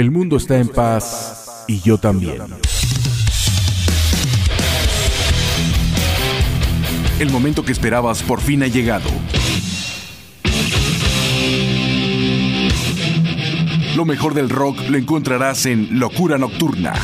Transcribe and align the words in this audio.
El 0.00 0.10
mundo 0.10 0.38
está 0.38 0.56
en 0.58 0.68
paz 0.68 1.66
y 1.68 1.78
yo 1.80 1.98
también. 1.98 2.38
El 7.18 7.28
momento 7.28 7.66
que 7.66 7.72
esperabas 7.72 8.22
por 8.22 8.40
fin 8.40 8.62
ha 8.62 8.66
llegado. 8.66 9.10
Lo 13.94 14.06
mejor 14.06 14.32
del 14.32 14.48
rock 14.48 14.80
lo 14.88 14.96
encontrarás 14.96 15.66
en 15.66 15.98
Locura 15.98 16.38
Nocturna. 16.38 16.94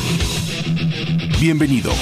Bienvenido. 1.38 1.92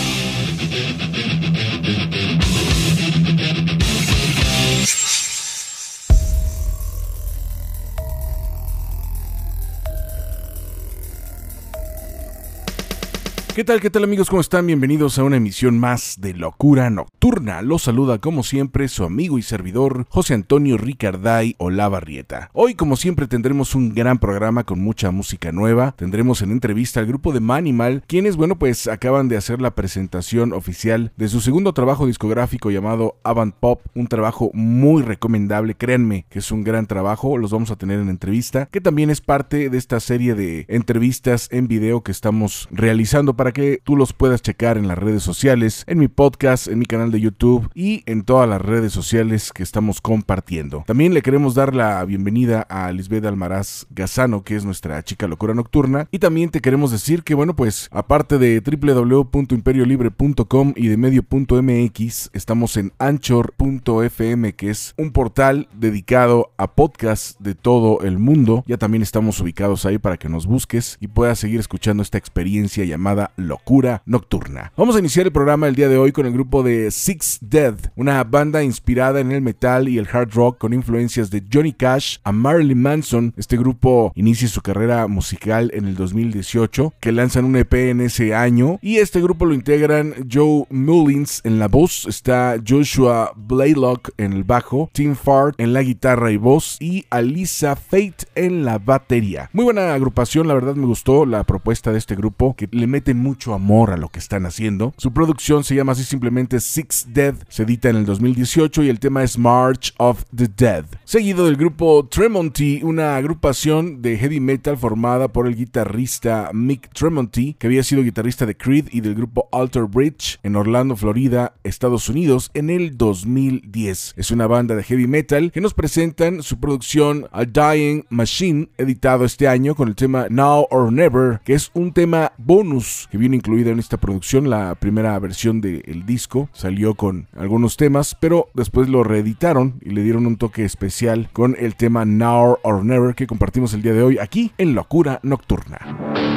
¿Qué 13.54 13.62
tal, 13.62 13.80
qué 13.80 13.88
tal 13.88 14.02
amigos? 14.02 14.30
¿Cómo 14.30 14.40
están? 14.40 14.66
Bienvenidos 14.66 15.16
a 15.16 15.22
una 15.22 15.36
emisión 15.36 15.78
más 15.78 16.16
de 16.18 16.34
Locura 16.34 16.90
Nocturna. 16.90 17.62
Los 17.62 17.82
saluda 17.82 18.18
como 18.18 18.42
siempre 18.42 18.88
su 18.88 19.04
amigo 19.04 19.38
y 19.38 19.42
servidor 19.42 20.06
José 20.08 20.34
Antonio 20.34 20.76
Ricarday 20.76 21.54
Olavarrieta. 21.58 22.50
Hoy 22.52 22.74
como 22.74 22.96
siempre 22.96 23.28
tendremos 23.28 23.76
un 23.76 23.94
gran 23.94 24.18
programa 24.18 24.64
con 24.64 24.80
mucha 24.80 25.12
música 25.12 25.52
nueva. 25.52 25.92
Tendremos 25.92 26.42
en 26.42 26.50
entrevista 26.50 26.98
al 26.98 27.06
grupo 27.06 27.32
de 27.32 27.38
Manimal, 27.38 28.02
quienes 28.08 28.34
bueno 28.34 28.58
pues 28.58 28.88
acaban 28.88 29.28
de 29.28 29.36
hacer 29.36 29.62
la 29.62 29.76
presentación 29.76 30.52
oficial 30.52 31.12
de 31.16 31.28
su 31.28 31.40
segundo 31.40 31.72
trabajo 31.74 32.08
discográfico 32.08 32.72
llamado 32.72 33.18
Avant 33.22 33.54
Pop. 33.54 33.82
Un 33.94 34.08
trabajo 34.08 34.50
muy 34.52 35.02
recomendable, 35.02 35.76
créanme 35.76 36.26
que 36.28 36.40
es 36.40 36.50
un 36.50 36.64
gran 36.64 36.88
trabajo. 36.88 37.38
Los 37.38 37.52
vamos 37.52 37.70
a 37.70 37.76
tener 37.76 38.00
en 38.00 38.08
entrevista, 38.08 38.66
que 38.72 38.80
también 38.80 39.10
es 39.10 39.20
parte 39.20 39.70
de 39.70 39.78
esta 39.78 40.00
serie 40.00 40.34
de 40.34 40.66
entrevistas 40.68 41.48
en 41.52 41.68
video 41.68 42.02
que 42.02 42.10
estamos 42.10 42.66
realizando 42.72 43.36
para 43.36 43.43
para 43.44 43.52
que 43.52 43.78
tú 43.84 43.94
los 43.94 44.14
puedas 44.14 44.40
checar 44.40 44.78
en 44.78 44.88
las 44.88 44.96
redes 44.96 45.22
sociales, 45.22 45.84
en 45.86 45.98
mi 45.98 46.08
podcast, 46.08 46.66
en 46.66 46.78
mi 46.78 46.86
canal 46.86 47.10
de 47.10 47.20
YouTube 47.20 47.68
y 47.74 48.02
en 48.06 48.22
todas 48.22 48.48
las 48.48 48.62
redes 48.62 48.90
sociales 48.90 49.52
que 49.52 49.62
estamos 49.62 50.00
compartiendo. 50.00 50.82
También 50.86 51.12
le 51.12 51.20
queremos 51.20 51.54
dar 51.54 51.74
la 51.74 52.02
bienvenida 52.06 52.62
a 52.62 52.90
Lisbeth 52.90 53.26
Almaraz 53.26 53.84
Gazano, 53.90 54.44
que 54.44 54.56
es 54.56 54.64
nuestra 54.64 55.02
chica 55.02 55.28
locura 55.28 55.52
nocturna. 55.52 56.08
Y 56.10 56.20
también 56.20 56.48
te 56.48 56.62
queremos 56.62 56.90
decir 56.90 57.22
que, 57.22 57.34
bueno, 57.34 57.54
pues 57.54 57.90
aparte 57.92 58.38
de 58.38 58.62
www.imperiolibre.com 58.62 60.72
y 60.74 60.88
de 60.88 60.96
medio.mx, 60.96 62.30
estamos 62.32 62.78
en 62.78 62.94
anchor.fm, 62.98 64.54
que 64.54 64.70
es 64.70 64.94
un 64.96 65.12
portal 65.12 65.68
dedicado 65.78 66.50
a 66.56 66.74
podcasts 66.74 67.36
de 67.40 67.54
todo 67.54 68.00
el 68.00 68.18
mundo. 68.18 68.64
Ya 68.66 68.78
también 68.78 69.02
estamos 69.02 69.38
ubicados 69.40 69.84
ahí 69.84 69.98
para 69.98 70.16
que 70.16 70.30
nos 70.30 70.46
busques 70.46 70.96
y 70.98 71.08
puedas 71.08 71.38
seguir 71.38 71.60
escuchando 71.60 72.02
esta 72.02 72.16
experiencia 72.16 72.86
llamada 72.86 73.32
Locura 73.36 74.02
Nocturna. 74.06 74.72
Vamos 74.76 74.96
a 74.96 74.98
iniciar 74.98 75.26
el 75.26 75.32
programa 75.32 75.68
el 75.68 75.74
día 75.74 75.88
de 75.88 75.98
hoy 75.98 76.12
con 76.12 76.26
el 76.26 76.32
grupo 76.32 76.62
de 76.62 76.90
Six 76.90 77.38
Dead, 77.42 77.74
una 77.96 78.22
banda 78.24 78.62
inspirada 78.62 79.20
en 79.20 79.32
el 79.32 79.42
metal 79.42 79.88
y 79.88 79.98
el 79.98 80.08
hard 80.10 80.32
rock 80.32 80.58
con 80.58 80.72
influencias 80.72 81.30
de 81.30 81.42
Johnny 81.52 81.72
Cash 81.72 82.18
a 82.24 82.32
Marilyn 82.32 82.80
Manson. 82.80 83.34
Este 83.36 83.56
grupo 83.56 84.12
inicia 84.14 84.48
su 84.48 84.60
carrera 84.62 85.06
musical 85.06 85.70
en 85.74 85.86
el 85.86 85.96
2018, 85.96 86.94
que 87.00 87.12
lanzan 87.12 87.44
un 87.44 87.56
EP 87.56 87.72
en 87.74 88.00
ese 88.00 88.34
año 88.34 88.78
y 88.82 88.98
este 88.98 89.20
grupo 89.20 89.46
lo 89.46 89.54
integran 89.54 90.14
Joe 90.30 90.66
Mullins 90.70 91.40
en 91.44 91.58
la 91.58 91.68
voz, 91.68 92.06
está 92.06 92.56
Joshua 92.66 93.32
Blaylock 93.36 94.10
en 94.18 94.32
el 94.32 94.44
bajo, 94.44 94.90
Tim 94.92 95.14
Fart 95.14 95.54
en 95.58 95.72
la 95.72 95.82
guitarra 95.82 96.30
y 96.30 96.36
voz 96.36 96.76
y 96.80 97.04
Alisa 97.10 97.76
Fate 97.76 98.26
en 98.34 98.64
la 98.64 98.78
batería. 98.78 99.50
Muy 99.52 99.64
buena 99.64 99.94
agrupación, 99.94 100.48
la 100.48 100.54
verdad 100.54 100.74
me 100.74 100.86
gustó 100.86 101.26
la 101.26 101.44
propuesta 101.44 101.92
de 101.92 101.98
este 101.98 102.14
grupo 102.14 102.54
que 102.56 102.68
le 102.70 102.86
meten 102.86 103.18
mucho 103.24 103.54
amor 103.54 103.90
a 103.90 103.96
lo 103.96 104.10
que 104.10 104.18
están 104.18 104.44
haciendo. 104.44 104.92
Su 104.98 105.12
producción 105.14 105.64
se 105.64 105.74
llama 105.74 105.92
así 105.92 106.04
simplemente 106.04 106.60
Six 106.60 107.06
Dead, 107.08 107.34
se 107.48 107.62
edita 107.62 107.88
en 107.88 107.96
el 107.96 108.04
2018 108.04 108.82
y 108.82 108.90
el 108.90 109.00
tema 109.00 109.22
es 109.22 109.38
March 109.38 109.94
of 109.96 110.24
the 110.36 110.46
Dead. 110.46 110.84
Seguido 111.04 111.46
del 111.46 111.56
grupo 111.56 112.06
Tremonti, 112.06 112.82
una 112.82 113.16
agrupación 113.16 114.02
de 114.02 114.18
heavy 114.18 114.40
metal 114.40 114.76
formada 114.76 115.28
por 115.28 115.46
el 115.46 115.56
guitarrista 115.56 116.50
Mick 116.52 116.92
Tremonti, 116.92 117.54
que 117.54 117.66
había 117.66 117.82
sido 117.82 118.02
guitarrista 118.02 118.44
de 118.44 118.56
Creed 118.56 118.88
y 118.92 119.00
del 119.00 119.14
grupo 119.14 119.48
Alter 119.52 119.84
Bridge 119.84 120.38
en 120.42 120.56
Orlando, 120.56 120.94
Florida, 120.94 121.54
Estados 121.64 122.10
Unidos 122.10 122.50
en 122.52 122.68
el 122.68 122.98
2010. 122.98 124.14
Es 124.18 124.30
una 124.30 124.46
banda 124.46 124.74
de 124.74 124.82
heavy 124.82 125.06
metal 125.06 125.50
que 125.50 125.62
nos 125.62 125.72
presentan 125.72 126.42
su 126.42 126.60
producción 126.60 127.26
A 127.32 127.44
Dying 127.44 128.04
Machine, 128.10 128.68
editado 128.76 129.24
este 129.24 129.48
año 129.48 129.74
con 129.74 129.88
el 129.88 129.94
tema 129.94 130.26
Now 130.28 130.66
or 130.70 130.92
Never, 130.92 131.40
que 131.42 131.54
es 131.54 131.70
un 131.72 131.92
tema 131.92 132.32
bonus 132.36 133.08
que 133.14 133.18
viene 133.18 133.36
incluido 133.36 133.70
en 133.70 133.78
esta 133.78 133.96
producción. 133.96 134.50
La 134.50 134.74
primera 134.74 135.16
versión 135.20 135.60
del 135.60 136.04
disco 136.04 136.48
salió 136.52 136.96
con 136.96 137.28
algunos 137.36 137.76
temas, 137.76 138.16
pero 138.18 138.48
después 138.54 138.88
lo 138.88 139.04
reeditaron 139.04 139.74
y 139.82 139.90
le 139.90 140.02
dieron 140.02 140.26
un 140.26 140.36
toque 140.36 140.64
especial 140.64 141.28
con 141.32 141.54
el 141.56 141.76
tema 141.76 142.04
Now 142.04 142.58
or 142.64 142.84
Never 142.84 143.14
que 143.14 143.28
compartimos 143.28 143.72
el 143.72 143.82
día 143.82 143.92
de 143.92 144.02
hoy 144.02 144.18
aquí 144.18 144.50
en 144.58 144.74
Locura 144.74 145.20
Nocturna. 145.22 146.33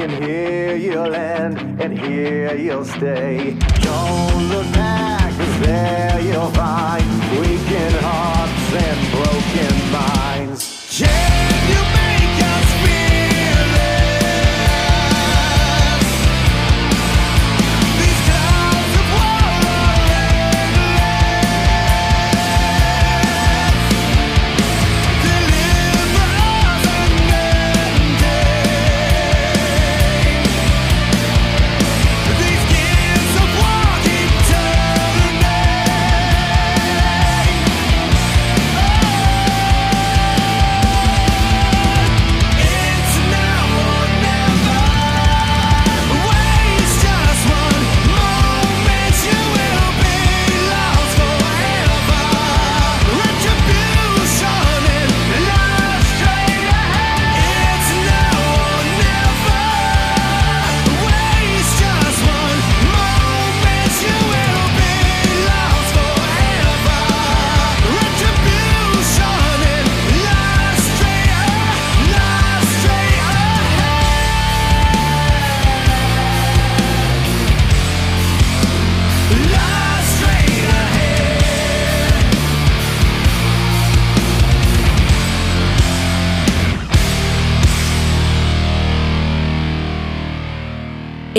and 0.00 0.24
here 0.24 0.76
you'll 0.76 1.14
end, 1.14 1.80
and 1.80 1.98
here 1.98 2.54
you'll 2.56 2.84
stay. 2.84 3.56
Don't 3.80 4.48
look 4.48 4.72
back, 4.72 5.30
cause 5.36 5.60
there 5.60 6.20
you'll 6.20 6.50
find. 6.52 6.99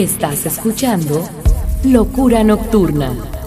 Estás 0.01 0.47
escuchando 0.47 1.23
Locura 1.83 2.43
Nocturna. 2.43 3.40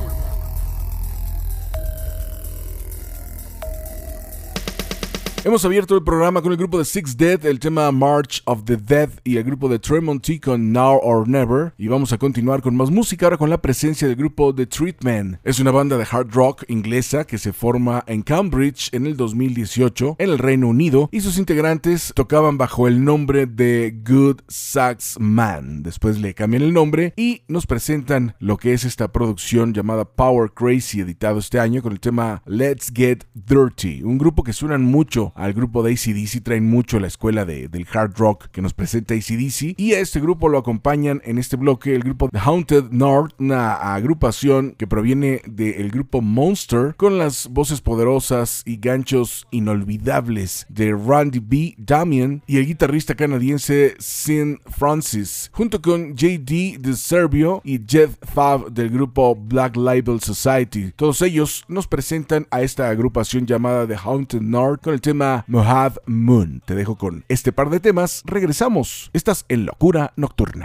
Hemos 5.46 5.62
abierto 5.66 5.94
el 5.94 6.02
programa 6.02 6.40
con 6.40 6.52
el 6.52 6.56
grupo 6.56 6.78
de 6.78 6.86
Six 6.86 7.18
Dead, 7.18 7.44
el 7.44 7.60
tema 7.60 7.92
March 7.92 8.40
of 8.46 8.64
the 8.64 8.78
Dead 8.78 9.10
y 9.24 9.36
el 9.36 9.44
grupo 9.44 9.68
de 9.68 9.78
Tremont 9.78 10.26
con 10.42 10.72
Now 10.72 10.98
or 11.02 11.28
Never. 11.28 11.74
Y 11.76 11.88
vamos 11.88 12.14
a 12.14 12.18
continuar 12.18 12.62
con 12.62 12.74
más 12.74 12.90
música 12.90 13.26
ahora 13.26 13.36
con 13.36 13.50
la 13.50 13.60
presencia 13.60 14.08
del 14.08 14.16
grupo 14.16 14.54
The 14.54 14.64
Treatment. 14.64 15.40
Es 15.44 15.60
una 15.60 15.70
banda 15.70 15.98
de 15.98 16.06
hard 16.10 16.30
rock 16.32 16.64
inglesa 16.68 17.26
que 17.26 17.36
se 17.36 17.52
forma 17.52 18.02
en 18.06 18.22
Cambridge 18.22 18.88
en 18.92 19.04
el 19.04 19.18
2018 19.18 20.16
en 20.18 20.30
el 20.30 20.38
Reino 20.38 20.66
Unido 20.68 21.10
y 21.12 21.20
sus 21.20 21.36
integrantes 21.36 22.14
tocaban 22.16 22.56
bajo 22.56 22.88
el 22.88 23.04
nombre 23.04 23.44
de 23.44 24.00
Good 24.02 24.40
Sax 24.48 25.18
Man. 25.20 25.82
Después 25.82 26.18
le 26.20 26.32
cambian 26.32 26.62
el 26.62 26.72
nombre 26.72 27.12
y 27.18 27.42
nos 27.48 27.66
presentan 27.66 28.34
lo 28.38 28.56
que 28.56 28.72
es 28.72 28.84
esta 28.84 29.12
producción 29.12 29.74
llamada 29.74 30.06
Power 30.06 30.52
Crazy 30.52 31.00
editado 31.00 31.38
este 31.38 31.60
año 31.60 31.82
con 31.82 31.92
el 31.92 32.00
tema 32.00 32.42
Let's 32.46 32.90
Get 32.90 33.24
Dirty. 33.34 34.02
Un 34.02 34.16
grupo 34.16 34.42
que 34.42 34.54
suenan 34.54 34.84
mucho 34.84 35.33
al 35.34 35.52
grupo 35.52 35.82
de 35.82 35.92
ACDC, 35.92 36.42
traen 36.42 36.68
mucho 36.68 37.00
la 37.00 37.06
escuela 37.06 37.44
de, 37.44 37.68
del 37.68 37.86
hard 37.92 38.14
rock 38.16 38.46
que 38.48 38.62
nos 38.62 38.74
presenta 38.74 39.14
ACDC. 39.14 39.74
Y 39.76 39.92
a 39.92 40.00
este 40.00 40.20
grupo 40.20 40.48
lo 40.48 40.58
acompañan 40.58 41.20
en 41.24 41.38
este 41.38 41.56
bloque 41.56 41.94
el 41.94 42.02
grupo 42.02 42.28
The 42.28 42.38
Haunted 42.38 42.90
North, 42.90 43.34
una 43.38 43.94
agrupación 43.94 44.74
que 44.76 44.86
proviene 44.86 45.42
del 45.46 45.90
grupo 45.90 46.20
Monster, 46.20 46.94
con 46.96 47.18
las 47.18 47.48
voces 47.48 47.80
poderosas 47.80 48.62
y 48.64 48.76
ganchos 48.76 49.46
inolvidables 49.50 50.66
de 50.68 50.92
Randy 50.92 51.40
B. 51.40 51.74
Damian 51.78 52.42
y 52.46 52.58
el 52.58 52.66
guitarrista 52.66 53.14
canadiense 53.14 53.94
Sin 53.98 54.60
Francis, 54.66 55.50
junto 55.52 55.82
con 55.82 56.14
JD 56.14 56.78
de 56.78 56.94
Serbio 56.96 57.60
y 57.64 57.80
Jeff 57.86 58.16
Fab 58.22 58.72
del 58.72 58.90
grupo 58.90 59.34
Black 59.34 59.76
Label 59.76 60.20
Society. 60.20 60.92
Todos 60.96 61.22
ellos 61.22 61.64
nos 61.68 61.86
presentan 61.86 62.46
a 62.50 62.62
esta 62.62 62.88
agrupación 62.88 63.46
llamada 63.46 63.86
The 63.86 63.96
Haunted 63.96 64.40
North 64.40 64.82
con 64.82 64.94
el 64.94 65.00
tema 65.00 65.23
Mohad 65.46 65.94
Moon. 66.06 66.62
Te 66.64 66.74
dejo 66.74 66.96
con 66.96 67.24
este 67.28 67.52
par 67.52 67.70
de 67.70 67.80
temas. 67.80 68.22
Regresamos. 68.24 69.10
Estás 69.12 69.44
en 69.48 69.66
Locura 69.66 70.12
Nocturna. 70.16 70.64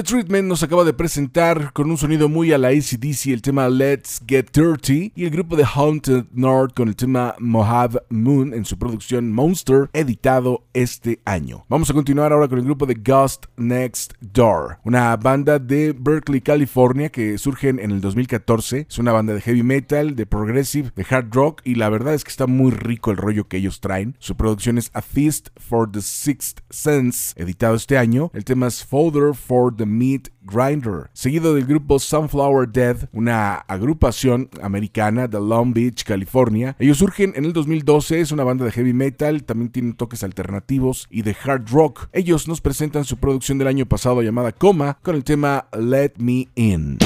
The 0.00 0.04
Treatment 0.04 0.48
nos 0.48 0.62
acaba 0.62 0.82
de 0.84 0.94
presentar 0.94 1.74
con 1.74 1.90
un 1.90 1.98
sonido 1.98 2.30
muy 2.30 2.54
a 2.54 2.58
la 2.58 2.68
ACDC 2.68 3.26
el 3.26 3.42
tema 3.42 3.68
Let's 3.68 4.22
Get 4.26 4.46
Dirty 4.50 5.12
y 5.14 5.24
el 5.24 5.30
grupo 5.30 5.56
de 5.56 5.66
Haunted 5.74 6.24
North 6.32 6.72
con 6.74 6.88
el 6.88 6.96
tema 6.96 7.34
Mohave 7.38 8.00
Moon 8.08 8.54
en 8.54 8.64
su 8.64 8.78
producción 8.78 9.30
Monster 9.30 9.90
editado 9.92 10.64
este 10.72 11.20
año. 11.26 11.66
Vamos 11.68 11.90
a 11.90 11.92
continuar 11.92 12.32
ahora 12.32 12.48
con 12.48 12.58
el 12.58 12.64
grupo 12.64 12.86
de 12.86 12.94
Ghost 12.94 13.44
Next 13.58 14.14
Door, 14.22 14.78
una 14.84 15.14
banda 15.18 15.58
de 15.58 15.92
Berkeley, 15.92 16.40
California 16.40 17.10
que 17.10 17.36
surgen 17.36 17.78
en 17.78 17.90
el 17.90 18.00
2014. 18.00 18.86
Es 18.88 18.98
una 18.98 19.12
banda 19.12 19.34
de 19.34 19.42
heavy 19.42 19.62
metal, 19.62 20.16
de 20.16 20.24
progressive, 20.24 20.92
de 20.96 21.04
hard 21.10 21.28
rock 21.30 21.60
y 21.62 21.74
la 21.74 21.90
verdad 21.90 22.14
es 22.14 22.24
que 22.24 22.30
está 22.30 22.46
muy 22.46 22.70
rico 22.70 23.10
el 23.10 23.18
rollo 23.18 23.48
que 23.48 23.58
ellos 23.58 23.80
traen. 23.80 24.16
Su 24.18 24.34
producción 24.34 24.78
es 24.78 24.90
A 24.94 25.02
Feast 25.02 25.48
for 25.58 25.92
the 25.92 26.00
Sixth 26.00 26.60
Sense, 26.70 27.34
editado 27.36 27.74
este 27.74 27.98
año. 27.98 28.30
El 28.32 28.46
tema 28.46 28.66
es 28.66 28.82
Fodder 28.82 29.34
for 29.34 29.76
the 29.76 29.89
Meat 29.90 30.28
Grinder, 30.42 31.10
seguido 31.12 31.54
del 31.54 31.66
grupo 31.66 31.98
Sunflower 31.98 32.68
Dead, 32.68 33.08
una 33.12 33.54
agrupación 33.54 34.48
americana 34.62 35.28
de 35.28 35.38
Long 35.38 35.74
Beach, 35.74 36.04
California. 36.04 36.76
Ellos 36.78 36.98
surgen 36.98 37.32
en 37.36 37.44
el 37.44 37.52
2012, 37.52 38.20
es 38.20 38.32
una 38.32 38.44
banda 38.44 38.64
de 38.64 38.72
heavy 38.72 38.92
metal, 38.92 39.44
también 39.44 39.70
tienen 39.70 39.94
toques 39.94 40.22
alternativos 40.22 41.06
y 41.10 41.22
de 41.22 41.36
hard 41.44 41.68
rock. 41.70 42.08
Ellos 42.12 42.48
nos 42.48 42.60
presentan 42.60 43.04
su 43.04 43.18
producción 43.18 43.58
del 43.58 43.68
año 43.68 43.86
pasado 43.86 44.22
llamada 44.22 44.52
Coma 44.52 44.98
con 45.02 45.14
el 45.16 45.24
tema 45.24 45.66
Let 45.72 46.14
Me 46.18 46.48
In. 46.54 46.98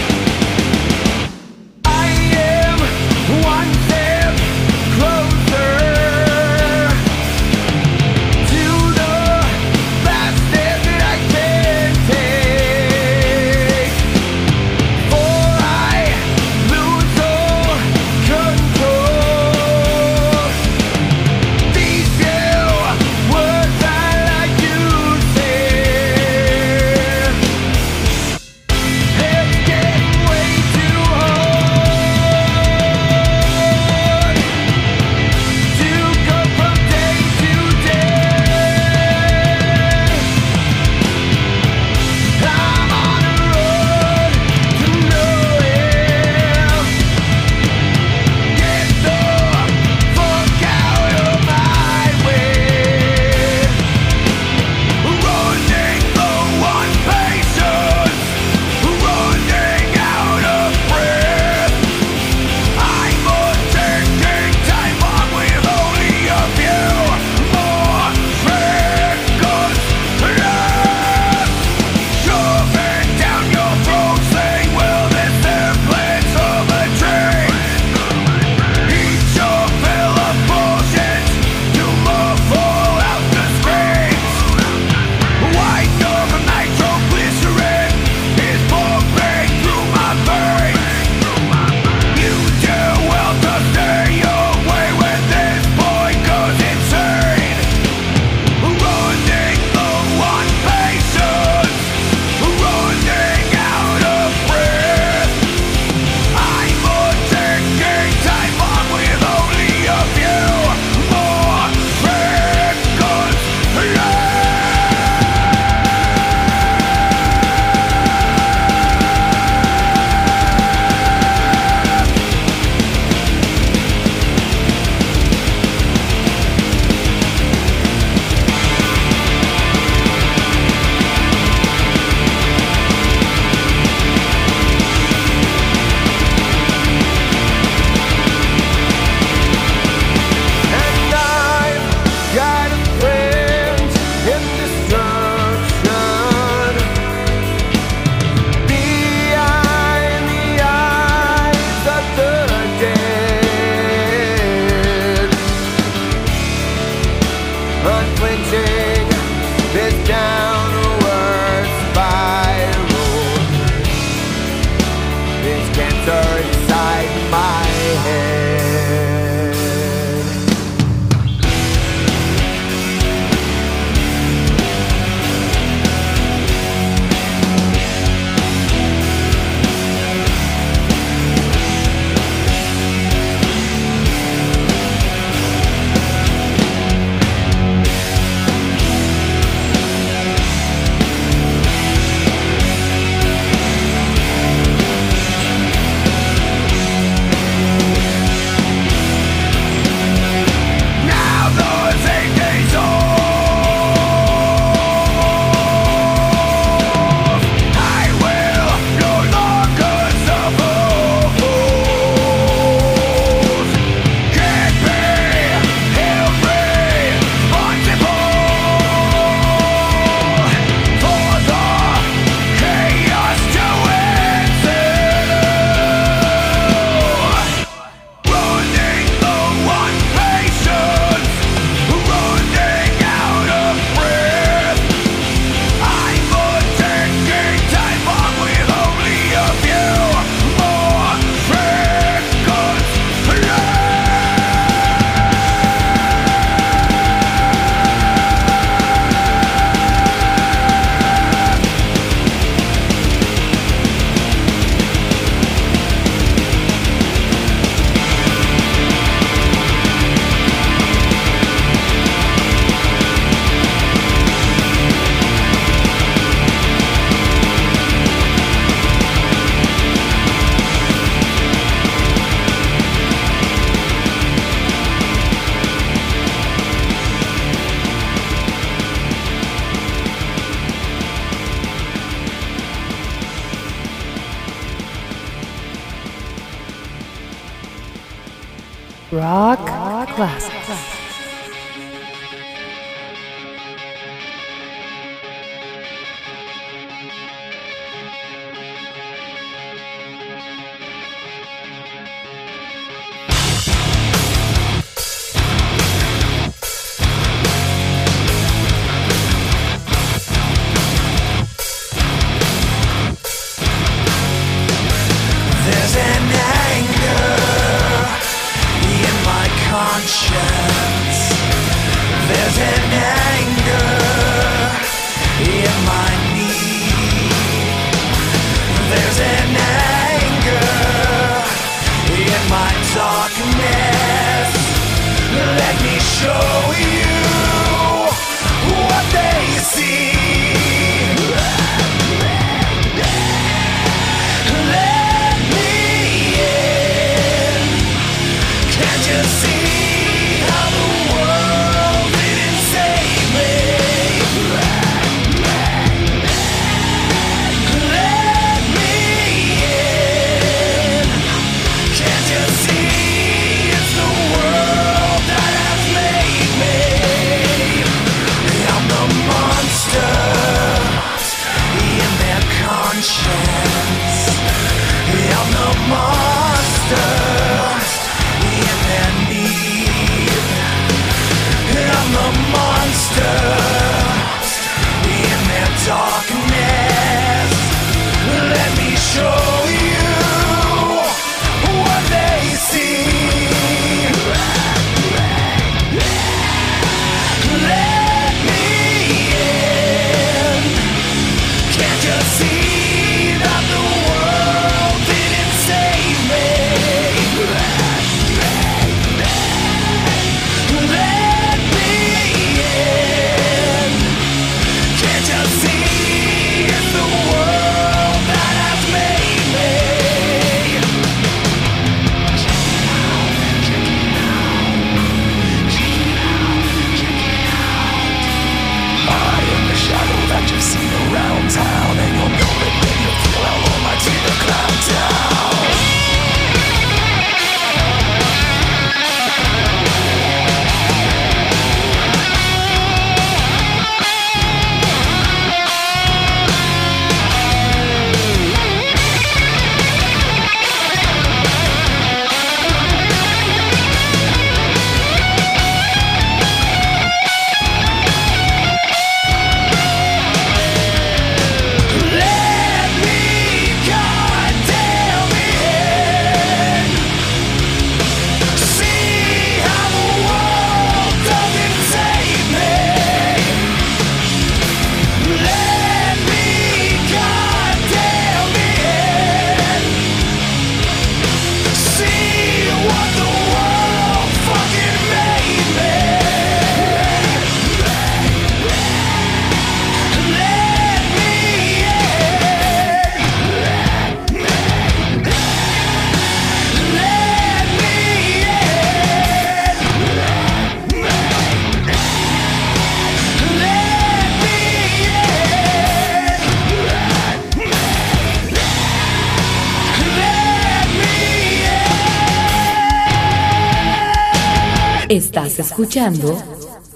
Escuchando 515.75 516.41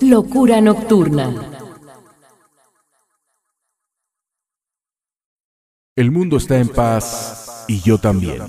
Locura 0.02 0.60
Nocturna. 0.60 1.34
El 5.96 6.12
mundo 6.12 6.36
está 6.36 6.58
en 6.58 6.68
paz 6.68 7.64
y 7.66 7.80
yo 7.80 7.98
también. 7.98 8.40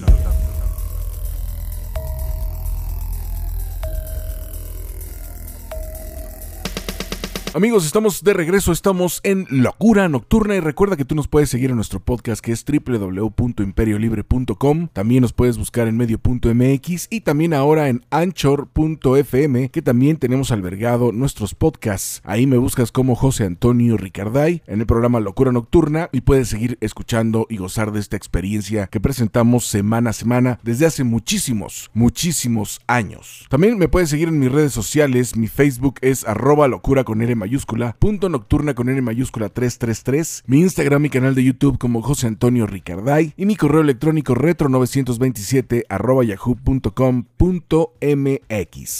Amigos, 7.59 7.85
estamos 7.85 8.23
de 8.23 8.31
regreso, 8.31 8.71
estamos 8.71 9.19
en 9.23 9.45
Locura 9.49 10.07
Nocturna 10.07 10.55
y 10.55 10.61
recuerda 10.61 10.95
que 10.95 11.03
tú 11.03 11.13
nos 11.13 11.27
puedes 11.27 11.49
seguir 11.49 11.71
en 11.71 11.75
nuestro 11.75 11.99
podcast 11.99 12.39
que 12.39 12.53
es 12.53 12.63
www.imperiolibre.com, 12.63 14.87
también 14.93 15.23
nos 15.23 15.33
puedes 15.33 15.57
buscar 15.57 15.89
en 15.89 15.97
medio.mx 15.97 17.07
y 17.09 17.19
también 17.19 17.53
ahora 17.53 17.89
en 17.89 18.05
anchor.fm 18.11 19.71
que 19.71 19.81
también 19.81 20.15
tenemos 20.15 20.53
albergado 20.53 21.11
nuestros 21.11 21.53
podcasts. 21.53 22.21
Ahí 22.23 22.47
me 22.47 22.55
buscas 22.55 22.93
como 22.93 23.15
José 23.15 23.43
Antonio 23.43 23.97
Ricarday 23.97 24.63
en 24.65 24.79
el 24.79 24.85
programa 24.85 25.19
Locura 25.19 25.51
Nocturna 25.51 26.07
y 26.13 26.21
puedes 26.21 26.47
seguir 26.47 26.77
escuchando 26.79 27.45
y 27.49 27.57
gozar 27.57 27.91
de 27.91 27.99
esta 27.99 28.15
experiencia 28.15 28.87
que 28.87 29.01
presentamos 29.01 29.65
semana 29.65 30.11
a 30.11 30.13
semana 30.13 30.59
desde 30.63 30.85
hace 30.85 31.03
muchísimos, 31.03 31.91
muchísimos 31.93 32.79
años. 32.87 33.47
También 33.49 33.77
me 33.77 33.89
puedes 33.89 34.09
seguir 34.09 34.29
en 34.29 34.39
mis 34.39 34.49
redes 34.49 34.71
sociales, 34.71 35.35
mi 35.35 35.49
Facebook 35.49 35.95
es 35.99 36.25
arroba 36.25 36.69
locura 36.69 37.03
con 37.03 37.21
R 37.21 37.35
mayúscula 37.49 37.95
punto 37.97 38.29
nocturna 38.29 38.75
con 38.75 38.89
N 38.89 39.01
mayúscula 39.01 39.49
333, 39.49 40.43
mi 40.45 40.59
Instagram 40.59 41.05
y 41.05 41.09
canal 41.09 41.33
de 41.33 41.43
YouTube 41.43 41.79
como 41.79 42.03
José 42.03 42.27
Antonio 42.27 42.67
Ricarday 42.67 43.33
y 43.37 43.47
mi 43.47 43.55
correo 43.55 43.81
electrónico 43.81 44.35
retro927 44.35 45.85
arroba 45.89 46.23
yahoo.com.mx. 46.23 46.95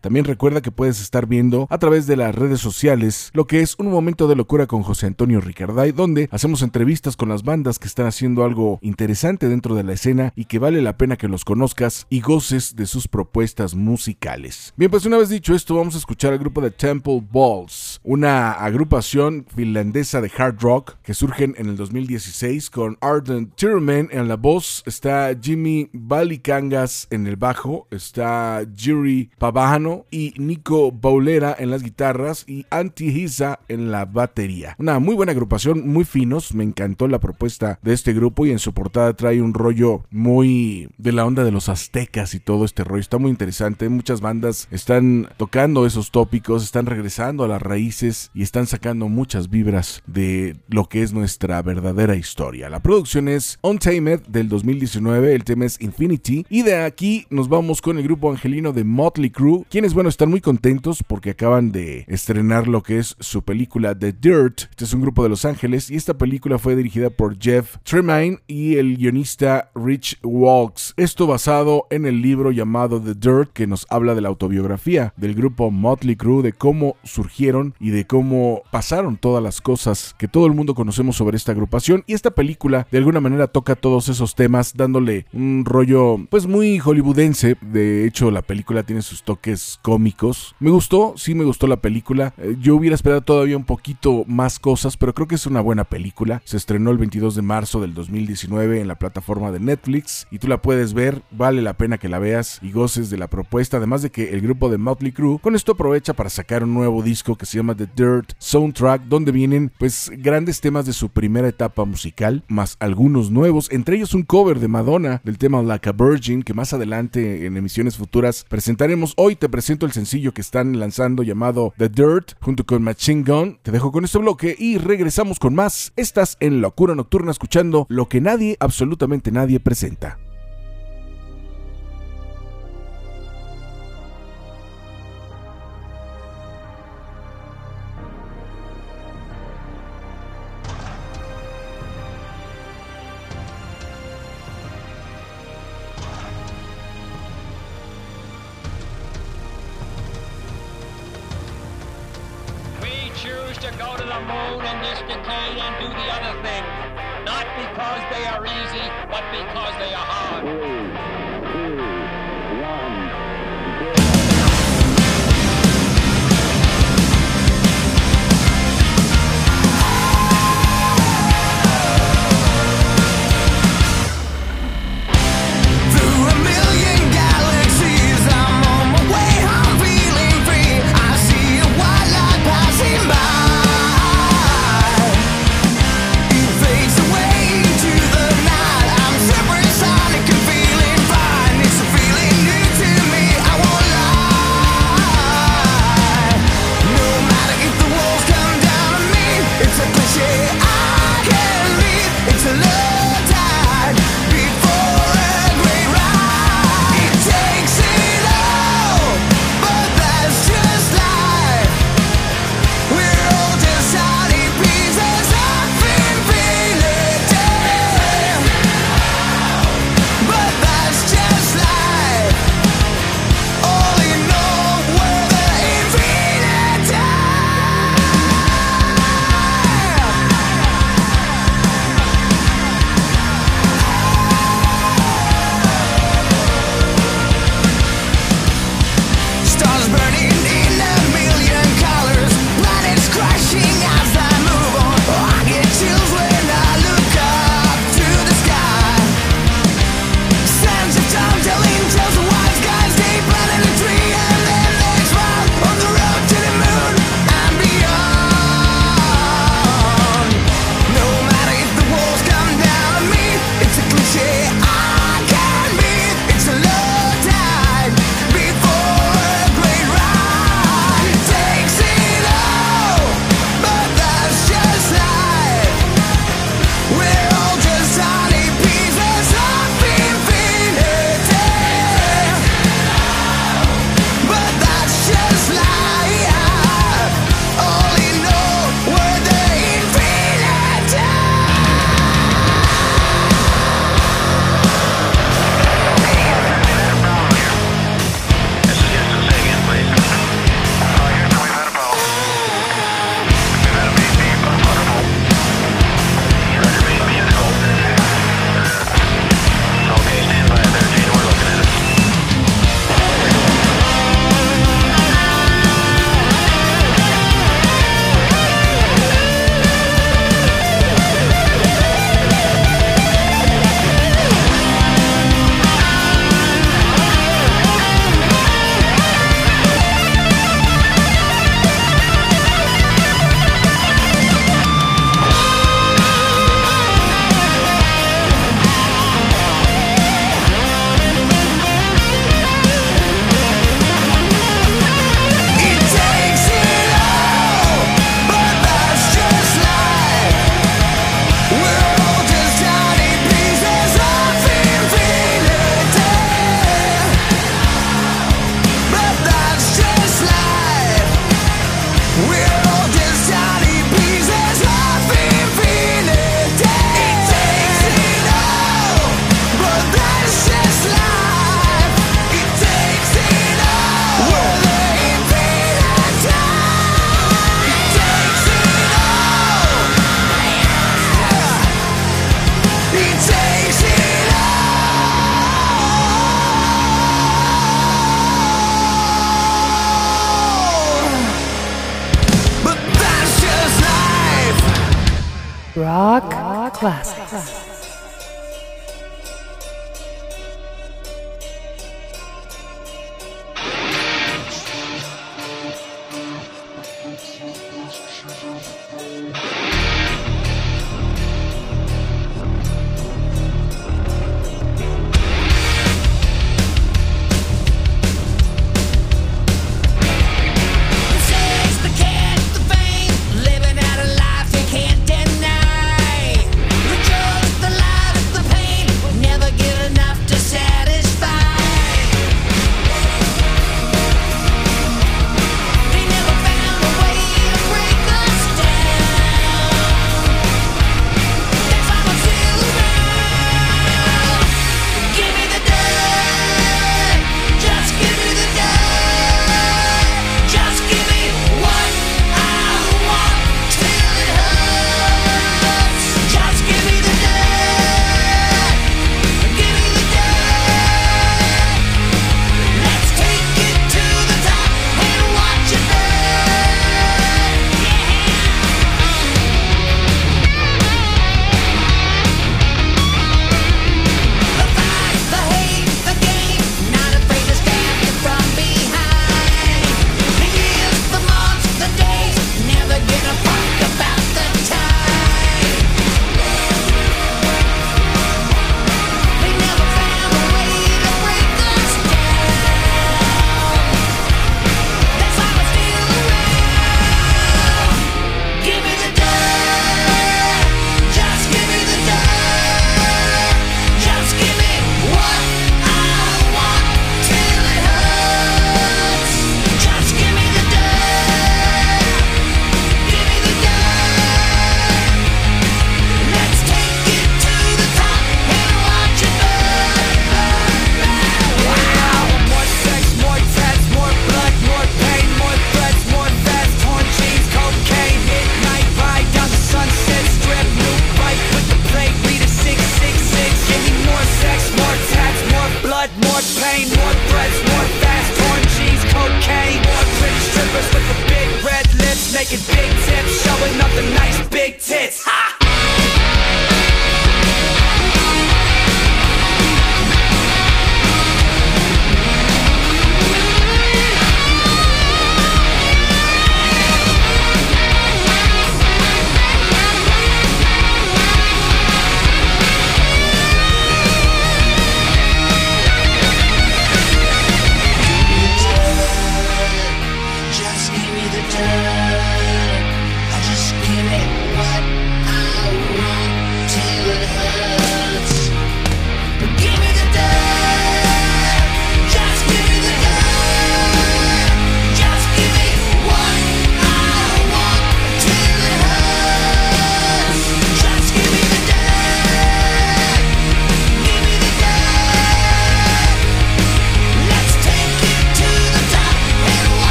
También 0.00 0.24
recuerda 0.24 0.60
que 0.60 0.72
puedes 0.72 1.00
estar 1.00 1.28
viendo 1.28 1.68
a 1.70 1.78
través 1.78 2.08
de 2.08 2.16
las 2.16 2.34
redes 2.34 2.58
sociales 2.58 3.30
lo 3.32 3.46
que 3.46 3.60
es 3.60 3.76
un 3.78 3.88
momento 3.92 4.26
de 4.26 4.34
locura 4.34 4.66
con 4.66 4.82
José 4.82 5.06
Antonio 5.06 5.40
Ricarday, 5.40 5.92
donde 5.92 6.28
hacemos 6.32 6.62
entrevistas 6.62 7.16
con 7.16 7.28
las 7.28 7.44
bandas 7.44 7.78
que 7.78 7.86
están 7.86 8.06
haciendo 8.06 8.42
algo 8.42 8.80
interesante 8.82 9.48
dentro 9.48 9.76
de 9.76 9.84
la 9.84 9.92
escena 9.92 10.32
y 10.34 10.46
que 10.46 10.58
vale 10.58 10.82
la 10.82 10.96
pena 10.96 11.16
que 11.16 11.28
los 11.28 11.44
conozcas 11.44 12.08
y 12.10 12.22
goces 12.22 12.74
de 12.74 12.86
sus 12.86 13.06
propuestas 13.06 13.76
musicales. 13.76 14.74
Bien, 14.76 14.90
pues 14.90 15.06
una 15.06 15.18
vez 15.18 15.28
dicho 15.28 15.54
esto, 15.54 15.76
vamos 15.76 15.94
a 15.94 15.98
escuchar 15.98 16.32
al 16.32 16.40
grupo 16.40 16.60
de 16.60 16.72
Temple 16.72 17.22
Balls, 17.32 18.00
una 18.02 18.21
agrupación 18.24 19.46
finlandesa 19.54 20.20
de 20.20 20.30
hard 20.36 20.60
rock 20.60 20.96
que 21.02 21.14
surgen 21.14 21.54
en 21.58 21.68
el 21.68 21.76
2016 21.76 22.70
con 22.70 22.96
Arden 23.00 23.50
Tierman 23.50 24.08
en 24.10 24.28
la 24.28 24.36
voz, 24.36 24.82
está 24.86 25.30
Jimmy 25.40 25.90
Balikangas 25.92 27.08
en 27.10 27.26
el 27.26 27.36
bajo, 27.36 27.86
está 27.90 28.62
Jiri 28.76 29.30
Pavano 29.38 30.06
y 30.10 30.34
Nico 30.36 30.92
Baulera 30.92 31.54
en 31.58 31.70
las 31.70 31.82
guitarras 31.82 32.44
y 32.46 32.66
Anti 32.70 33.08
Hisa 33.08 33.60
en 33.68 33.90
la 33.90 34.04
batería. 34.04 34.76
Una 34.78 34.98
muy 34.98 35.14
buena 35.14 35.32
agrupación, 35.32 35.88
muy 35.88 36.04
finos, 36.04 36.54
me 36.54 36.64
encantó 36.64 37.08
la 37.08 37.20
propuesta 37.20 37.78
de 37.82 37.92
este 37.92 38.12
grupo 38.12 38.46
y 38.46 38.50
en 38.50 38.58
su 38.58 38.72
portada 38.72 39.14
trae 39.14 39.42
un 39.42 39.54
rollo 39.54 40.04
muy 40.10 40.88
de 40.98 41.12
la 41.12 41.24
onda 41.24 41.44
de 41.44 41.50
los 41.50 41.68
aztecas 41.68 42.34
y 42.34 42.40
todo 42.40 42.64
este 42.64 42.84
rollo, 42.84 43.00
está 43.00 43.18
muy 43.18 43.30
interesante, 43.30 43.88
muchas 43.88 44.20
bandas 44.20 44.68
están 44.70 45.28
tocando 45.36 45.86
esos 45.86 46.10
tópicos, 46.10 46.62
están 46.62 46.86
regresando 46.86 47.44
a 47.44 47.48
las 47.48 47.62
raíces 47.62 48.11
y 48.34 48.42
están 48.42 48.66
sacando 48.66 49.08
muchas 49.08 49.48
vibras 49.48 50.02
de 50.06 50.56
lo 50.68 50.88
que 50.88 51.02
es 51.02 51.12
nuestra 51.12 51.62
verdadera 51.62 52.16
historia. 52.16 52.68
La 52.68 52.80
producción 52.80 53.28
es 53.28 53.58
Untamed 53.62 54.20
del 54.28 54.48
2019, 54.48 55.34
el 55.34 55.44
tema 55.44 55.64
es 55.64 55.80
Infinity 55.80 56.44
y 56.48 56.62
de 56.62 56.76
aquí 56.82 57.26
nos 57.30 57.48
vamos 57.48 57.80
con 57.80 57.98
el 57.98 58.04
grupo 58.04 58.30
angelino 58.30 58.72
de 58.72 58.84
Motley 58.84 59.30
Crue, 59.30 59.64
quienes 59.70 59.94
bueno 59.94 60.08
están 60.08 60.30
muy 60.30 60.40
contentos 60.40 61.02
porque 61.06 61.30
acaban 61.30 61.72
de 61.72 62.04
estrenar 62.08 62.68
lo 62.68 62.82
que 62.82 62.98
es 62.98 63.16
su 63.20 63.42
película 63.42 63.98
The 63.98 64.12
Dirt. 64.12 64.62
Este 64.70 64.84
es 64.84 64.92
un 64.92 65.00
grupo 65.00 65.22
de 65.22 65.28
Los 65.28 65.44
Ángeles 65.44 65.90
y 65.90 65.96
esta 65.96 66.14
película 66.14 66.58
fue 66.58 66.76
dirigida 66.76 67.10
por 67.10 67.38
Jeff 67.38 67.76
Tremaine 67.84 68.40
y 68.46 68.76
el 68.76 68.96
guionista 68.96 69.70
Rich 69.74 70.18
Walks. 70.22 70.94
Esto 70.96 71.26
basado 71.26 71.86
en 71.90 72.06
el 72.06 72.20
libro 72.20 72.50
llamado 72.50 73.00
The 73.00 73.14
Dirt 73.14 73.52
que 73.52 73.66
nos 73.66 73.86
habla 73.90 74.14
de 74.14 74.20
la 74.20 74.28
autobiografía 74.28 75.14
del 75.16 75.34
grupo 75.34 75.70
Motley 75.70 76.16
Crue, 76.16 76.42
de 76.42 76.52
cómo 76.52 76.96
surgieron 77.02 77.74
y 77.80 77.90
de 77.90 78.01
cómo 78.04 78.62
pasaron 78.70 79.16
todas 79.16 79.42
las 79.42 79.60
cosas 79.60 80.14
que 80.18 80.28
todo 80.28 80.46
el 80.46 80.52
mundo 80.52 80.74
conocemos 80.74 81.16
sobre 81.16 81.36
esta 81.36 81.52
agrupación 81.52 82.04
y 82.06 82.14
esta 82.14 82.30
película 82.30 82.86
de 82.90 82.98
alguna 82.98 83.20
manera 83.20 83.46
toca 83.46 83.76
todos 83.76 84.08
esos 84.08 84.34
temas 84.34 84.74
dándole 84.76 85.26
un 85.32 85.64
rollo 85.64 86.18
pues 86.30 86.46
muy 86.46 86.78
hollywoodense. 86.78 87.56
De 87.60 88.06
hecho 88.06 88.30
la 88.30 88.42
película 88.42 88.82
tiene 88.82 89.02
sus 89.02 89.22
toques 89.22 89.78
cómicos. 89.82 90.54
Me 90.60 90.70
gustó, 90.70 91.14
sí 91.16 91.34
me 91.34 91.44
gustó 91.44 91.66
la 91.66 91.76
película. 91.76 92.34
Eh, 92.38 92.56
Yo 92.60 92.76
hubiera 92.76 92.94
esperado 92.94 93.20
todavía 93.22 93.56
un 93.56 93.64
poquito 93.64 94.24
más 94.26 94.58
cosas, 94.58 94.96
pero 94.96 95.14
creo 95.14 95.28
que 95.28 95.34
es 95.34 95.46
una 95.46 95.60
buena 95.60 95.84
película. 95.84 96.42
Se 96.44 96.56
estrenó 96.56 96.90
el 96.90 96.98
22 96.98 97.34
de 97.34 97.42
marzo 97.42 97.80
del 97.80 97.94
2019 97.94 98.80
en 98.80 98.88
la 98.88 98.96
plataforma 98.96 99.50
de 99.52 99.60
Netflix 99.60 100.26
y 100.30 100.38
tú 100.38 100.48
la 100.48 100.62
puedes 100.62 100.94
ver, 100.94 101.22
vale 101.30 101.62
la 101.62 101.74
pena 101.74 101.98
que 101.98 102.08
la 102.08 102.18
veas 102.18 102.58
y 102.62 102.72
goces 102.72 103.10
de 103.10 103.18
la 103.18 103.28
propuesta, 103.28 103.76
además 103.76 104.02
de 104.02 104.10
que 104.10 104.30
el 104.30 104.40
grupo 104.40 104.68
de 104.68 104.78
Motley 104.78 105.12
Crue 105.12 105.38
con 105.38 105.54
esto 105.54 105.72
aprovecha 105.72 106.12
para 106.14 106.30
sacar 106.30 106.64
un 106.64 106.74
nuevo 106.74 107.02
disco 107.02 107.36
que 107.36 107.46
se 107.46 107.58
llama 107.58 107.74
The 107.74 107.86
Dirt 107.94 108.32
Soundtrack, 108.38 109.02
donde 109.04 109.32
vienen 109.32 109.70
pues 109.78 110.10
grandes 110.18 110.60
temas 110.60 110.86
de 110.86 110.92
su 110.92 111.08
primera 111.08 111.48
etapa 111.48 111.84
musical, 111.84 112.42
más 112.48 112.76
algunos 112.80 113.30
nuevos, 113.30 113.70
entre 113.70 113.96
ellos 113.96 114.14
un 114.14 114.22
cover 114.22 114.60
de 114.60 114.68
Madonna 114.68 115.20
del 115.24 115.38
tema 115.38 115.62
Like 115.62 115.88
a 115.88 115.92
Virgin, 115.92 116.42
que 116.42 116.54
más 116.54 116.72
adelante 116.72 117.46
en 117.46 117.56
emisiones 117.56 117.96
futuras 117.96 118.44
presentaremos. 118.48 119.14
Hoy 119.16 119.36
te 119.36 119.48
presento 119.48 119.86
el 119.86 119.92
sencillo 119.92 120.32
que 120.32 120.40
están 120.40 120.78
lanzando 120.78 121.22
llamado 121.22 121.74
The 121.78 121.88
Dirt, 121.88 122.32
junto 122.40 122.64
con 122.64 122.82
Machine 122.82 123.24
Gun. 123.24 123.58
Te 123.62 123.70
dejo 123.70 123.92
con 123.92 124.04
este 124.04 124.18
bloque 124.18 124.56
y 124.58 124.78
regresamos 124.78 125.38
con 125.38 125.54
más. 125.54 125.92
Estás 125.96 126.36
en 126.40 126.60
Locura 126.60 126.94
Nocturna 126.94 127.30
escuchando 127.30 127.86
lo 127.88 128.08
que 128.08 128.20
nadie, 128.20 128.56
absolutamente 128.60 129.30
nadie 129.30 129.60
presenta. 129.60 130.18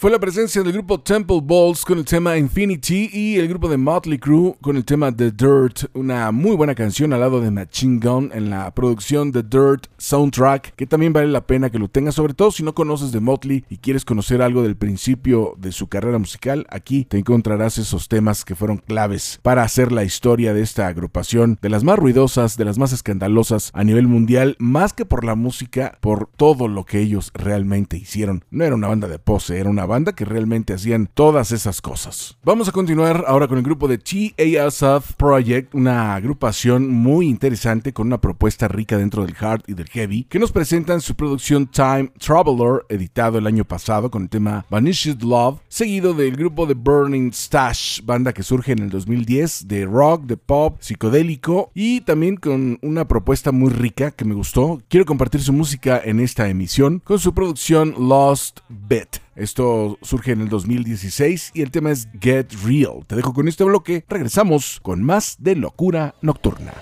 Fue 0.00 0.12
la 0.12 0.20
presencia 0.20 0.62
del 0.62 0.74
grupo 0.74 1.00
Temple 1.00 1.40
Balls 1.42 1.84
con 1.84 1.98
el 1.98 2.04
tema 2.04 2.38
Infinity 2.38 3.10
y 3.12 3.34
el 3.34 3.48
grupo 3.48 3.68
de 3.68 3.76
Motley 3.76 4.16
Crue 4.16 4.54
con 4.60 4.76
el 4.76 4.84
tema 4.84 5.10
The 5.10 5.32
Dirt, 5.32 5.90
una 5.92 6.30
muy 6.30 6.54
buena 6.54 6.76
canción 6.76 7.12
al 7.12 7.18
lado 7.18 7.40
de 7.40 7.50
Machine 7.50 7.98
Gun 8.00 8.30
en 8.32 8.48
la 8.48 8.72
producción 8.72 9.32
The 9.32 9.42
Dirt 9.42 9.88
Soundtrack, 9.96 10.76
que 10.76 10.86
también 10.86 11.12
vale 11.12 11.26
la 11.26 11.48
pena 11.48 11.70
que 11.70 11.80
lo 11.80 11.88
tengas, 11.88 12.14
sobre 12.14 12.34
todo 12.34 12.52
si 12.52 12.62
no 12.62 12.76
conoces 12.76 13.10
de 13.10 13.18
Motley 13.18 13.64
y 13.68 13.78
quieres 13.78 14.04
conocer 14.04 14.40
algo 14.40 14.62
del 14.62 14.76
principio 14.76 15.54
de 15.58 15.72
su 15.72 15.88
carrera 15.88 16.18
musical, 16.18 16.64
aquí 16.70 17.04
te 17.04 17.18
encontrarás 17.18 17.76
esos 17.78 18.06
temas 18.06 18.44
que 18.44 18.54
fueron 18.54 18.76
claves 18.76 19.40
para 19.42 19.64
hacer 19.64 19.90
la 19.90 20.04
historia 20.04 20.54
de 20.54 20.62
esta 20.62 20.86
agrupación, 20.86 21.58
de 21.60 21.70
las 21.70 21.82
más 21.82 21.98
ruidosas, 21.98 22.56
de 22.56 22.64
las 22.64 22.78
más 22.78 22.92
escandalosas 22.92 23.72
a 23.74 23.82
nivel 23.82 24.06
mundial, 24.06 24.54
más 24.60 24.92
que 24.92 25.04
por 25.04 25.24
la 25.24 25.34
música, 25.34 25.98
por 26.00 26.30
todo 26.36 26.68
lo 26.68 26.84
que 26.84 27.00
ellos 27.00 27.32
realmente 27.34 27.96
hicieron. 27.96 28.44
No 28.52 28.62
era 28.62 28.76
una 28.76 28.86
banda 28.86 29.08
de 29.08 29.18
pose, 29.18 29.58
era 29.58 29.68
una 29.68 29.87
banda 29.88 30.14
que 30.14 30.24
realmente 30.24 30.72
hacían 30.72 31.08
todas 31.12 31.50
esas 31.50 31.80
cosas. 31.80 32.38
Vamos 32.44 32.68
a 32.68 32.72
continuar 32.72 33.24
ahora 33.26 33.48
con 33.48 33.58
el 33.58 33.64
grupo 33.64 33.88
de 33.88 33.98
T.A. 33.98 34.70
South 34.70 35.14
Project, 35.16 35.74
una 35.74 36.14
agrupación 36.14 36.88
muy 36.88 37.26
interesante 37.26 37.92
con 37.92 38.06
una 38.06 38.20
propuesta 38.20 38.68
rica 38.68 38.96
dentro 38.96 39.26
del 39.26 39.34
hard 39.40 39.62
y 39.66 39.74
del 39.74 39.88
heavy, 39.88 40.24
que 40.24 40.38
nos 40.38 40.52
presentan 40.52 41.00
su 41.00 41.16
producción 41.16 41.66
Time 41.66 42.12
Traveler, 42.18 42.84
editado 42.88 43.38
el 43.38 43.46
año 43.46 43.64
pasado 43.64 44.10
con 44.10 44.22
el 44.22 44.28
tema 44.28 44.64
Vanished 44.70 45.22
Love, 45.22 45.60
seguido 45.68 46.14
del 46.14 46.36
grupo 46.36 46.66
de 46.66 46.74
Burning 46.74 47.32
Stash, 47.32 48.02
banda 48.04 48.32
que 48.32 48.42
surge 48.42 48.72
en 48.72 48.80
el 48.80 48.90
2010 48.90 49.66
de 49.66 49.86
rock, 49.86 50.24
de 50.24 50.36
pop, 50.36 50.76
psicodélico 50.80 51.70
y 51.74 52.02
también 52.02 52.36
con 52.36 52.78
una 52.82 53.08
propuesta 53.08 53.52
muy 53.52 53.70
rica 53.70 54.10
que 54.10 54.24
me 54.24 54.34
gustó. 54.34 54.80
Quiero 54.88 55.06
compartir 55.06 55.42
su 55.42 55.52
música 55.52 56.00
en 56.04 56.20
esta 56.20 56.48
emisión 56.48 57.00
con 57.04 57.18
su 57.18 57.34
producción 57.34 57.94
Lost 57.98 58.60
Bet. 58.68 59.27
Esto 59.38 59.98
surge 60.02 60.32
en 60.32 60.40
el 60.40 60.48
2016 60.48 61.52
y 61.54 61.62
el 61.62 61.70
tema 61.70 61.92
es 61.92 62.08
Get 62.20 62.52
Real. 62.64 63.06
Te 63.06 63.14
dejo 63.14 63.32
con 63.32 63.46
este 63.46 63.62
bloque, 63.62 64.04
regresamos 64.08 64.80
con 64.82 65.04
más 65.04 65.36
de 65.38 65.54
Locura 65.54 66.16
Nocturna. 66.22 66.74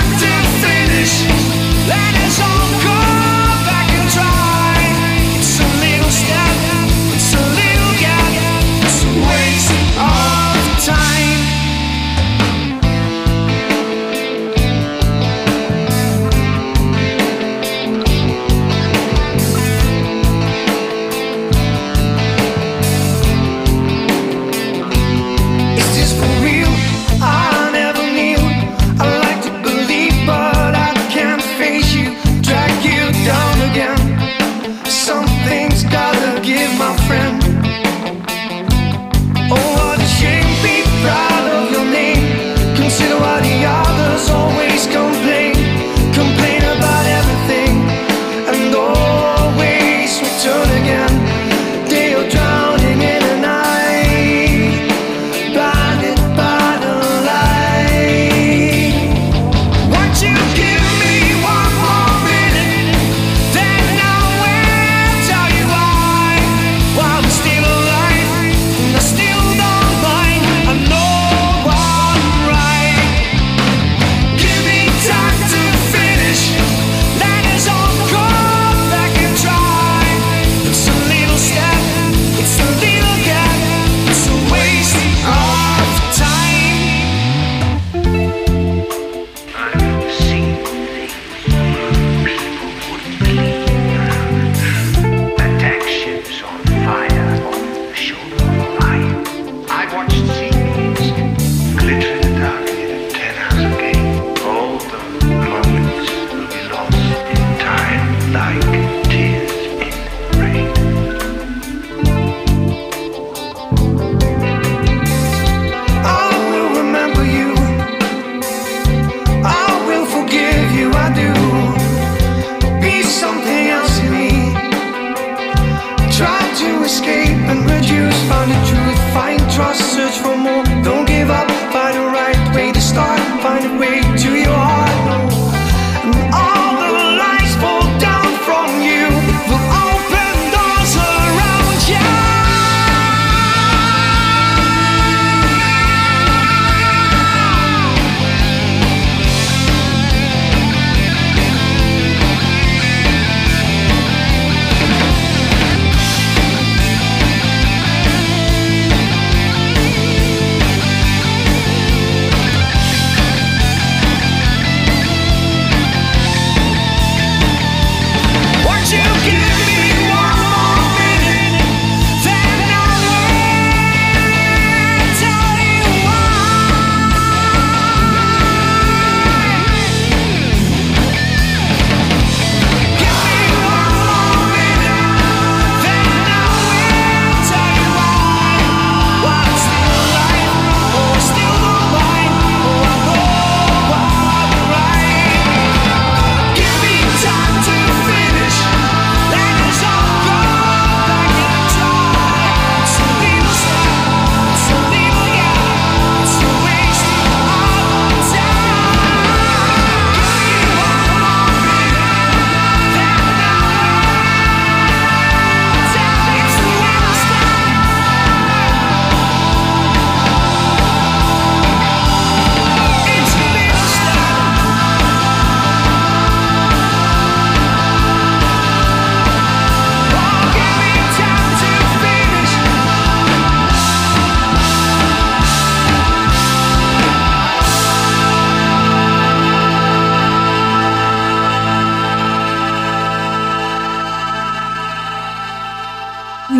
Captain. 0.00 0.39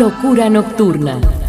Locura 0.01 0.49
Nocturna. 0.49 1.40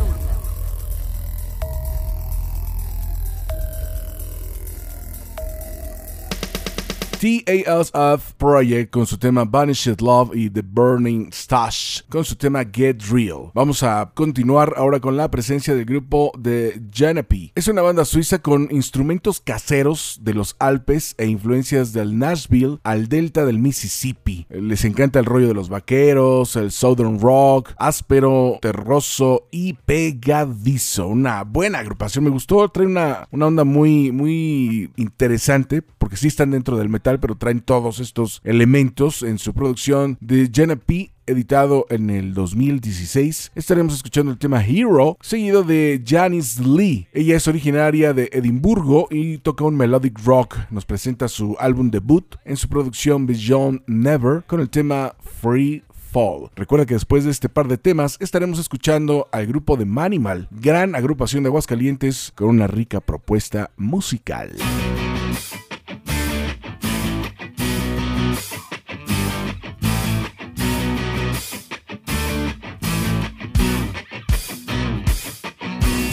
TALs 7.22 7.92
of 7.94 8.32
Project 8.32 8.90
con 8.90 9.06
su 9.06 9.16
tema 9.16 9.44
Vanished 9.44 10.00
Love 10.00 10.34
y 10.34 10.50
The 10.50 10.62
Burning 10.62 11.32
Stash 11.32 12.00
con 12.08 12.24
su 12.24 12.34
tema 12.34 12.64
Get 12.64 13.00
Real. 13.12 13.52
Vamos 13.54 13.84
a 13.84 14.10
continuar 14.12 14.74
ahora 14.76 14.98
con 14.98 15.16
la 15.16 15.30
presencia 15.30 15.76
del 15.76 15.84
grupo 15.84 16.32
de 16.36 16.82
Janapi. 16.92 17.52
Es 17.54 17.68
una 17.68 17.82
banda 17.82 18.04
suiza 18.04 18.40
con 18.40 18.66
instrumentos 18.72 19.38
caseros 19.38 20.18
de 20.22 20.34
los 20.34 20.56
Alpes 20.58 21.14
e 21.16 21.26
influencias 21.26 21.92
del 21.92 22.18
Nashville 22.18 22.78
al 22.82 23.08
delta 23.08 23.46
del 23.46 23.60
Mississippi. 23.60 24.48
Les 24.50 24.84
encanta 24.84 25.20
el 25.20 25.24
rollo 25.24 25.46
de 25.46 25.54
los 25.54 25.68
vaqueros, 25.68 26.56
el 26.56 26.72
southern 26.72 27.20
rock, 27.20 27.70
áspero, 27.76 28.58
terroso 28.60 29.46
y 29.52 29.74
pegadizo. 29.74 31.06
Una 31.06 31.44
buena 31.44 31.78
agrupación, 31.78 32.24
me 32.24 32.30
gustó, 32.30 32.68
trae 32.68 32.86
una, 32.86 33.28
una 33.30 33.46
onda 33.46 33.62
muy, 33.62 34.10
muy 34.10 34.90
interesante 34.96 35.82
porque 35.82 36.16
sí 36.16 36.26
están 36.26 36.50
dentro 36.50 36.76
del 36.76 36.88
metal, 36.88 37.11
pero 37.20 37.36
traen 37.36 37.60
todos 37.60 38.00
estos 38.00 38.40
elementos 38.44 39.22
en 39.22 39.38
su 39.38 39.54
producción 39.54 40.18
de 40.20 40.50
Jenna 40.52 40.76
P. 40.76 41.10
Editado 41.24 41.86
en 41.88 42.10
el 42.10 42.34
2016, 42.34 43.52
estaremos 43.54 43.94
escuchando 43.94 44.32
el 44.32 44.38
tema 44.38 44.64
Hero, 44.66 45.16
seguido 45.20 45.62
de 45.62 46.02
Janice 46.04 46.60
Lee. 46.64 47.06
Ella 47.12 47.36
es 47.36 47.46
originaria 47.46 48.12
de 48.12 48.28
Edimburgo 48.32 49.06
y 49.08 49.38
toca 49.38 49.62
un 49.62 49.76
melodic 49.76 50.18
rock. 50.24 50.56
Nos 50.70 50.84
presenta 50.84 51.28
su 51.28 51.56
álbum 51.60 51.92
debut 51.92 52.34
en 52.44 52.56
su 52.56 52.68
producción 52.68 53.26
Beyond 53.26 53.82
Never 53.86 54.42
con 54.48 54.60
el 54.60 54.68
tema 54.68 55.14
Free 55.40 55.84
Fall. 56.12 56.50
Recuerda 56.56 56.86
que 56.86 56.94
después 56.94 57.24
de 57.24 57.30
este 57.30 57.48
par 57.48 57.68
de 57.68 57.78
temas 57.78 58.16
estaremos 58.20 58.58
escuchando 58.58 59.28
al 59.32 59.46
grupo 59.46 59.76
de 59.76 59.86
Manimal, 59.86 60.48
gran 60.50 60.94
agrupación 60.94 61.44
de 61.44 61.48
Aguascalientes 61.48 62.32
con 62.34 62.48
una 62.48 62.66
rica 62.66 63.00
propuesta 63.00 63.70
musical. 63.76 64.56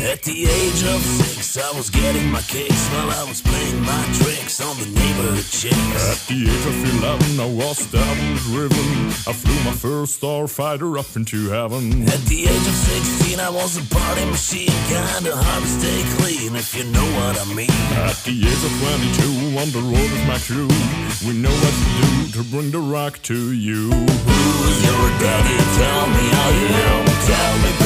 At 0.10 0.24
the 0.24 0.48
age 0.50 0.82
of 0.90 1.02
six, 1.22 1.56
I 1.56 1.70
was 1.78 1.92
getting 1.92 2.32
my 2.32 2.42
kicks 2.42 2.88
while 2.90 3.12
I 3.12 3.24
was 3.30 3.42
playing 3.42 3.80
my 3.82 4.04
tricks 4.18 4.60
on 4.60 4.76
the 4.82 4.88
neighborhood 4.90 5.46
chicks. 5.46 6.02
At 6.10 6.18
the 6.26 6.50
age 6.50 6.66
of 6.66 6.78
11, 6.98 7.40
I 7.40 7.46
was 7.46 7.86
double 7.94 8.34
driven. 8.50 8.90
I 9.30 9.34
flew 9.38 9.54
my 9.70 9.76
first 9.78 10.20
starfighter 10.20 10.98
up 10.98 11.16
into 11.16 11.50
heaven. 11.50 12.10
At 12.10 12.26
the 12.26 12.42
age 12.50 12.66
of 12.74 12.78
16, 12.90 13.40
I 13.40 13.52
was 13.52 13.78
a 13.78 13.86
party 13.94 14.26
machine, 14.26 14.74
kinda 14.90 15.30
hard 15.30 15.62
to 15.62 15.70
stay 15.70 16.02
clean, 16.18 16.56
if 16.56 16.74
you 16.74 16.86
know 16.86 17.06
what 17.22 17.38
I 17.38 17.46
mean. 17.54 17.70
At 18.10 18.18
the 18.26 18.34
age 18.34 18.64
of 18.66 18.74
22, 18.82 19.62
on 19.62 19.70
the 19.70 19.84
road 19.94 20.10
with 20.10 20.26
my 20.26 20.40
crew, 20.42 20.74
we 21.22 21.38
know 21.38 21.54
what 21.54 21.76
to 21.82 21.88
do 22.02 22.10
to 22.34 22.44
bring 22.50 22.72
the 22.72 22.82
rock 22.82 23.22
to 23.30 23.54
you. 23.54 23.94
Who's 23.94 24.78
your 24.90 25.06
daddy? 25.22 25.58
Tell 25.78 26.06
me 26.18 26.24
how 26.34 26.50
you 26.58 26.68
am. 26.82 27.06
Tell 27.30 27.54
me, 27.62 27.79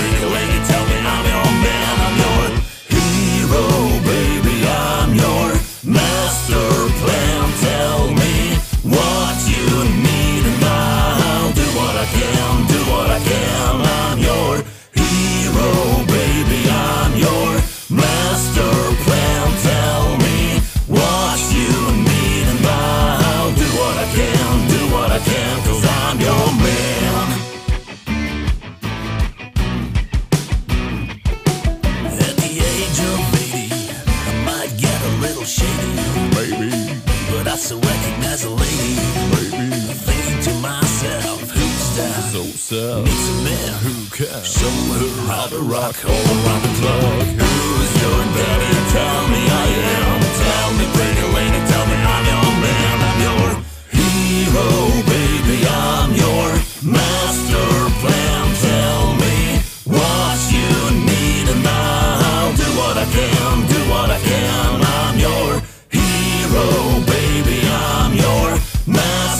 sad. 42.64 43.04
Needs 43.04 43.30
a 43.30 43.36
man 43.44 43.74
who 43.84 43.90
Who 43.92 44.10
cares? 44.16 44.48
show 44.48 44.76
her 44.96 45.12
how 45.28 45.46
to 45.52 45.60
rock 45.60 45.98
all 46.08 46.28
around 46.36 46.62
the 46.64 46.74
clock. 46.80 47.28
Who's 47.44 47.92
your 48.04 48.22
daddy? 48.38 48.72
Tell 48.96 49.24
me 49.34 49.42
I 49.64 49.68
am. 50.00 50.20
Tell 50.44 50.70
me, 50.80 50.86
pretty 50.96 51.26
lady, 51.38 51.60
tell 51.72 51.86
me 51.92 51.98
I'm 52.14 52.24
your 52.32 52.50
man. 52.64 52.98
I'm 53.10 53.20
your 53.28 53.50
hero, 54.00 54.68
baby. 55.12 55.58
I'm 55.68 56.10
your 56.24 56.48
master 56.96 57.68
plan. 58.02 58.46
Tell 58.68 59.04
me 59.24 59.36
what 59.96 60.40
you 60.56 60.72
need, 61.10 61.46
and 61.54 61.64
I'll 61.68 62.54
do 62.64 62.68
what 62.80 62.96
I 62.96 63.08
can. 63.18 63.54
Do 63.74 63.80
what 63.92 64.08
I 64.18 64.20
can. 64.30 64.72
I'm 65.00 65.16
your 65.28 65.50
hero, 65.92 66.68
baby. 67.12 67.60
I'm 67.68 68.12
your 68.26 68.48
master 68.88 69.33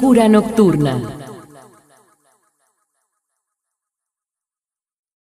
Locura 0.00 0.28
nocturna. 0.28 1.02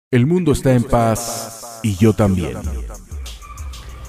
El 0.09 0.25
mundo 0.25 0.53
está 0.53 0.71
en 0.71 0.83
paz 0.83 1.81
y 1.83 1.97
yo 1.97 2.13
también. 2.13 2.55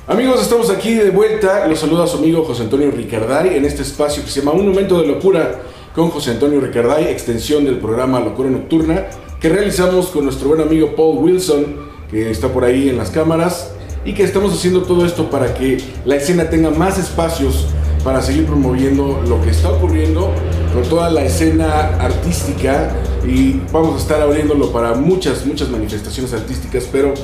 Amigos, 0.06 0.42
estamos 0.42 0.70
aquí 0.70 0.94
de 0.94 1.10
vuelta. 1.10 1.66
Los 1.66 1.80
saluda 1.80 2.06
su 2.06 2.18
amigo 2.18 2.44
José 2.44 2.62
Antonio 2.62 2.92
Ricarday 2.92 3.56
en 3.56 3.64
este 3.64 3.82
espacio 3.82 4.22
que 4.22 4.30
se 4.30 4.42
llama 4.42 4.52
Un 4.52 4.68
Momento 4.68 5.00
de 5.00 5.08
Locura 5.08 5.60
con 5.92 6.10
José 6.10 6.30
Antonio 6.30 6.60
Ricarday, 6.60 7.06
extensión 7.06 7.64
del 7.64 7.80
programa 7.80 8.20
Locura 8.20 8.48
Nocturna, 8.48 9.06
que 9.40 9.48
realizamos 9.48 10.06
con 10.06 10.22
nuestro 10.22 10.50
buen 10.50 10.60
amigo 10.60 10.94
Paul 10.94 11.18
Wilson, 11.18 11.66
que 12.08 12.30
está 12.30 12.46
por 12.52 12.62
ahí 12.62 12.90
en 12.90 12.96
las 12.96 13.10
cámaras, 13.10 13.72
y 14.04 14.14
que 14.14 14.22
estamos 14.22 14.54
haciendo 14.54 14.82
todo 14.82 15.04
esto 15.04 15.28
para 15.30 15.52
que 15.52 15.82
la 16.04 16.14
escena 16.14 16.48
tenga 16.48 16.70
más 16.70 16.96
espacios 16.96 17.66
para 18.04 18.20
seguir 18.20 18.44
promoviendo 18.44 19.22
lo 19.26 19.40
que 19.42 19.50
está 19.50 19.70
ocurriendo 19.70 20.30
con 20.74 20.82
toda 20.84 21.10
la 21.10 21.24
escena 21.24 21.96
artística. 21.98 22.94
Y 23.26 23.62
vamos 23.72 23.96
a 23.96 23.98
estar 23.98 24.20
abriéndolo 24.20 24.70
para 24.70 24.92
muchas, 24.94 25.46
muchas 25.46 25.70
manifestaciones 25.70 26.34
artísticas, 26.34 26.86
pero 26.92 27.14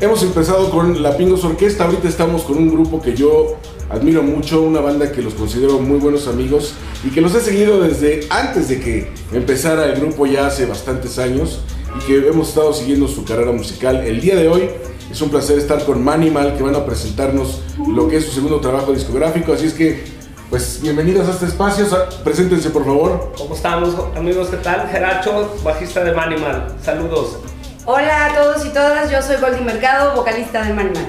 hemos 0.00 0.22
empezado 0.24 0.70
con 0.70 1.00
la 1.02 1.16
Pingos 1.16 1.44
Orquesta, 1.44 1.84
ahorita 1.84 2.08
estamos 2.08 2.42
con 2.42 2.58
un 2.58 2.68
grupo 2.68 3.00
que 3.00 3.14
yo 3.14 3.56
admiro 3.88 4.24
mucho, 4.24 4.62
una 4.62 4.80
banda 4.80 5.12
que 5.12 5.22
los 5.22 5.34
considero 5.34 5.78
muy 5.78 5.98
buenos 5.98 6.26
amigos 6.26 6.74
y 7.04 7.10
que 7.10 7.20
los 7.20 7.32
he 7.36 7.40
seguido 7.40 7.80
desde 7.80 8.26
antes 8.28 8.68
de 8.68 8.80
que 8.80 9.12
empezara 9.32 9.86
el 9.86 10.00
grupo 10.00 10.26
ya 10.26 10.48
hace 10.48 10.66
bastantes 10.66 11.20
años 11.20 11.60
y 11.96 12.04
que 12.04 12.28
hemos 12.28 12.48
estado 12.48 12.72
siguiendo 12.72 13.06
su 13.06 13.24
carrera 13.24 13.52
musical. 13.52 14.04
El 14.04 14.20
día 14.20 14.34
de 14.34 14.48
hoy 14.48 14.62
es 15.10 15.22
un 15.22 15.30
placer 15.30 15.56
estar 15.56 15.84
con 15.84 16.02
Manimal 16.02 16.56
que 16.56 16.64
van 16.64 16.74
a 16.74 16.84
presentarnos 16.84 17.60
lo 17.88 18.08
que 18.08 18.16
es 18.16 18.24
su 18.24 18.32
segundo 18.32 18.58
trabajo 18.58 18.92
discográfico, 18.92 19.52
así 19.52 19.66
es 19.66 19.74
que 19.74 20.15
pues 20.50 20.80
bienvenidos 20.80 21.28
a 21.28 21.32
este 21.32 21.46
espacio, 21.46 21.86
preséntense 22.22 22.70
por 22.70 22.84
favor. 22.84 23.32
¿Cómo 23.36 23.54
estamos, 23.54 23.94
amigos? 24.16 24.48
¿Qué 24.48 24.58
tal? 24.58 24.88
Geracho, 24.88 25.56
bajista 25.64 26.04
de 26.04 26.12
Manimal. 26.12 26.68
Saludos. 26.82 27.38
Hola 27.84 28.26
a 28.26 28.34
todos 28.34 28.64
y 28.64 28.68
todas, 28.70 29.10
yo 29.10 29.20
soy 29.22 29.36
Goldie 29.40 29.62
Mercado, 29.62 30.14
vocalista 30.14 30.62
de 30.64 30.72
Manimal. 30.72 31.06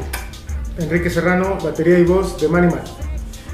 Enrique 0.79 1.09
Serrano, 1.09 1.57
batería 1.63 1.99
y 1.99 2.03
voz 2.03 2.39
de 2.41 2.47
Manimal. 2.47 2.83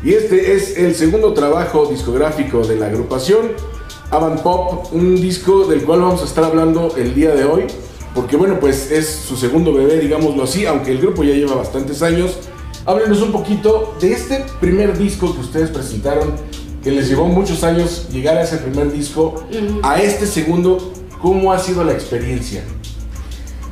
Y 0.04 0.14
este 0.14 0.54
es 0.54 0.78
el 0.78 0.96
segundo 0.96 1.34
trabajo 1.34 1.86
discográfico 1.86 2.66
de 2.66 2.78
la 2.78 2.88
agrupación, 2.88 3.52
Avant 4.12 4.42
Pop, 4.42 4.94
un 4.94 5.16
disco 5.16 5.66
del 5.66 5.84
cual 5.84 6.02
vamos 6.02 6.22
a 6.22 6.26
estar 6.26 6.44
hablando 6.44 6.94
el 6.98 7.14
día 7.14 7.36
de 7.36 7.46
hoy, 7.46 7.66
porque 8.16 8.38
bueno, 8.38 8.60
pues 8.60 8.92
es 8.92 9.10
su 9.10 9.36
segundo 9.36 9.74
bebé, 9.74 10.00
digámoslo 10.00 10.44
así, 10.44 10.66
aunque 10.66 10.92
el 10.92 11.00
grupo 11.00 11.24
ya 11.24 11.34
lleva 11.34 11.56
bastantes 11.56 12.02
años. 12.02 12.38
Háblenos 12.86 13.22
un 13.22 13.32
poquito 13.32 13.96
de 14.02 14.12
este 14.14 14.44
primer 14.60 14.98
disco 14.98 15.34
que 15.34 15.40
ustedes 15.42 15.70
presentaron, 15.70 16.36
que 16.84 16.92
les 16.92 17.08
llevó 17.08 17.26
muchos 17.28 17.64
años 17.64 18.10
llegar 18.12 18.36
a 18.38 18.44
ese 18.44 18.58
primer 18.58 18.92
disco, 18.92 19.46
a 19.84 20.02
este 20.02 20.28
segundo, 20.28 20.92
¿cómo 21.22 21.54
ha 21.54 21.60
sido 21.60 21.84
la 21.86 21.94
experiencia? 21.94 22.64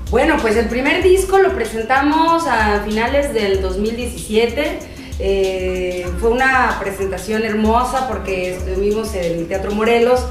Bueno, 0.09 0.37
pues 0.41 0.55
el 0.55 0.67
primer 0.67 1.03
disco 1.03 1.37
lo 1.39 1.53
presentamos 1.53 2.47
a 2.47 2.81
finales 2.85 3.33
del 3.33 3.61
2017. 3.61 4.79
Eh, 5.19 6.05
fue 6.19 6.29
una 6.31 6.77
presentación 6.79 7.43
hermosa 7.43 8.07
porque 8.07 8.55
estuvimos 8.55 9.13
en 9.13 9.39
el 9.39 9.47
Teatro 9.47 9.71
Morelos 9.71 10.21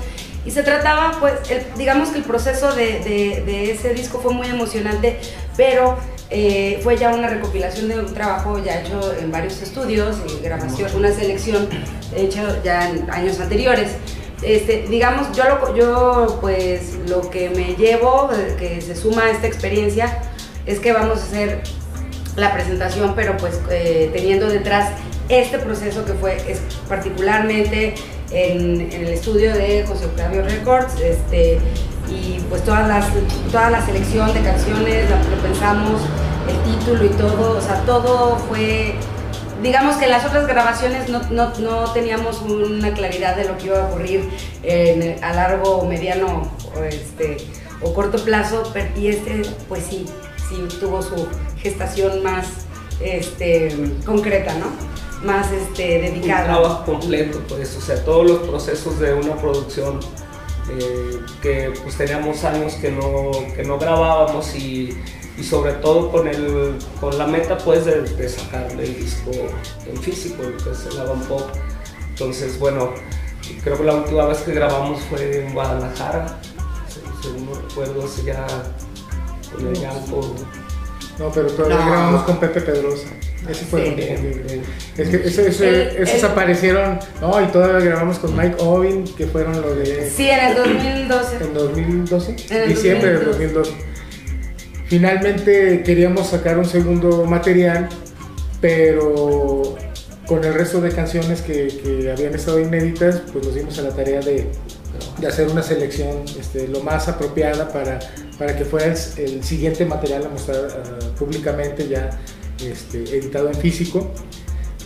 y 0.45 0.51
se 0.51 0.62
trataba, 0.62 1.16
pues, 1.20 1.35
el- 1.51 1.64
digamos 1.78 2.09
que 2.09 2.18
el 2.18 2.24
proceso 2.24 2.72
de, 2.74 2.99
de- 3.01 3.43
de 3.47 3.70
ese 3.72 3.93
disco 3.95 4.20
fue 4.20 4.33
muy 4.35 4.49
emocionante, 4.49 5.18
pero 5.57 5.97
eh, 6.31 6.81
fue 6.83 6.97
ya 6.97 7.12
una 7.14 7.28
recopilación 7.28 7.89
de 7.89 7.99
un 7.99 8.14
trabajo 8.14 8.62
ya 8.62 8.81
hecho 8.81 9.12
en 9.20 9.33
varios 9.33 9.61
estudios, 9.62 10.16
y 10.28 10.43
grabación, 10.43 10.91
una 10.95 11.12
selección 11.12 11.68
hecha 12.14 12.62
ya 12.62 12.89
en 12.89 13.11
años 13.11 13.41
anteriores. 13.41 13.91
Este, 14.43 14.87
digamos, 14.89 15.37
yo, 15.37 15.45
lo, 15.45 15.76
yo 15.76 16.39
pues 16.41 16.95
lo 17.09 17.28
que 17.28 17.51
me 17.51 17.74
llevo, 17.74 18.31
eh, 18.33 18.57
que 18.59 18.81
se 18.81 18.97
suma 18.97 19.24
a 19.24 19.31
esta 19.31 19.47
experiencia, 19.47 20.18
es 20.66 20.78
que 20.78 20.93
vamos 20.93 21.18
a 21.18 21.22
hacer 21.22 21.62
la 22.37 22.53
presentación, 22.53 23.14
pero 23.14 23.37
pues 23.37 23.61
eh, 23.70 24.11
teniendo 24.12 24.47
detrás 24.47 24.93
este 25.28 25.59
proceso 25.59 26.05
que 26.05 26.14
fue 26.14 26.39
particularmente 26.89 27.95
en, 28.31 28.81
en 28.81 29.05
el 29.05 29.09
estudio 29.09 29.53
de 29.53 29.85
José 29.87 30.07
Octavio 30.07 30.43
Records, 30.43 30.95
este, 31.01 31.59
y 32.09 32.41
pues 32.49 32.64
todas 32.64 32.89
las, 32.89 33.07
toda 33.51 33.70
la 33.70 33.85
selección 33.85 34.33
de 34.33 34.41
canciones, 34.41 35.07
lo 35.11 35.43
pensamos, 35.43 36.01
el 36.51 36.78
título 36.78 37.05
y 37.05 37.09
todo, 37.11 37.59
o 37.59 37.61
sea, 37.61 37.82
todo 37.84 38.36
fue 38.48 38.94
digamos 39.62 39.96
que 39.96 40.07
las 40.07 40.24
otras 40.24 40.46
grabaciones 40.46 41.11
no, 41.11 41.20
no- 41.30 41.53
no 41.59 41.92
teníamos 41.92 42.40
una 42.40 42.94
claridad 42.94 43.36
de 43.36 43.44
lo 43.44 43.59
que 43.59 43.66
iba 43.66 43.78
a 43.82 43.88
ocurrir 43.88 44.26
en- 44.62 45.22
a 45.22 45.34
largo, 45.34 45.84
mediano 45.84 46.51
o, 46.74 46.82
este, 46.82 47.36
o 47.82 47.92
corto 47.92 48.24
plazo, 48.24 48.62
pero- 48.72 48.88
y 48.98 49.09
este 49.09 49.42
pues 49.68 49.84
sí, 49.84 50.07
sí 50.48 50.66
tuvo 50.80 51.03
su 51.03 51.26
gestación 51.59 52.22
más 52.22 52.46
este, 53.03 53.74
concreta, 54.07 54.55
¿no? 54.55 54.66
Más 55.26 55.51
este, 55.53 55.96
Un 55.96 56.03
dedicada. 56.20 56.44
trabajo 56.44 56.84
completo, 56.86 57.40
pues, 57.48 57.76
o 57.76 57.80
sea, 57.82 58.03
todos 58.05 58.26
los 58.26 58.38
procesos 58.48 58.98
de 58.98 59.12
una 59.14 59.36
producción 59.36 60.01
eh, 60.70 61.18
que 61.42 61.72
pues 61.82 61.96
teníamos 61.96 62.44
años 62.44 62.74
que 62.74 62.90
no, 62.92 63.30
que 63.57 63.62
no 63.64 63.78
grabábamos 63.78 64.55
y, 64.55 64.96
y 65.41 65.43
sobre 65.43 65.72
todo 65.74 66.11
con, 66.12 66.28
el, 66.28 66.74
con 67.01 67.16
la 67.16 67.26
meta 67.26 67.57
pues 67.59 67.86
de, 67.86 68.03
de 68.03 68.28
sacarle 68.28 68.84
el 68.84 68.97
disco 68.97 69.30
en 69.91 69.97
físico, 70.03 70.43
el 70.43 70.57
que 70.62 70.70
es 70.70 70.86
el 70.93 71.01
Avant 71.01 71.24
Pop. 71.26 71.43
Entonces, 72.11 72.59
bueno, 72.59 72.91
creo 73.64 73.78
que 73.78 73.84
la 73.84 73.95
última 73.95 74.26
vez 74.26 74.38
que 74.38 74.53
grabamos 74.53 75.01
fue 75.09 75.47
en 75.47 75.55
Guadalajara, 75.55 76.38
se- 76.88 77.22
según 77.26 77.47
no 77.47 77.55
recuerdo, 77.55 78.05
hace 78.05 78.24
ya 78.24 78.47
con 79.55 79.66
el 79.66 79.74
Yanko. 79.80 80.34
No, 81.18 81.30
pero 81.32 81.49
todavía 81.49 81.78
No. 81.78 81.86
grabamos 81.91 82.22
con 82.24 82.36
Pepe 82.38 82.61
Pedrosa. 82.61 83.09
Ese 83.49 83.64
fue 83.64 83.82
Sí. 83.82 83.88
inconfundible. 83.93 84.62
Es 84.99 85.09
que 85.09 85.16
eso- 85.28 85.41
eso- 85.43 85.64
El- 85.64 85.97
esos 85.97 86.22
el- 86.22 86.24
aparecieron. 86.26 86.99
No, 87.22 87.41
y 87.43 87.47
todavía 87.47 87.80
grabamos 87.80 88.18
con 88.18 88.36
Mike 88.36 88.57
Ovin, 88.59 89.05
que 89.16 89.26
fueron 89.26 89.61
lo 89.61 89.74
de. 89.74 90.11
Sí, 90.11 90.28
en 90.28 90.41
el 90.41 90.55
2012. 90.57 91.36
En 91.43 91.55
2012, 91.55 92.36
En 92.51 92.62
el 92.62 92.68
diciembre 92.68 93.12
del 93.14 93.24
2012. 93.24 93.72
2012. 94.91 94.97
Finalmente 94.97 95.82
queríamos 95.84 96.30
sacar 96.30 96.59
un 96.59 96.64
segundo 96.64 97.24
material, 97.24 97.88
pero 98.61 99.76
con 100.26 100.45
el 100.45 100.53
resto 100.53 100.80
de 100.80 100.91
canciones 100.91 101.43
que, 101.43 102.12
habían 102.12 102.34
estado 102.34 102.59
inéditas, 102.61 103.22
pues 103.32 103.47
nos 103.47 103.55
dimos 103.55 103.78
a 103.78 103.82
la 103.82 103.91
tarea 103.91 104.20
de, 104.20 104.51
hacer 105.26 105.49
una 105.49 105.62
selección 105.62 106.24
este, 106.38 106.66
lo 106.66 106.80
más 106.80 107.07
apropiada 107.09 107.68
para, 107.72 108.01
para 108.38 108.57
que 108.57 108.64
fuera 108.64 108.86
el, 108.86 109.45
siguiente 109.45 109.84
material 109.84 110.26
a 110.26 110.28
mostrar 110.28 110.68
ah, 110.70 111.18
públicamente 111.18 111.86
ya 111.88 112.11
este, 112.64 113.05
editado 113.16 113.49
en 113.49 113.55
físico. 113.55 114.11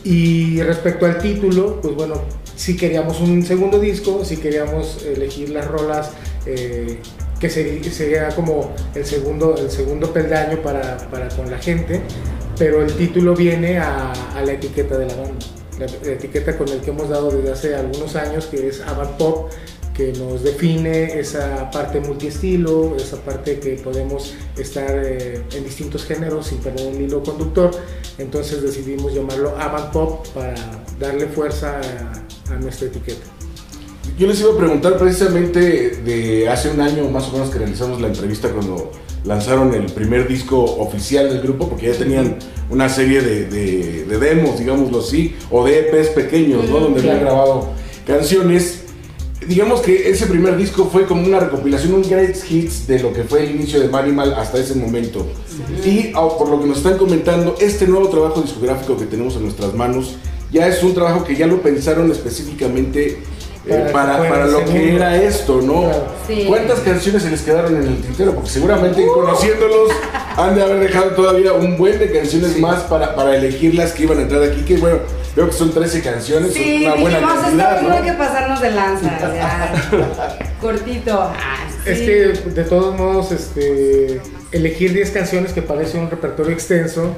Y 0.02 0.60
respecto 0.60 1.06
al 1.06 1.16
título, 1.16 1.80
pues 1.80 1.94
bueno, 1.94 2.20
si 2.56 2.76
queríamos 2.76 3.20
un 3.20 3.42
segundo 3.42 3.78
disco, 3.78 4.22
si 4.22 4.36
queríamos 4.36 5.02
elegir 5.02 5.48
las 5.48 5.66
rolas 5.66 6.10
eh, 6.44 6.98
que 7.48 7.90
sería 7.90 8.28
como 8.28 8.74
el 8.94 9.04
segundo, 9.04 9.56
el 9.56 9.70
segundo 9.70 10.12
peldaño 10.12 10.62
para, 10.62 10.96
para 11.10 11.28
con 11.28 11.50
la 11.50 11.58
gente, 11.58 12.00
pero 12.58 12.82
el 12.82 12.92
título 12.94 13.34
viene 13.34 13.78
a, 13.78 14.12
la 14.44 14.52
etiqueta 14.52 14.96
de 14.96 15.06
la 15.06 15.14
banda, 15.14 15.46
la, 15.78 16.12
etiqueta 16.12 16.56
con 16.56 16.68
el 16.68 16.80
que 16.80 16.90
hemos 16.90 17.08
dado 17.08 17.30
desde 17.30 17.52
hace 17.52 17.74
algunos 17.74 18.16
años, 18.16 18.46
que 18.46 18.68
es 18.68 18.80
Avant 18.80 19.10
Pop, 19.12 19.50
que 19.92 20.12
nos 20.12 20.42
define 20.42 21.20
esa 21.20 21.70
parte 21.70 22.00
multiestilo, 22.00 22.96
esa 22.96 23.16
parte 23.18 23.60
que 23.60 23.74
podemos 23.74 24.34
estar 24.56 24.90
eh, 25.04 25.42
en 25.54 25.64
distintos 25.64 26.04
géneros 26.04 26.48
sin 26.48 26.58
perder 26.58 26.94
el 26.94 27.02
hilo 27.02 27.22
conductor. 27.22 27.70
Entonces 28.18 28.62
decidimos 28.62 29.14
llamarlo 29.14 29.54
Avant 29.56 29.92
Pop 29.92 30.26
para 30.34 30.54
darle 30.98 31.26
fuerza 31.26 31.80
a 32.50 32.56
nuestra 32.56 32.88
etiqueta. 32.88 33.33
Yo 34.18 34.28
les 34.28 34.40
iba 34.40 34.52
a 34.52 34.56
preguntar 34.56 34.96
precisamente 34.96 35.90
de 36.04 36.48
hace 36.48 36.70
un 36.70 36.80
año 36.80 37.08
más 37.08 37.28
o 37.28 37.32
menos 37.32 37.50
que 37.50 37.58
realizamos 37.58 38.00
la 38.00 38.06
entrevista 38.08 38.48
cuando 38.50 38.92
lanzaron 39.24 39.74
el 39.74 39.86
primer 39.86 40.28
disco 40.28 40.62
oficial 40.62 41.28
del 41.30 41.40
grupo, 41.40 41.68
porque 41.68 41.86
ya 41.92 41.98
tenían 41.98 42.36
una 42.70 42.88
serie 42.88 43.22
de, 43.22 43.46
de- 43.46 44.04
de 44.04 44.18
demos, 44.18 44.58
digámoslo 44.58 45.00
así, 45.00 45.34
o 45.50 45.64
de 45.64 45.80
EPs 45.80 46.08
pequeños, 46.10 46.68
¿no? 46.68 46.78
Donde 46.78 47.00
habían 47.00 47.20
grabado 47.20 47.70
canciones. 48.06 48.80
Digamos 49.48 49.80
que 49.80 50.08
ese 50.08 50.26
primer 50.26 50.56
disco 50.56 50.88
fue 50.90 51.06
como 51.06 51.26
una 51.26 51.40
recopilación, 51.40 51.94
un 51.94 52.02
great 52.08 52.36
hits 52.48 52.86
de 52.86 53.00
lo 53.00 53.12
que 53.12 53.24
fue 53.24 53.44
el 53.44 53.56
inicio 53.56 53.80
de 53.80 53.88
Manimal 53.88 54.32
hasta 54.34 54.58
ese 54.58 54.74
momento. 54.76 55.26
Y 55.84 56.12
ah, 56.14 56.28
por 56.38 56.48
lo 56.48 56.60
que 56.60 56.66
nos 56.68 56.78
están 56.78 56.96
comentando, 56.98 57.56
este 57.60 57.86
nuevo 57.88 58.08
trabajo 58.08 58.40
discográfico 58.40 58.96
que 58.96 59.06
tenemos 59.06 59.34
en 59.36 59.42
nuestras 59.42 59.74
manos 59.74 60.14
ya 60.52 60.68
es 60.68 60.82
un 60.84 60.94
trabajo 60.94 61.24
que 61.24 61.34
ya 61.34 61.46
lo 61.48 61.60
pensaron 61.62 62.10
específicamente 62.12 63.18
eh, 63.66 63.88
Para 63.92 64.18
para, 64.28 64.46
lo 64.46 64.64
que 64.64 64.94
era 64.94 65.16
esto, 65.16 65.60
¿no? 65.62 65.90
Sí. 66.26 66.44
¿Cuántas 66.46 66.80
canciones 66.80 67.22
se 67.22 67.30
les 67.30 67.40
quedaron 67.42 67.74
en 67.76 67.82
el 67.88 67.96
tintero? 68.02 68.34
Porque 68.34 68.50
seguramente 68.50 69.06
conociéndolos 69.06 69.90
han 70.36 70.54
de 70.54 70.62
haber 70.62 70.80
dejado 70.80 71.10
todavía 71.12 71.52
un 71.54 71.78
buen 71.78 71.98
de 71.98 72.12
canciones 72.12 72.58
más 72.58 72.82
para, 72.84 73.14
para 73.14 73.36
elegir 73.36 73.74
las 73.74 73.92
que 73.92 74.02
iban 74.02 74.18
a 74.18 74.22
entrar 74.22 74.42
aquí. 74.42 74.62
Que 74.62 74.76
bueno, 74.76 74.98
veo 75.34 75.46
que 75.46 75.52
son 75.52 75.72
13 75.72 76.02
canciones, 76.02 76.52
Sí, 76.52 76.82
son 76.84 76.92
una 76.92 77.00
buena 77.00 77.18
dijimos, 77.18 77.42
cantidad, 77.42 77.70
esto 77.76 77.82
no 77.82 77.88
¿no? 77.88 77.94
hay 77.96 78.02
que 78.02 78.12
pasarnos 78.12 78.60
de 78.60 78.70
lanza, 78.70 79.10
cortito. 80.60 81.20
Ah, 81.20 81.56
Es 81.86 81.98
que 82.00 82.50
de 82.50 82.64
todos 82.64 82.94
modos, 82.98 83.32
este, 83.32 84.20
elegir 84.52 84.92
10 84.92 85.10
canciones 85.10 85.52
que 85.52 85.62
parece 85.62 85.98
un 85.98 86.10
repertorio 86.10 86.52
extenso, 86.52 87.14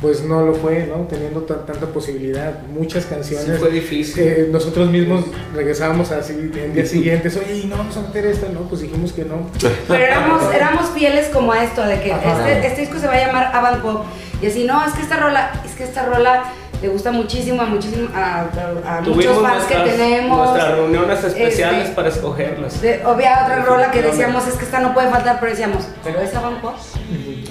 pues 0.00 0.22
no 0.22 0.42
lo 0.44 0.54
fue, 0.54 0.86
¿no? 0.86 1.06
Teniendo 1.06 1.42
tan- 1.42 1.64
tanta 1.66 1.86
posibilidad, 1.86 2.62
muchas 2.68 3.06
canciones. 3.06 3.46
Sí, 3.46 3.52
fue 3.58 3.70
difícil. 3.70 4.22
Eh, 4.22 4.48
nosotros 4.50 4.90
mismos 4.90 5.24
regresábamos 5.54 6.10
así 6.10 6.32
en 6.32 6.74
días 6.74 6.88
siguientes, 6.88 7.36
oye, 7.36 7.58
¿y 7.60 7.66
no 7.66 7.76
vamos 7.78 7.96
a 7.96 8.02
meter 8.02 8.26
esta? 8.26 8.48
No, 8.48 8.60
pues 8.68 8.82
dijimos 8.82 9.12
que 9.12 9.24
no. 9.24 9.48
Pero 9.88 10.04
éramos, 10.04 10.54
éramos 10.54 10.90
fieles 10.90 11.28
como 11.28 11.52
a 11.52 11.64
esto, 11.64 11.82
de 11.86 12.00
que 12.00 12.10
este, 12.10 12.66
este 12.66 12.80
disco 12.82 12.98
se 12.98 13.06
va 13.06 13.14
a 13.14 13.26
llamar 13.26 13.50
Avant 13.54 13.82
Pop. 13.82 14.04
Y 14.42 14.46
así, 14.46 14.64
no, 14.64 14.84
es 14.84 14.92
que 14.92 15.02
esta 15.02 15.16
rola, 15.16 15.52
es 15.64 15.72
que 15.72 15.84
esta 15.84 16.04
rola 16.04 16.44
le 16.84 16.90
gusta 16.90 17.10
muchísimo 17.12 17.62
a, 17.62 17.64
muchísimo, 17.64 18.08
a, 18.14 18.40
a- 18.42 18.98
a 18.98 19.00
muchos 19.00 19.40
fans 19.40 19.64
que 19.64 19.74
nuestras- 19.74 19.96
tenemos. 19.96 20.38
nuestras 20.50 20.76
reuniones 20.76 21.24
especiales 21.24 21.82
Este, 21.84 21.94
para 21.96 22.08
escogerlas. 22.10 22.82
de- 22.82 23.02
había 23.02 23.42
otra 23.42 23.64
rola 23.64 23.90
que 23.90 24.02
decíamos, 24.02 24.46
es 24.46 24.54
que 24.54 24.66
esta 24.66 24.80
no 24.80 24.92
puede 24.92 25.08
faltar, 25.08 25.38
pero 25.40 25.50
decíamos, 25.52 25.88
pero 26.04 26.20
esa 26.20 26.40
van 26.40 26.60
pop. 26.60 26.74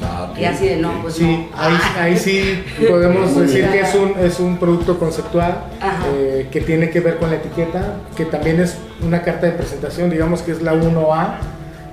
Ah, 0.04 0.32
Y 0.38 0.46
así 0.46 0.68
de, 0.68 0.76
no, 0.78 1.02
pues 1.02 1.16
Sí, 1.16 1.24
no. 1.52 1.58
ahí, 1.60 1.78
ahí 2.00 2.18
sí 2.18 2.64
podemos 2.88 3.36
decir 3.36 3.68
que 3.72 3.80
es 3.82 3.96
un, 3.96 4.14
es 4.20 4.40
un 4.40 4.58
producto 4.58 5.00
conceptual 5.00 5.64
eh, 6.16 6.48
que 6.52 6.62
tiene 6.62 6.92
que 6.92 7.00
ver 7.00 7.18
con 7.18 7.32
la 7.32 7.38
etiqueta, 7.38 7.96
que 8.16 8.26
también 8.26 8.60
es 8.62 8.78
una 9.02 9.24
carta 9.24 9.48
de 9.48 9.54
presentación, 9.54 10.12
digamos 10.12 10.44
que 10.44 10.52
es 10.52 10.62
la 10.62 10.74
1A, 10.74 11.38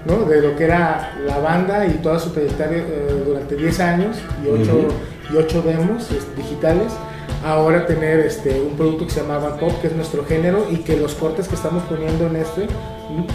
¿no? 0.05 0.25
de 0.27 0.43
lo 0.43 0.57
que 0.57 0.65
era 0.65 1.13
la 1.25 1.39
banda 1.39 1.87
y 1.87 1.93
toda 2.03 2.19
su 2.19 2.31
trayectoria 2.33 2.79
eh, 2.79 3.23
durante 3.27 3.57
10 3.57 3.81
años 3.81 4.17
y 4.45 4.49
8, 4.49 4.61
Ujú. 4.75 4.89
y 5.33 5.37
ocho 5.39 5.63
demos 5.63 6.11
este, 6.11 6.35
digitales. 6.43 6.93
Ahora 7.45 7.87
tener 7.87 8.21
este, 8.21 8.61
un 8.61 8.77
producto 8.77 9.07
que 9.07 9.13
se 9.13 9.23
llama 9.23 9.39
Van 9.39 9.59
Pop, 9.59 9.73
que 9.81 9.87
es 9.87 9.97
nuestro 9.97 10.25
género, 10.27 10.67
y 10.71 10.77
que 10.79 10.97
los 10.97 11.15
cortes 11.15 11.49
que 11.49 11.55
estamos 11.55 11.83
poniendo 11.85 12.27
en 12.27 12.37
este 12.37 12.67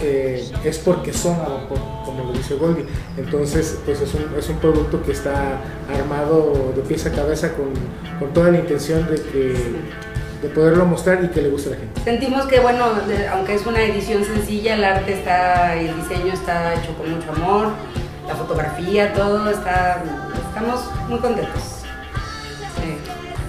eh, 0.02 0.48
es 0.64 0.78
porque 0.78 1.12
son 1.12 1.34
Avant 1.34 1.68
Pop, 1.68 1.78
como 2.04 2.24
lo 2.24 2.32
dice 2.32 2.54
Goldie. 2.54 2.86
Entonces, 3.16 3.78
pues 3.84 4.00
es 4.00 4.14
un, 4.14 4.26
es 4.38 4.48
un 4.48 4.56
producto 4.56 5.02
que 5.02 5.10
está 5.10 5.60
armado 5.92 6.72
de 6.76 6.82
pieza 6.82 7.08
a 7.08 7.12
cabeza 7.12 7.52
con, 7.54 7.66
con 8.20 8.32
toda 8.32 8.50
la 8.52 8.58
intención 8.58 9.06
de, 9.10 9.16
que, 9.16 9.54
de 10.40 10.48
poderlo 10.54 10.86
mostrar 10.86 11.24
y 11.24 11.28
que 11.28 11.42
le 11.42 11.48
guste 11.48 11.70
a 11.70 11.72
la 11.72 11.78
gente. 11.78 12.00
Sentimos 12.02 12.46
que, 12.46 12.60
bueno, 12.60 12.84
aunque 13.32 13.54
es 13.54 13.66
una 13.66 13.82
edición 13.82 14.24
sencilla, 14.24 14.76
el 14.76 14.84
arte 14.84 15.14
está, 15.14 15.74
el 15.74 15.96
diseño 15.96 16.32
está 16.32 16.74
hecho 16.74 16.96
con 16.96 17.10
mucho 17.10 17.32
amor, 17.32 17.72
la 18.28 18.36
fotografía, 18.36 19.12
todo 19.12 19.50
está, 19.50 20.02
estamos 20.48 20.88
muy 21.08 21.18
contentos. 21.18 21.75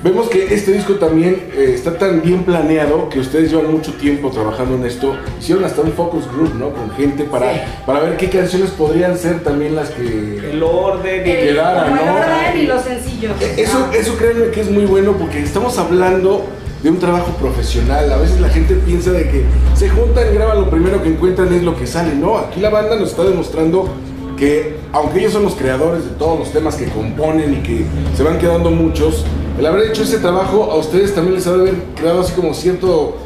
Vemos 0.03 0.29
que 0.29 0.53
este 0.53 0.71
disco 0.73 0.93
también 0.95 1.47
eh, 1.55 1.71
está 1.73 1.97
tan 1.97 2.21
bien 2.21 2.43
planeado 2.43 3.09
que 3.09 3.19
ustedes 3.19 3.49
llevan 3.51 3.71
mucho 3.71 3.93
tiempo 3.93 4.29
trabajando 4.29 4.75
en 4.75 4.85
esto. 4.85 5.15
Hicieron 5.39 5.63
hasta 5.65 5.81
un 5.81 5.91
focus 5.93 6.25
group, 6.31 6.53
¿no? 6.55 6.69
Con 6.69 6.91
gente 6.91 7.23
para, 7.23 7.51
Sí. 7.53 7.59
para 7.85 7.99
ver 8.01 8.17
qué 8.17 8.29
canciones 8.29 8.69
podrían 8.71 9.17
ser 9.17 9.43
también 9.43 9.75
las 9.75 9.89
que... 9.89 10.51
El 10.51 10.61
orden 10.61 11.25
y 11.25 11.29
El- 11.31 11.47
quedara, 11.47 11.83
como 11.89 11.99
el 12.01 12.05
¿no? 12.05 12.13
orden 12.13 12.59
y 12.61 12.67
los 12.67 12.81
sencillos. 12.83 13.31
Eso, 13.57 13.87
Ah. 13.89 13.95
eso 13.95 14.15
créanme 14.17 14.51
que 14.51 14.61
es 14.61 14.69
muy 14.69 14.85
bueno 14.85 15.13
porque 15.13 15.41
estamos 15.41 15.77
hablando 15.79 16.45
de 16.83 16.91
un 16.91 16.99
trabajo 16.99 17.31
profesional. 17.39 18.11
A 18.13 18.17
veces 18.17 18.39
la 18.39 18.49
gente 18.49 18.75
piensa 18.75 19.11
de 19.11 19.23
que 19.29 19.43
se 19.73 19.89
juntan, 19.89 20.25
graban 20.33 20.61
lo 20.61 20.69
primero 20.69 21.01
que 21.01 21.09
encuentran 21.09 21.51
es 21.53 21.63
lo 21.63 21.75
que 21.75 21.87
sale. 21.87 22.13
No, 22.13 22.37
aquí 22.37 22.59
la 22.59 22.69
banda 22.69 22.95
nos 22.97 23.09
está 23.09 23.23
demostrando 23.23 23.89
que 24.37 24.77
aunque 24.93 25.19
ellos 25.19 25.33
son 25.33 25.43
los 25.43 25.55
creadores 25.55 26.05
de 26.05 26.11
todos 26.11 26.39
los 26.39 26.51
temas 26.53 26.75
que 26.75 26.85
componen 26.85 27.53
y 27.55 27.57
que 27.63 27.85
se 28.15 28.23
van 28.23 28.37
quedando 28.37 28.71
muchos, 28.71 29.25
el 29.59 29.65
haber 29.65 29.89
hecho 29.89 30.03
ese 30.03 30.19
trabajo 30.19 30.71
a 30.71 30.75
ustedes 30.75 31.13
también 31.15 31.35
les 31.35 31.47
ha 31.47 31.53
de 31.53 31.61
haber 31.61 31.73
creado 31.95 32.21
así 32.21 32.33
como 32.33 32.53
cierto 32.53 33.17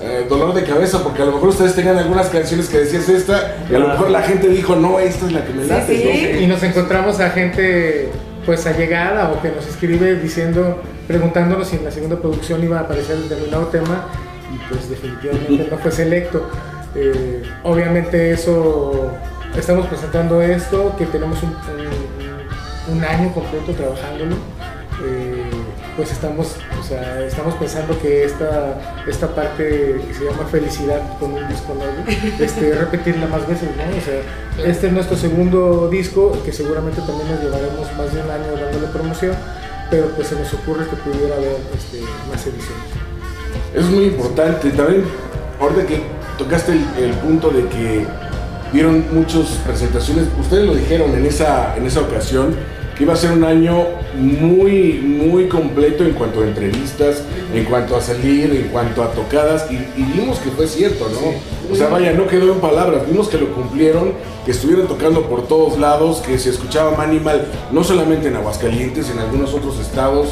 eh, 0.00 0.26
dolor 0.28 0.54
de 0.54 0.64
cabeza 0.64 1.02
porque 1.02 1.22
a 1.22 1.26
lo 1.26 1.32
mejor 1.32 1.50
ustedes 1.50 1.74
tenían 1.74 1.96
algunas 1.98 2.28
canciones 2.28 2.68
que 2.68 2.78
decías 2.78 3.08
esta 3.08 3.56
y 3.70 3.74
a 3.74 3.78
lo 3.78 3.88
mejor 3.88 4.10
la 4.10 4.22
gente 4.22 4.48
dijo 4.48 4.74
no, 4.76 4.98
esta 4.98 5.26
es 5.26 5.32
la 5.32 5.44
que 5.44 5.52
me 5.52 5.62
Sí, 5.64 5.68
late. 5.68 5.96
sí. 5.96 6.28
¿no? 6.34 6.40
Y 6.40 6.46
nos 6.46 6.62
encontramos 6.62 7.20
a 7.20 7.30
gente 7.30 8.08
pues 8.44 8.66
allegada 8.66 9.30
o 9.32 9.40
que 9.40 9.50
nos 9.50 9.66
escribe 9.66 10.16
diciendo, 10.16 10.78
preguntándonos 11.06 11.68
si 11.68 11.76
en 11.76 11.84
la 11.84 11.90
segunda 11.90 12.16
producción 12.16 12.62
iba 12.62 12.78
a 12.78 12.82
aparecer 12.82 13.16
determinado 13.16 13.66
tema 13.66 14.06
y 14.54 14.58
pues 14.72 14.88
definitivamente 14.90 15.68
no 15.70 15.78
fue 15.78 15.90
selecto. 15.90 16.46
Eh, 16.94 17.42
obviamente 17.62 18.32
eso, 18.32 19.10
estamos 19.56 19.86
presentando 19.86 20.40
esto, 20.42 20.94
que 20.96 21.06
tenemos 21.06 21.42
un, 21.42 21.50
un- 21.50 22.96
un 22.96 23.04
año 23.04 23.32
completo 23.32 23.72
trabajándolo. 23.72 24.36
Eh, 25.04 25.50
pues 25.96 26.10
estamos, 26.12 26.56
o 26.80 26.82
sea, 26.82 27.20
estamos 27.24 27.54
pensando 27.54 27.98
que 28.00 28.24
esta, 28.24 28.76
esta 29.08 29.28
parte 29.34 30.00
que 30.06 30.14
se 30.14 30.24
llama 30.24 30.44
felicidad 30.50 31.00
con 31.20 31.32
un 31.34 31.46
disco 31.48 31.72
nuevo, 31.74 31.94
este, 32.40 32.74
repetirla 32.74 33.26
más 33.26 33.46
veces, 33.46 33.68
¿no? 33.76 33.82
O 33.96 34.00
sea, 34.00 34.66
este 34.70 34.86
es 34.88 34.92
nuestro 34.92 35.16
segundo 35.16 35.88
disco, 35.88 36.36
que 36.44 36.52
seguramente 36.52 37.00
también 37.02 37.30
nos 37.30 37.40
llevaremos 37.42 37.92
más 37.96 38.12
de 38.14 38.20
un 38.22 38.30
año 38.30 38.60
dándole 38.60 38.86
promoción, 38.88 39.34
pero 39.90 40.08
pues 40.16 40.28
se 40.28 40.36
nos 40.36 40.52
ocurre 40.54 40.84
que 40.88 40.96
pudiera 40.96 41.36
haber 41.36 41.56
este, 41.76 42.00
más 42.28 42.44
ediciones. 42.46 42.84
Eso 43.74 43.86
es 43.86 43.90
muy 43.94 44.04
importante. 44.06 44.70
También, 44.70 45.04
ahorita 45.60 45.86
que 45.86 46.02
tocaste 46.38 46.72
el, 46.72 46.84
el 47.04 47.10
punto 47.18 47.50
de 47.50 47.66
que 47.68 48.06
vieron 48.74 49.04
muchas 49.12 49.46
presentaciones, 49.66 50.24
ustedes 50.38 50.66
lo 50.66 50.74
dijeron 50.74 51.14
en 51.14 51.24
esa, 51.24 51.74
en 51.76 51.86
esa 51.86 52.00
ocasión, 52.00 52.54
que 52.98 53.02
iba 53.04 53.12
a 53.14 53.16
ser 53.16 53.32
un 53.32 53.42
año 53.42 53.86
muy, 54.16 54.94
muy 55.00 55.48
completo 55.48 56.04
en 56.04 56.12
cuanto 56.12 56.42
a 56.42 56.44
entrevistas, 56.44 57.22
en 57.52 57.64
cuanto 57.64 57.96
a 57.96 58.00
salir, 58.00 58.54
en 58.54 58.68
cuanto 58.68 59.02
a 59.02 59.10
tocadas, 59.12 59.66
y, 59.70 59.74
y 60.00 60.04
vimos 60.14 60.38
que 60.38 60.50
fue 60.50 60.66
cierto, 60.68 61.08
¿no? 61.08 61.72
O 61.72 61.76
sea, 61.76 61.88
vaya, 61.88 62.12
no 62.12 62.26
quedó 62.28 62.52
en 62.52 62.60
palabras, 62.60 63.02
vimos 63.10 63.28
que 63.28 63.38
lo 63.38 63.52
cumplieron, 63.52 64.12
que 64.44 64.52
estuvieron 64.52 64.86
tocando 64.86 65.22
por 65.28 65.48
todos 65.48 65.78
lados, 65.78 66.18
que 66.24 66.38
se 66.38 66.50
escuchaba 66.50 66.96
Manimal, 66.96 67.46
no 67.72 67.82
solamente 67.82 68.28
en 68.28 68.36
Aguascalientes, 68.36 69.10
en 69.10 69.18
algunos 69.18 69.54
otros 69.54 69.80
estados, 69.80 70.28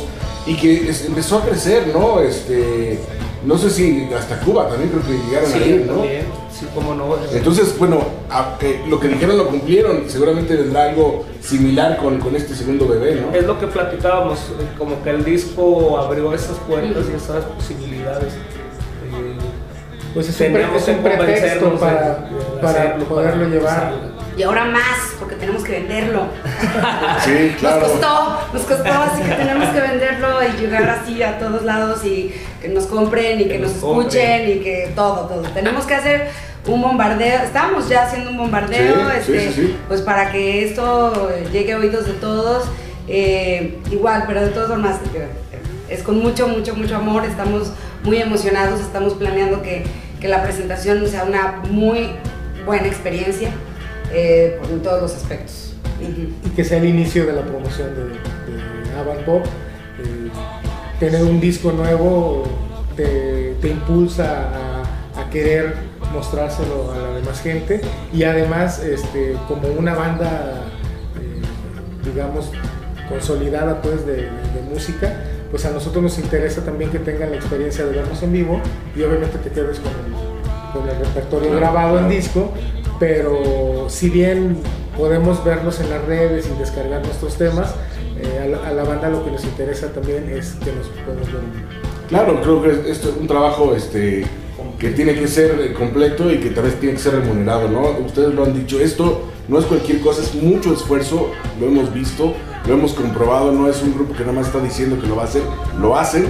y 0.47 0.55
que 0.55 0.89
es- 0.89 1.05
empezó 1.07 1.39
a 1.39 1.43
crecer, 1.45 1.89
¿no? 1.93 2.21
Este, 2.21 2.99
no 3.45 3.59
sé 3.59 3.71
si 3.71 4.09
hasta 4.17 4.39
Cuba 4.41 4.69
también 4.69 4.91
creo 4.91 5.03
que 5.03 5.25
llegaron 5.27 5.51
a 5.51 5.55
Sí, 5.57 5.69
ir, 5.71 5.87
¿no? 5.87 5.95
también. 5.95 6.42
Sí, 6.63 6.69
cómo 6.75 6.95
no. 6.95 7.17
Entonces, 7.33 7.77
bueno, 7.79 8.05
a- 8.31 8.57
eh, 8.61 8.83
lo 8.89 9.01
que 9.01 9.09
dijeron 9.09 9.37
lo 9.37 9.49
cumplieron, 9.49 10.05
seguramente 10.09 10.55
vendrá 10.55 10.85
algo 10.91 11.25
similar 11.41 11.97
con, 11.97 12.19
con 12.21 12.37
este 12.37 12.55
segundo 12.55 12.87
bebé, 12.87 13.21
¿no? 13.21 13.37
Es 13.37 13.45
lo 13.47 13.59
que 13.59 13.67
platicábamos, 13.67 14.39
eh, 14.39 14.67
como 14.79 15.03
que 15.03 15.11
el 15.11 15.25
disco 15.25 15.99
abrió 15.99 16.33
esas 16.35 16.57
puertas 16.69 17.05
y 17.13 17.17
esas 17.17 17.45
posibilidades. 17.47 18.33
Eh, 18.35 19.37
Pues 20.15 20.29
es 20.29 20.35
un, 20.41 20.47
pre- 20.53 20.63
Teníamos 20.63 20.83
es 20.83 20.89
un 20.89 21.03
que 21.03 21.11
pretexto 21.11 21.75
para, 21.81 22.01
de- 22.01 22.09
de 22.11 22.61
para 22.63 22.81
hacerlo, 22.83 23.05
poderlo 23.07 23.45
para 23.45 23.51
llevar. 23.55 23.93
Y 24.37 24.43
ahora 24.45 24.65
más, 24.67 24.99
porque 25.19 25.35
tenemos 25.37 25.63
que 25.65 25.73
venderlo. 25.73 26.23
Sí, 27.25 27.55
claro. 27.61 27.81
Nos 27.81 27.91
costó, 27.91 28.39
nos 28.55 28.63
costó, 28.63 28.93
así 28.93 29.23
que 29.23 29.35
tenemos 29.35 29.69
que 29.71 29.81
venderlo 29.81 30.29
y 30.43 30.61
llegar 30.61 30.89
así 30.89 31.23
a 31.23 31.39
todos 31.39 31.63
lados 31.65 32.05
y 32.05 32.33
que 32.61 32.69
nos 32.69 32.87
compren 32.87 33.41
y 33.41 33.45
que, 33.45 33.51
Que 33.51 33.59
nos, 33.59 33.69
nos 33.73 33.77
escuchen 33.79 34.39
compren. 34.39 34.51
y 34.51 34.61
que 34.61 34.93
todo, 34.95 35.27
todo. 35.27 35.43
Tenemos 35.53 35.85
que 35.85 35.95
hacer 35.95 36.31
un 36.67 36.81
bombardeo, 36.81 37.43
estamos 37.43 37.89
ya 37.89 38.05
haciendo 38.05 38.31
un 38.31 38.37
bombardeo, 38.39 38.95
Sí, 39.25 39.33
este, 39.35 39.53
sí, 39.53 39.63
sí. 39.67 39.77
pues 39.89 40.01
para 40.03 40.31
que 40.31 40.65
esto 40.65 41.31
llegue 41.53 41.73
a 41.73 41.79
oídos 41.79 42.07
de 42.07 42.13
todos. 42.15 42.65
Eh, 43.09 43.79
igual, 43.91 44.25
pero 44.29 44.43
de 44.43 44.49
todas 44.51 44.69
formas, 44.69 44.97
eh, 45.15 45.27
es 45.89 46.03
con 46.03 46.19
mucho, 46.21 46.47
mucho, 46.49 46.75
mucho 46.77 46.97
amor, 46.97 47.25
estamos 47.25 47.73
muy 48.05 48.19
emocionados, 48.19 48.81
estamos 48.81 49.15
planeando 49.15 49.61
que, 49.61 49.83
que 50.21 50.29
la 50.29 50.43
presentación 50.43 51.07
sea 51.09 51.25
una 51.25 51.63
muy 51.69 52.11
buena 52.65 52.87
experiencia 52.87 53.51
eh, 54.13 54.59
en 54.71 54.83
todos 54.83 55.03
los 55.03 55.15
aspectos. 55.15 55.75
Y 56.01 56.51
que 56.51 56.65
sea 56.65 56.79
el 56.79 56.85
inicio 56.87 57.27
de 57.27 57.33
la 57.33 57.43
promoción 57.43 57.89
de, 57.95 58.05
de 58.05 58.99
Avant 59.01 59.21
Pop. 59.25 59.45
Eh, 59.45 60.31
tener 61.01 61.23
un 61.25 61.41
disco 61.41 61.73
nuevo 61.73 62.45
te, 62.97 63.55
te 63.61 63.69
impulsa 63.69 64.49
a, 65.17 65.21
a 65.21 65.31
querer 65.31 65.75
mostrárselo 66.13 66.93
a 66.93 66.99
la 66.99 67.15
demás 67.17 67.41
gente. 67.41 67.81
Y 68.13 68.25
además 68.25 68.81
este, 68.83 69.37
como 69.49 69.69
una 69.69 69.95
banda 69.95 70.63
eh, 71.21 71.43
digamos 72.05 72.51
consolidada 73.09 73.83
pues 73.83 74.07
de, 74.07 74.13
de- 74.17 74.23
de 74.23 74.63
música 74.73 75.13
pues 75.51 75.67
a 75.67 75.71
nosotros 75.71 76.03
nos 76.03 76.19
interesa 76.19 76.65
también 76.65 76.91
que 76.91 76.99
tengan 76.99 77.31
la 77.31 77.37
experiencia 77.37 77.85
de 77.85 77.93
vernos 77.97 78.23
en 78.23 78.33
vivo 78.33 78.61
y 78.97 79.03
obviamente 79.03 79.37
te 79.39 79.51
quedes 79.51 79.81
con 79.81 79.93
el, 79.93 80.73
con 80.73 80.89
el 80.89 80.97
repertorio 81.05 81.55
grabado 81.57 81.99
en 81.99 82.09
disco. 82.09 82.51
Pero 82.99 83.87
si 83.91 84.09
bien 84.09 84.57
podemos 84.97 85.45
verlos 85.45 85.79
en 85.81 85.91
las 85.91 86.03
redes 86.07 86.49
y 86.49 86.59
descargar 86.59 87.05
nuestros 87.05 87.37
temas 87.37 87.75
eh, 88.19 88.41
a, 88.43 88.47
la, 88.47 88.69
a 88.69 88.73
la 88.73 88.85
banda 88.85 89.09
lo 89.11 89.25
que 89.25 89.31
nos 89.33 89.45
interesa 89.45 89.89
también 89.93 90.31
es 90.31 90.53
que 90.65 90.73
nos 90.73 90.87
podamos 91.05 91.27
ver 91.33 91.43
en 91.43 91.53
vivo. 91.53 91.69
Claro, 92.09 92.41
creo 92.41 92.63
que 92.63 92.91
esto 92.91 93.11
es 93.11 93.17
un 93.21 93.27
trabajo 93.27 93.75
este, 93.75 94.25
que 94.83 94.91
tiene 94.91 95.15
que 95.15 95.29
ser 95.29 95.61
eh, 95.61 95.73
completo 95.73 96.29
y 96.29 96.39
que 96.39 96.51
también 96.51 96.75
tiene 96.81 96.97
que 96.97 97.01
ser 97.01 97.15
remunerado, 97.15 97.69
¿no? 97.69 97.83
Ustedes 98.05 98.35
lo 98.35 98.43
han 98.43 98.53
dicho, 98.53 98.81
esto 98.81 99.29
no 99.47 99.61
es 99.61 99.65
cualquier 99.65 100.01
cosa, 100.01 100.23
es 100.23 100.35
mucho 100.35 100.73
esfuerzo, 100.75 101.31
lo 101.61 101.69
hemos 101.69 101.95
visto, 101.95 102.35
lo 102.67 102.75
hemos 102.75 102.93
comprobado, 102.93 103.53
no 103.53 103.69
es 103.69 103.81
un 103.81 103.95
grupo 103.95 104.13
que 104.13 104.23
nada 104.23 104.33
más 104.33 104.49
está 104.49 104.59
diciendo 104.59 105.01
que 105.01 105.07
lo 105.07 105.15
va 105.15 105.23
a 105.23 105.27
hacer, 105.27 105.45
lo 105.81 105.97
hacen 105.97 106.27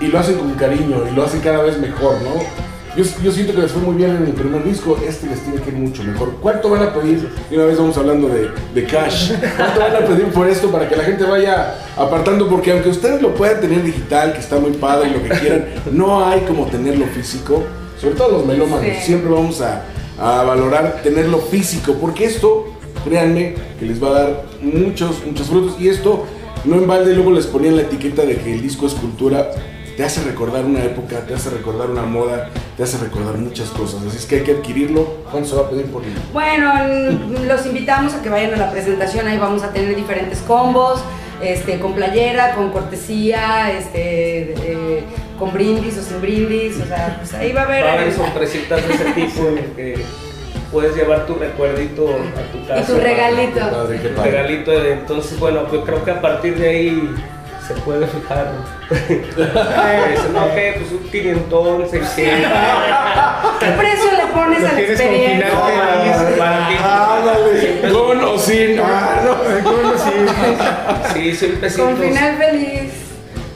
y 0.00 0.08
lo 0.08 0.18
hacen 0.18 0.36
con 0.36 0.52
cariño 0.54 1.04
y 1.08 1.14
lo 1.14 1.22
hacen 1.22 1.42
cada 1.42 1.62
vez 1.62 1.78
mejor, 1.78 2.20
¿no? 2.22 2.73
Yo, 2.96 3.02
yo 3.24 3.32
siento 3.32 3.52
que 3.54 3.62
les 3.62 3.72
fue 3.72 3.82
muy 3.82 3.96
bien 3.96 4.10
en 4.10 4.24
el 4.26 4.32
primer 4.32 4.62
disco, 4.62 4.96
este 5.04 5.26
les 5.26 5.40
tiene 5.40 5.60
que 5.60 5.70
ir 5.70 5.76
mucho 5.76 6.04
mejor. 6.04 6.34
¿Cuánto 6.40 6.70
van 6.70 6.82
a 6.84 6.94
pedir? 6.94 7.28
Y 7.50 7.56
una 7.56 7.64
vez 7.64 7.76
vamos 7.76 7.96
hablando 7.98 8.28
de, 8.28 8.50
de 8.72 8.84
cash. 8.86 9.32
¿Cuánto 9.56 9.80
van 9.80 9.96
a 9.96 10.06
pedir 10.06 10.26
por 10.26 10.48
esto 10.48 10.70
para 10.70 10.88
que 10.88 10.94
la 10.94 11.02
gente 11.02 11.24
vaya 11.24 11.74
apartando? 11.96 12.48
Porque 12.48 12.70
aunque 12.70 12.90
ustedes 12.90 13.20
lo 13.20 13.34
puedan 13.34 13.60
tener 13.60 13.82
digital, 13.82 14.32
que 14.32 14.38
está 14.38 14.60
muy 14.60 14.72
padre 14.72 15.08
y 15.10 15.12
lo 15.14 15.22
que 15.24 15.28
quieran, 15.40 15.66
no 15.90 16.24
hay 16.24 16.40
como 16.42 16.66
tenerlo 16.66 17.06
físico. 17.06 17.64
Sobre 18.00 18.14
todo 18.14 18.28
los 18.38 18.46
melómanos, 18.46 18.84
Sí. 18.84 19.06
siempre 19.06 19.30
vamos 19.30 19.60
a, 19.60 19.82
a 20.18 20.44
valorar 20.44 21.00
tenerlo 21.02 21.38
físico, 21.38 21.94
porque 22.00 22.26
esto, 22.26 22.66
créanme, 23.04 23.54
que 23.80 23.86
les 23.86 24.00
va 24.02 24.08
a 24.08 24.12
dar 24.12 24.42
muchos, 24.62 25.24
muchos 25.26 25.48
frutos. 25.48 25.76
Y 25.80 25.88
esto 25.88 26.26
no 26.64 26.76
en 26.76 26.86
balde 26.86 27.12
luego 27.14 27.32
les 27.32 27.46
ponían 27.46 27.74
la 27.76 27.82
etiqueta 27.82 28.22
de 28.24 28.36
que 28.36 28.54
el 28.54 28.62
disco 28.62 28.86
es 28.86 28.94
cultura, 28.94 29.50
te 29.96 30.04
hace 30.04 30.22
recordar 30.22 30.64
una 30.64 30.82
época, 30.84 31.20
te 31.26 31.34
hace 31.34 31.50
recordar 31.50 31.90
una 31.90 32.02
moda, 32.02 32.50
te 32.76 32.82
hace 32.82 32.98
recordar 32.98 33.36
muchas 33.36 33.68
cosas. 33.70 34.02
Así 34.06 34.16
es 34.18 34.26
que 34.26 34.36
hay 34.36 34.42
que 34.42 34.52
adquirirlo. 34.52 35.04
¿Cuánto 35.30 35.48
se 35.50 35.56
va 35.56 35.62
a 35.62 35.70
pedir 35.70 35.86
por 35.86 36.02
él? 36.04 36.12
Bueno, 36.32 36.72
los 37.46 37.66
invitamos 37.66 38.14
a 38.14 38.22
que 38.22 38.28
vayan 38.28 38.54
a 38.54 38.56
la 38.56 38.70
presentación, 38.72 39.26
ahí 39.28 39.38
vamos 39.38 39.62
a 39.62 39.72
tener 39.72 39.94
diferentes 39.94 40.40
combos, 40.40 41.00
este, 41.42 41.78
con 41.78 41.94
playera, 41.94 42.54
con 42.54 42.70
cortesía, 42.70 43.70
este, 43.76 44.52
eh, 44.52 45.04
con 45.38 45.52
brindis 45.52 45.98
o 45.98 46.02
sin 46.02 46.20
brindis, 46.20 46.80
o 46.80 46.86
sea, 46.86 47.16
pues 47.18 47.34
ahí 47.34 47.52
va 47.52 47.62
a 47.62 47.64
haber... 47.64 47.84
Va 47.84 47.90
a 47.90 47.92
haber 47.94 48.12
sorpresitas 48.12 48.86
de 48.86 48.94
ese 48.94 49.04
tipo 49.12 49.48
en 49.48 49.58
el 49.58 49.64
que 49.76 50.04
puedes 50.72 50.96
llevar 50.96 51.26
tu 51.26 51.34
recuerdito 51.34 52.08
a 52.08 52.52
tu 52.52 52.66
casa. 52.66 52.86
tu 52.92 52.98
regalito. 53.00 53.60
Padre, 53.60 53.98
Tu 53.98 54.14
padre. 54.14 54.30
regalito. 54.30 54.70
de- 54.72 54.92
Entonces, 54.92 55.38
bueno, 55.38 55.70
yo 55.72 55.84
creo 55.84 56.04
que 56.04 56.10
a 56.10 56.20
partir 56.20 56.56
de 56.58 56.68
ahí 56.68 57.14
se 57.66 57.74
puede 57.74 58.06
fijar. 58.06 58.52
No, 60.32 60.54
¿qué? 60.54 60.74
Pues 60.78 60.92
un 60.92 61.08
500, 61.10 61.90
600. 61.90 62.52
¿Qué 63.60 63.66
precio 63.66 64.10
le 64.16 64.26
pones 64.32 64.60
Lo 64.62 64.68
a 64.68 64.72
la 64.72 64.76
tienes 64.76 65.00
con 65.00 65.06
experiencia? 65.14 65.50
final 65.50 66.26
feliz. 66.26 66.80
Ándale, 66.82 67.92
con 67.92 68.24
o 68.24 68.38
sin. 68.38 68.80
Ah, 68.80 69.20
no. 69.24 69.70
Bueno, 69.72 69.92
sí. 69.96 71.12
Sí, 71.14 71.34
100 71.36 71.56
pesitos. 71.60 71.86
Con 71.86 71.96
final 71.96 72.36
feliz. 72.36 72.90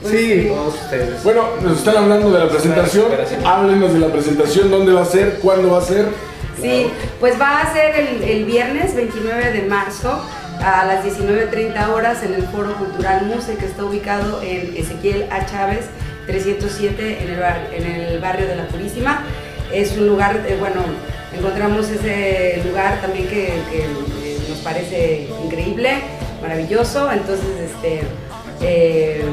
Pues 0.01 0.13
Sí. 0.13 0.49
Ustedes. 0.49 1.23
Bueno, 1.23 1.43
nos 1.61 1.77
están 1.79 1.97
hablando 1.97 2.31
de 2.31 2.39
la 2.39 2.49
presentación. 2.49 3.07
Háblenos 3.45 3.93
de 3.93 3.99
la 3.99 4.07
presentación, 4.07 4.71
dónde 4.71 4.93
va 4.93 5.01
a 5.01 5.05
ser, 5.05 5.39
cuándo 5.39 5.71
va 5.71 5.79
a 5.79 5.81
ser. 5.81 6.05
Sí, 6.61 6.91
pues 7.19 7.39
va 7.39 7.61
a 7.61 7.73
ser 7.73 7.95
el, 7.95 8.23
el 8.23 8.45
viernes 8.45 8.93
29 8.95 9.51
de 9.51 9.61
marzo 9.63 10.21
a 10.63 10.85
las 10.85 11.03
19.30 11.05 11.89
horas 11.89 12.23
en 12.23 12.33
el 12.33 12.43
Foro 12.43 12.73
Cultural 12.75 13.25
Muse 13.25 13.55
que 13.55 13.65
está 13.65 13.85
ubicado 13.85 14.41
en 14.43 14.75
Ezequiel 14.75 15.25
A. 15.31 15.45
Chávez 15.45 15.85
307 16.27 17.23
en 17.23 17.29
el, 17.31 17.39
bar- 17.39 17.69
en 17.73 17.85
el 17.85 18.19
barrio 18.19 18.47
de 18.47 18.55
La 18.55 18.67
Purísima. 18.67 19.23
Es 19.73 19.95
un 19.97 20.07
lugar, 20.07 20.43
eh, 20.47 20.57
bueno, 20.59 20.81
encontramos 21.37 21.89
ese 21.89 22.61
lugar 22.65 22.99
también 23.01 23.27
que, 23.27 23.47
eh, 23.47 24.39
nos 24.49 24.57
parece 24.59 25.27
increíble, 25.43 25.91
maravilloso, 26.41 27.11
entonces 27.11 27.45
este... 27.73 28.01
eh, 28.61 29.23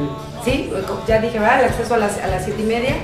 sí, 0.45 0.71
ya 1.09 1.21
dije, 1.21 1.39
¿verdad? 1.39 1.61
El 1.61 1.67
acceso 1.71 1.95
a 1.95 1.99
las, 1.99 2.19
a 2.19 2.27
las 2.29 2.45
7 2.45 2.61
y 2.63 2.67
media. 2.67 2.95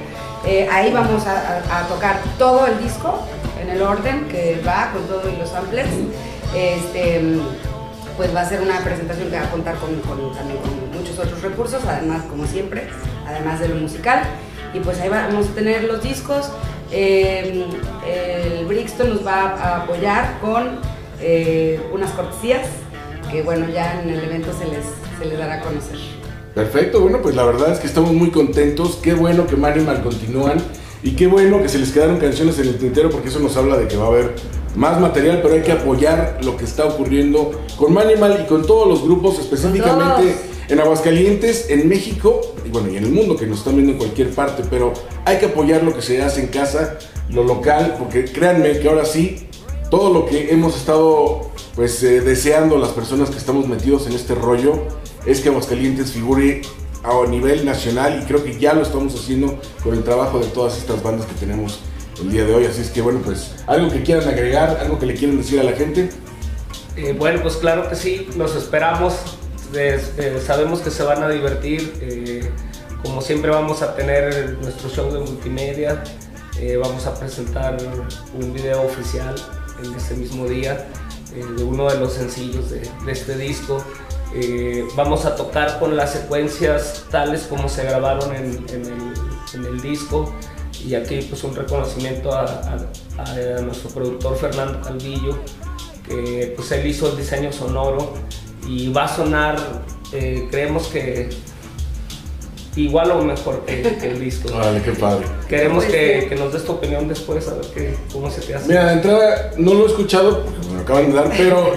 Ahí 0.73 0.93
vamos 0.93 1.25
a 1.27 1.87
tocar 1.89 2.21
todo 2.39 2.67
el 2.67 2.79
disco 2.83 3.21
en 3.63 3.71
el 3.71 3.81
orden 3.83 4.27
que 4.29 4.61
va 4.67 4.91
con 4.93 5.07
todo 5.07 5.23
y 5.33 5.37
los 5.37 5.49
samples. 5.51 5.87
Este, 6.55 7.21
pues 8.17 8.35
va 8.35 8.43
a 8.43 8.49
ser 8.49 8.61
una 8.61 8.81
presentación 8.81 9.31
que 9.31 9.37
va 9.37 9.45
a 9.45 9.51
contar 9.51 9.77
con, 9.77 10.01
también 10.33 10.59
con 10.59 10.99
muchos 10.99 11.19
otros 11.19 11.41
recursos, 11.43 11.83
además, 11.87 12.25
como 12.29 12.47
siempre, 12.47 12.89
además 13.27 13.61
de 13.61 13.69
lo 13.69 13.77
musical. 13.77 14.23
Y 14.75 14.81
pues 14.81 15.01
ahí 15.01 15.09
vamos 15.09 15.49
a 15.49 15.55
tener 15.55 15.85
los 15.85 16.03
discos. 16.03 16.51
Eh, 16.91 17.65
el 18.07 18.67
Brixton 18.67 19.11
nos 19.11 19.27
va 19.27 19.51
a 19.51 19.83
apoyar 19.83 20.39
con 20.41 20.79
eh, 21.21 21.81
unas 21.93 22.11
cortesías 22.11 22.67
que, 23.31 23.43
bueno, 23.43 23.67
ya 23.69 24.03
en 24.03 24.11
el 24.11 24.23
evento 24.23 24.53
se 24.53 24.67
les, 24.67 24.85
se 25.19 25.25
les 25.25 25.39
dará 25.39 25.55
a 25.55 25.61
conocer. 25.61 25.99
Perfecto, 26.55 27.01
bueno, 27.01 27.23
pues 27.23 27.35
la 27.35 27.45
verdad 27.45 27.73
es 27.73 27.79
que 27.79 27.87
estamos 27.87 28.13
muy 28.13 28.31
contentos. 28.31 28.99
Qué 29.03 29.15
bueno 29.15 29.47
que 29.47 29.57
Manimal 29.57 30.03
continúan 30.03 30.59
y 31.03 31.13
qué 31.13 31.27
bueno 31.27 31.63
que 31.63 31.69
se 31.69 31.79
les 31.79 31.93
quedaron 31.93 32.19
canciones 32.19 32.59
en 32.59 32.69
el 32.69 32.79
tintero 32.79 33.09
porque 33.11 33.29
eso 33.29 33.41
nos 33.41 33.57
habla 33.57 33.77
de 33.79 33.89
que 33.89 33.97
va 33.97 34.05
a 34.05 34.09
haber 34.09 34.35
más 34.75 35.01
material, 35.01 35.41
pero 35.43 35.55
hay 35.55 35.63
que 35.63 35.73
apoyar 35.73 36.39
lo 36.43 36.57
que 36.57 36.65
está 36.65 36.87
ocurriendo 36.87 37.63
con 37.77 37.93
Manimal 37.93 38.43
y 38.45 38.49
con 38.49 38.67
todos 38.67 38.89
los 38.89 39.03
grupos, 39.03 39.39
específicamente 39.39 40.35
en 40.69 40.81
Aguascalientes, 40.81 41.69
en 41.69 41.89
México 41.89 42.41
y 42.65 42.71
bueno, 42.71 42.91
y 42.91 42.97
en 42.97 43.05
el 43.05 43.11
mundo 43.11 43.37
que 43.37 43.47
nos 43.47 43.59
están 43.59 43.75
viendo 43.75 43.93
en 43.93 43.99
cualquier 43.99 44.31
parte, 44.31 44.63
pero 44.71 44.93
hay 45.25 45.39
que 45.39 45.47
apoyar 45.47 45.83
lo 45.83 45.95
que 45.95 46.03
se 46.03 46.23
hace 46.23 46.41
en 46.41 46.47
casa, 46.49 46.99
lo 47.29 47.45
local, 47.45 47.97
porque 47.99 48.25
créanme 48.25 48.79
que 48.79 48.89
ahora 48.89 49.05
sí, 49.05 49.47
todo 49.91 50.13
lo 50.13 50.27
que 50.27 50.51
hemos 50.53 50.77
estado 50.77 51.51
pues 51.75 52.03
eh, 52.03 52.21
deseando 52.21 52.79
las 52.79 52.91
personas 52.91 53.31
que 53.31 53.39
estamos 53.39 53.67
metidos 53.67 54.07
en 54.07 54.15
este 54.15 54.35
rollo 54.35 54.87
es 55.27 55.41
que 55.41 55.49
Aguascalientes 55.49 56.13
figure 56.13 56.63
a 57.03 57.29
nivel 57.29 57.65
nacional 57.65 58.21
y 58.23 58.27
creo 58.27 58.45
que 58.45 58.59
ya 58.59 58.75
lo 58.75 58.83
estamos 58.83 59.15
haciendo 59.15 59.59
con 59.83 59.95
el 59.95 60.05
trabajo 60.05 60.39
de 60.39 60.47
todas 60.47 60.79
estas 60.79 61.03
bandas 61.03 61.27
que 61.27 61.35
tenemos 61.35 61.81
el 62.23 62.31
día 62.31 62.45
de 62.45 62.55
hoy. 62.55 62.65
Así 62.67 62.81
es 62.81 62.91
que 62.91 63.03
bueno, 63.03 63.21
pues 63.25 63.55
algo 63.67 63.91
que 63.91 64.03
quieran 64.03 64.27
agregar, 64.29 64.79
algo 64.81 64.99
que 64.99 65.07
le 65.07 65.15
quieran 65.15 65.37
decir 65.37 65.61
a 65.61 65.65
la 65.65 65.73
gente. 65.73 66.11
Eh, 66.97 67.15
bueno, 67.19 67.41
pues 67.43 67.57
claro 67.57 67.89
que 67.89 67.97
sí, 67.97 68.29
los 68.37 68.55
esperamos. 68.57 69.15
Eh, 69.75 70.43
sabemos 70.47 70.81
que 70.81 70.91
se 70.91 71.03
van 71.03 71.23
a 71.23 71.29
divertir. 71.29 71.95
eh, 72.01 72.51
como 73.03 73.21
siempre 73.21 73.51
vamos 73.51 73.83
a 73.83 73.97
tener 73.97 74.59
nuestro 74.63 74.89
show 74.89 75.13
de 75.13 75.19
multimedia. 75.19 76.05
eh, 76.61 76.77
vamos 76.77 77.07
a 77.07 77.19
presentar 77.19 77.77
un 78.39 78.53
video 78.53 78.83
oficial 78.83 79.35
en 79.83 79.95
ese 79.95 80.15
mismo 80.15 80.47
día 80.47 80.87
de 81.35 81.65
uno 81.65 81.91
de 81.91 81.99
los 81.99 82.13
sencillos 82.13 82.71
de, 82.71 82.89
este 83.09 83.37
disco. 83.37 83.83
Vamos 84.95 85.25
a 85.25 85.35
tocar 85.35 85.79
con 85.79 85.97
las 85.97 86.13
secuencias 86.13 87.07
tales 87.11 87.47
como 87.49 87.69
se 87.69 87.85
grabaron 87.85 88.35
en 88.35 89.65
el 89.65 89.81
disco. 89.81 90.33
Y 90.87 90.95
aquí 90.95 91.21
pues 91.29 91.45
un 91.45 91.55
reconocimiento 91.55 92.33
a, 92.33 92.45
a- 92.45 93.23
a 93.23 93.61
nuestro 93.61 93.91
productor 93.91 94.37
Fernando 94.37 94.81
Calvillo, 94.83 95.39
que 96.07 96.53
pues 96.57 96.73
él 96.73 96.87
hizo 96.87 97.11
el 97.11 97.17
diseño 97.17 97.53
sonoro 97.53 98.15
y 98.67 98.93
va 98.93 99.05
a 99.05 99.09
sonar, 99.17 99.57
eh, 100.13 100.49
creemos 100.51 100.89
que 100.89 101.29
igual 102.75 103.11
o 103.13 103.23
mejor 103.23 103.65
que, 103.67 103.83
que 103.83 104.07
el 104.09 104.21
disco. 104.21 104.49
Vale, 104.57 104.83
qué 104.83 104.93
padre. 104.93 105.27
Queremos 105.49 105.85
Pues 105.85 106.25
que, 106.27 106.35
nos 106.39 106.53
des 106.53 106.65
tu 106.65 106.73
opinión 106.73 107.07
después, 107.09 107.47
a 107.49 107.55
ver 107.55 107.67
qué, 107.75 107.95
cómo 108.13 108.31
se 108.31 108.41
te 108.41 108.55
hace. 108.55 108.69
Mira, 108.69 108.87
de 108.87 108.93
entrada 108.95 109.51
no 109.59 109.75
lo 109.75 109.85
he 109.85 109.89
escuchado 109.89 110.45
porque 110.45 110.67
me 110.69 110.75
lo 110.75 110.81
acaban 110.81 111.07
de 111.11 111.13
dar, 111.13 111.31
pero 111.37 111.73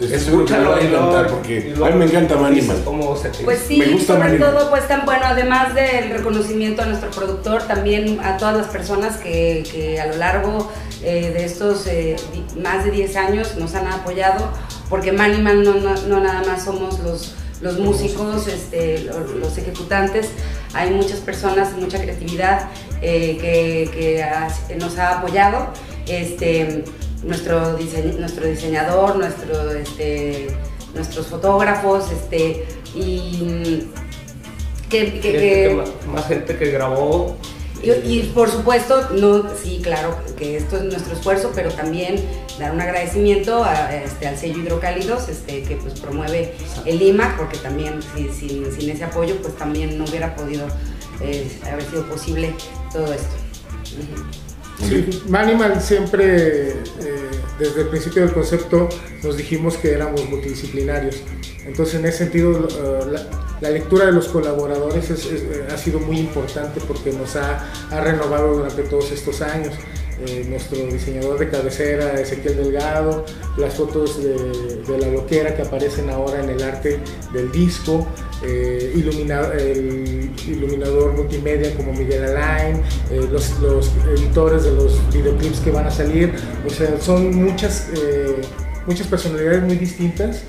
estoy 0.00 0.18
seguro 0.20 0.44
que 0.44 0.52
me 0.52 0.60
lo 0.64 0.70
va 0.70 0.76
a 0.76 0.82
y 0.82 0.86
porque 1.30 1.74
a 1.82 1.88
mí 1.90 1.94
me 1.96 2.04
encanta 2.04 2.36
Manimal. 2.36 2.76
Pues 3.44 3.60
sí, 3.66 3.78
Me 3.78 3.86
gusta 3.86 4.14
sobre 4.14 4.28
Manimal. 4.28 4.52
todo, 4.54 4.70
pues 4.70 4.86
tan 4.88 5.04
bueno, 5.06 5.22
además 5.24 5.74
del 5.74 6.10
reconocimiento 6.10 6.82
a 6.82 6.86
nuestro 6.86 7.10
productor, 7.10 7.62
también 7.62 8.20
a 8.22 8.36
todas 8.36 8.56
las 8.56 8.66
personas 8.66 9.16
que, 9.16 9.64
que 9.72 10.00
a 10.00 10.06
lo 10.06 10.16
largo 10.16 10.70
eh, 11.02 11.32
de 11.34 11.44
estos 11.44 11.86
eh, 11.86 12.16
más 12.62 12.84
de 12.84 12.90
10 12.90 13.16
años 13.16 13.56
nos 13.56 13.74
han 13.74 13.86
apoyado, 13.86 14.50
porque 14.90 15.12
Manimal 15.12 15.62
no, 15.64 15.74
no, 15.74 15.94
no 16.08 16.20
nada 16.20 16.42
más 16.46 16.64
somos 16.64 16.98
los, 17.00 17.34
los 17.62 17.78
músicos, 17.78 18.46
este, 18.48 19.00
lo- 19.04 19.20
los, 19.38 19.56
ejecutantes, 19.56 20.28
hay 20.74 20.90
muchas 20.90 21.20
personas, 21.20 21.72
mucha 21.80 21.98
creatividad 21.98 22.68
eh, 23.00 23.38
que, 23.40 23.90
que 23.98 24.22
ha- 24.22 24.48
nos 24.78 24.98
ha 24.98 25.18
apoyado. 25.18 25.68
Este, 26.06 26.84
nuestro, 27.24 27.78
dise- 27.78 28.16
nuestro 28.18 28.46
diseñador, 28.46 29.16
nuestro, 29.16 29.72
este, 29.72 30.48
nuestros 30.94 31.26
fotógrafos, 31.26 32.10
este, 32.10 32.66
y 32.94 33.38
mm, 33.42 34.88
que, 34.88 34.98
que- 34.98 35.10
Gente 35.10 35.20
que- 35.32 35.66
que 35.68 35.74
más, 35.74 35.88
más 36.06 36.26
gente 36.28 36.56
que 36.56 36.70
grabó. 36.70 37.36
y, 37.82 37.90
y 37.90 38.32
por 38.34 38.50
supuesto, 38.50 39.08
no, 39.12 39.44
sí, 39.62 39.80
claro 39.82 40.16
que 40.36 40.56
esto 40.56 40.76
es 40.76 40.84
nuestro 40.84 41.14
esfuerzo, 41.14 41.52
pero 41.54 41.70
también 41.70 42.16
dar 42.58 42.72
un 42.72 42.80
agradecimiento 42.80 43.62
a, 43.64 43.94
este, 43.94 44.26
al 44.28 44.36
sello 44.38 44.58
Hidrocálidos, 44.60 45.28
este, 45.28 45.62
que 45.62 45.76
pues 45.76 45.98
promueve 46.00 46.54
el 46.86 47.02
IMAC, 47.02 47.36
porque 47.36 47.58
también 47.58 48.00
si- 48.14 48.28
sin, 48.30 48.72
sin 48.72 48.88
ese 48.90 49.04
apoyo, 49.04 49.36
pues 49.42 49.56
también 49.56 49.98
no 49.98 50.04
hubiera 50.04 50.34
podido 50.36 50.66
eh, 51.20 51.48
haber 51.70 51.82
sido 51.84 52.06
posible 52.06 52.54
todo 52.92 53.12
esto. 53.12 53.34
Sí, 54.78 55.22
Manimal 55.28 55.80
siempre, 55.80 56.68
eh, 56.68 56.74
desde 57.58 57.82
el 57.82 57.88
principio 57.88 58.22
del 58.22 58.32
concepto, 58.32 58.88
nos 59.22 59.36
dijimos 59.36 59.76
que 59.78 59.92
éramos 59.92 60.28
multidisciplinarios. 60.28 61.16
Entonces, 61.64 61.94
en 61.96 62.06
ese 62.06 62.18
sentido, 62.18 62.68
eh, 62.68 63.16
la, 63.60 63.70
lectura 63.70 64.04
de 64.06 64.12
los 64.12 64.28
colaboradores 64.28 65.08
es- 65.10 65.24
es- 65.26 65.42
eh, 65.42 65.66
ha 65.72 65.78
sido 65.78 65.98
muy 65.98 66.18
importante 66.18 66.80
porque 66.86 67.10
nos 67.12 67.36
ha, 67.36 67.64
ha 67.90 68.00
renovado 68.00 68.54
durante 68.54 68.82
todos 68.82 69.10
estos 69.12 69.40
años. 69.40 69.72
Eh, 70.18 70.46
nuestro 70.48 70.78
diseñador 70.86 71.38
de 71.38 71.50
cabecera, 71.50 72.18
Ezequiel 72.18 72.56
Delgado, 72.56 73.26
las 73.58 73.74
fotos 73.74 74.22
de, 74.24 74.32
de 74.90 74.98
la 74.98 75.08
loquera 75.08 75.54
que 75.54 75.60
aparecen 75.60 76.08
ahora 76.08 76.42
en 76.42 76.48
el 76.48 76.62
arte 76.62 76.98
del 77.34 77.52
disco, 77.52 78.06
eh, 78.42 78.94
ilumina- 78.96 79.52
el 79.52 80.30
iluminador 80.48 81.12
multimedia 81.12 81.74
como 81.76 81.92
Miguel 81.92 82.24
Alain, 82.24 82.76
eh, 83.10 83.28
los, 83.30 83.58
los 83.60 83.90
editores 84.16 84.64
de 84.64 84.72
los 84.72 84.98
videoclips 85.12 85.60
que 85.60 85.70
van 85.70 85.84
a 85.86 85.90
salir, 85.90 86.32
o 86.66 86.70
sea, 86.70 86.98
son 86.98 87.36
muchas, 87.36 87.88
eh, 87.94 88.36
muchas 88.86 89.06
personalidades 89.08 89.64
muy 89.64 89.76
distintas 89.76 90.44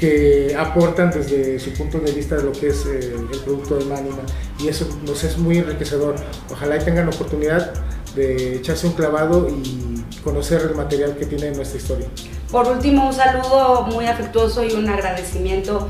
que 0.00 0.52
aportan 0.58 1.12
desde 1.12 1.60
su 1.60 1.72
punto 1.74 2.00
de 2.00 2.10
vista 2.10 2.34
de 2.38 2.42
lo 2.42 2.50
que 2.50 2.66
es 2.70 2.84
eh, 2.86 3.14
el 3.32 3.38
producto 3.44 3.76
de 3.76 3.84
Manima 3.84 4.22
y 4.58 4.66
eso 4.66 4.84
nos 5.06 5.22
es 5.22 5.38
muy 5.38 5.58
enriquecedor. 5.58 6.16
Ojalá 6.50 6.76
y 6.76 6.80
tengan 6.80 7.06
oportunidad 7.06 7.72
de 8.14 8.56
echarse 8.56 8.86
un 8.86 8.92
clavado 8.94 9.48
y 9.48 10.02
conocer 10.22 10.62
el 10.62 10.74
material 10.74 11.16
que 11.16 11.26
tiene 11.26 11.50
nuestra 11.52 11.78
historia. 11.78 12.06
Por 12.50 12.68
último, 12.68 13.06
un 13.08 13.12
saludo 13.14 13.82
muy 13.90 14.06
afectuoso 14.06 14.62
y 14.64 14.72
un 14.72 14.88
agradecimiento 14.88 15.88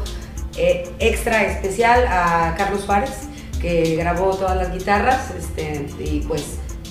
eh, 0.57 0.91
extra 1.01 1.45
especial 1.51 2.05
a 2.09 2.55
Carlos 2.57 2.85
Fares, 2.85 3.11
que 3.61 3.97
grabó 3.97 4.35
todas 4.37 4.57
las 4.57 4.73
guitarras 4.73 5.31
este, 5.39 5.87
y 6.03 6.21
pues 6.21 6.45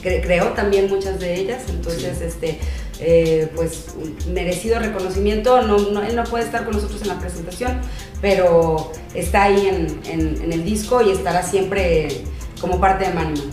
cre- 0.04 0.22
creó 0.22 0.48
también 0.50 0.90
muchas 0.90 1.20
de 1.20 1.36
ellas. 1.36 1.64
Entonces, 1.70 2.22
este, 2.22 2.60
eh, 3.00 3.50
pues 3.56 3.86
merecido 4.32 4.80
reconocimiento. 4.80 5.62
No, 5.62 5.78
no- 5.78 6.04
él 6.04 6.16
no 6.16 6.24
puede 6.26 6.44
estar 6.44 6.66
con 6.66 6.74
nosotros 6.74 7.02
en 7.02 7.08
la 7.10 7.20
presentación, 7.20 7.80
pero 8.22 8.92
está 9.14 9.44
ahí 9.44 9.68
en, 9.68 10.00
en- 10.06 10.42
en 10.44 10.52
el 10.54 10.64
disco 10.66 11.02
y 11.02 11.12
estará 11.12 11.44
siempre 11.44 12.24
como 12.60 12.80
parte 12.80 13.06
de 13.08 13.14
Manimal. 13.14 13.50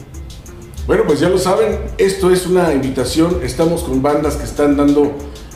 Bueno, 0.89 1.05
pues 1.07 1.21
ya 1.21 1.29
lo 1.29 1.37
saben, 1.37 1.81
esto 1.99 2.31
es 2.33 2.47
una 2.47 2.73
invitación. 2.73 3.41
Estamos 3.43 3.83
con 3.83 4.01
bandas 4.01 4.37
que 4.37 4.45
están 4.45 4.75
dando 4.75 5.13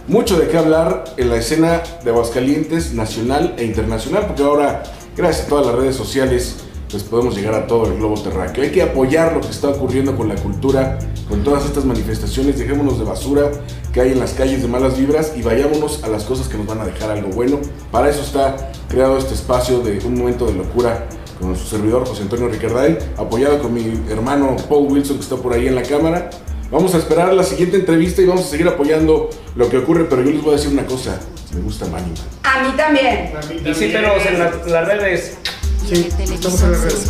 mucho 0.07 0.39
de 0.39 0.47
qué 0.49 0.59
hablar 0.59 1.05
en 1.17 1.31
la 1.31 1.37
escena 1.37 1.83
de 2.05 2.11
Aguascalientes, 2.11 2.93
nacional 2.93 3.55
e 3.57 3.65
internacional, 3.65 4.27
porque 4.27 4.43
ahora, 4.43 4.83
gracias 5.17 5.47
a 5.47 5.49
todas 5.49 5.69
las 5.69 5.75
redes 5.77 5.97
sociales, 5.97 6.57
pues 6.91 7.03
podemos 7.03 7.35
llegar 7.35 7.55
a 7.55 7.67
todo 7.67 7.87
el 7.87 7.97
globo 7.97 8.21
terráqueo. 8.21 8.63
Hay 8.63 8.73
que 8.73 8.83
apoyar 8.83 9.33
lo 9.33 9.41
que 9.41 9.49
está 9.49 9.71
ocurriendo 9.71 10.15
con 10.19 10.29
la 10.29 10.35
cultura, 10.35 10.99
con 11.31 11.43
todas 11.43 11.65
estas 11.65 11.87
manifestaciones. 11.87 12.59
Dejémonos 12.59 12.99
de 12.99 13.07
basura 13.07 13.51
que 13.91 14.03
hay 14.03 14.13
en 14.13 14.21
las 14.21 14.35
calles 14.35 14.61
de 14.61 14.69
malas 14.69 14.99
vibras 14.99 15.33
y 15.35 15.41
vayámonos 15.41 16.05
a 16.05 16.09
las 16.09 16.25
cosas 16.25 16.47
que 16.47 16.59
nos 16.59 16.67
van 16.67 16.83
a 16.83 16.85
dejar 16.85 17.11
algo 17.11 17.29
bueno. 17.29 17.59
Para 17.91 18.11
eso 18.11 18.21
está 18.21 18.71
creado 18.87 19.17
este 19.17 19.33
espacio 19.33 19.81
de 19.81 19.99
un 20.05 20.19
momento 20.19 20.45
de 20.45 20.53
locura 20.53 21.09
con 21.43 21.57
su 21.57 21.67
servidor 21.67 22.07
José 22.07 22.23
Antonio 22.23 22.49
Ricarday, 22.49 22.97
apoyado 23.17 23.59
con 23.61 23.75
mi 23.75 24.01
hermano 24.09 24.57
Paul 24.69 24.91
Wilson 24.93 25.17
que 25.17 25.23
está 25.25 25.37
por 25.37 25.53
ahí 25.53 25.67
en 25.67 25.75
la 25.75 25.83
cámara. 25.83 26.31
Vamos 26.71 26.95
a 26.95 26.99
esperar 26.99 27.35
la 27.35 27.43
siguiente 27.43 27.77
entrevista 27.77 28.23
y 28.23 28.27
vamos 28.27 28.47
a 28.47 28.49
seguir 28.49 28.67
apoyando 28.69 29.29
lo 29.57 29.69
que 29.69 29.79
ocurre, 29.79 30.05
pero 30.09 30.23
yo 30.23 30.31
les 30.31 30.41
voy 30.41 30.55
a 30.55 30.57
decir 30.57 30.71
una 30.73 30.87
cosa, 30.87 31.19
me 31.53 31.61
gusta 31.61 31.87
Manny. 31.87 32.13
A 32.45 32.63
mí 32.63 32.73
también. 32.77 33.33
Visítenos 33.65 34.25
en 34.25 34.39
la- 34.39 34.53
las 34.67 34.87
redes. 34.89 35.37
Sí, 35.87 36.09
estamos 36.33 36.63
en 36.63 36.73
las 36.73 36.81
redes. 36.81 37.07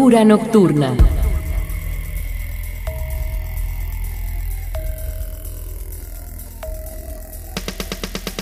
Locura 0.00 0.24
Nocturna. 0.24 0.96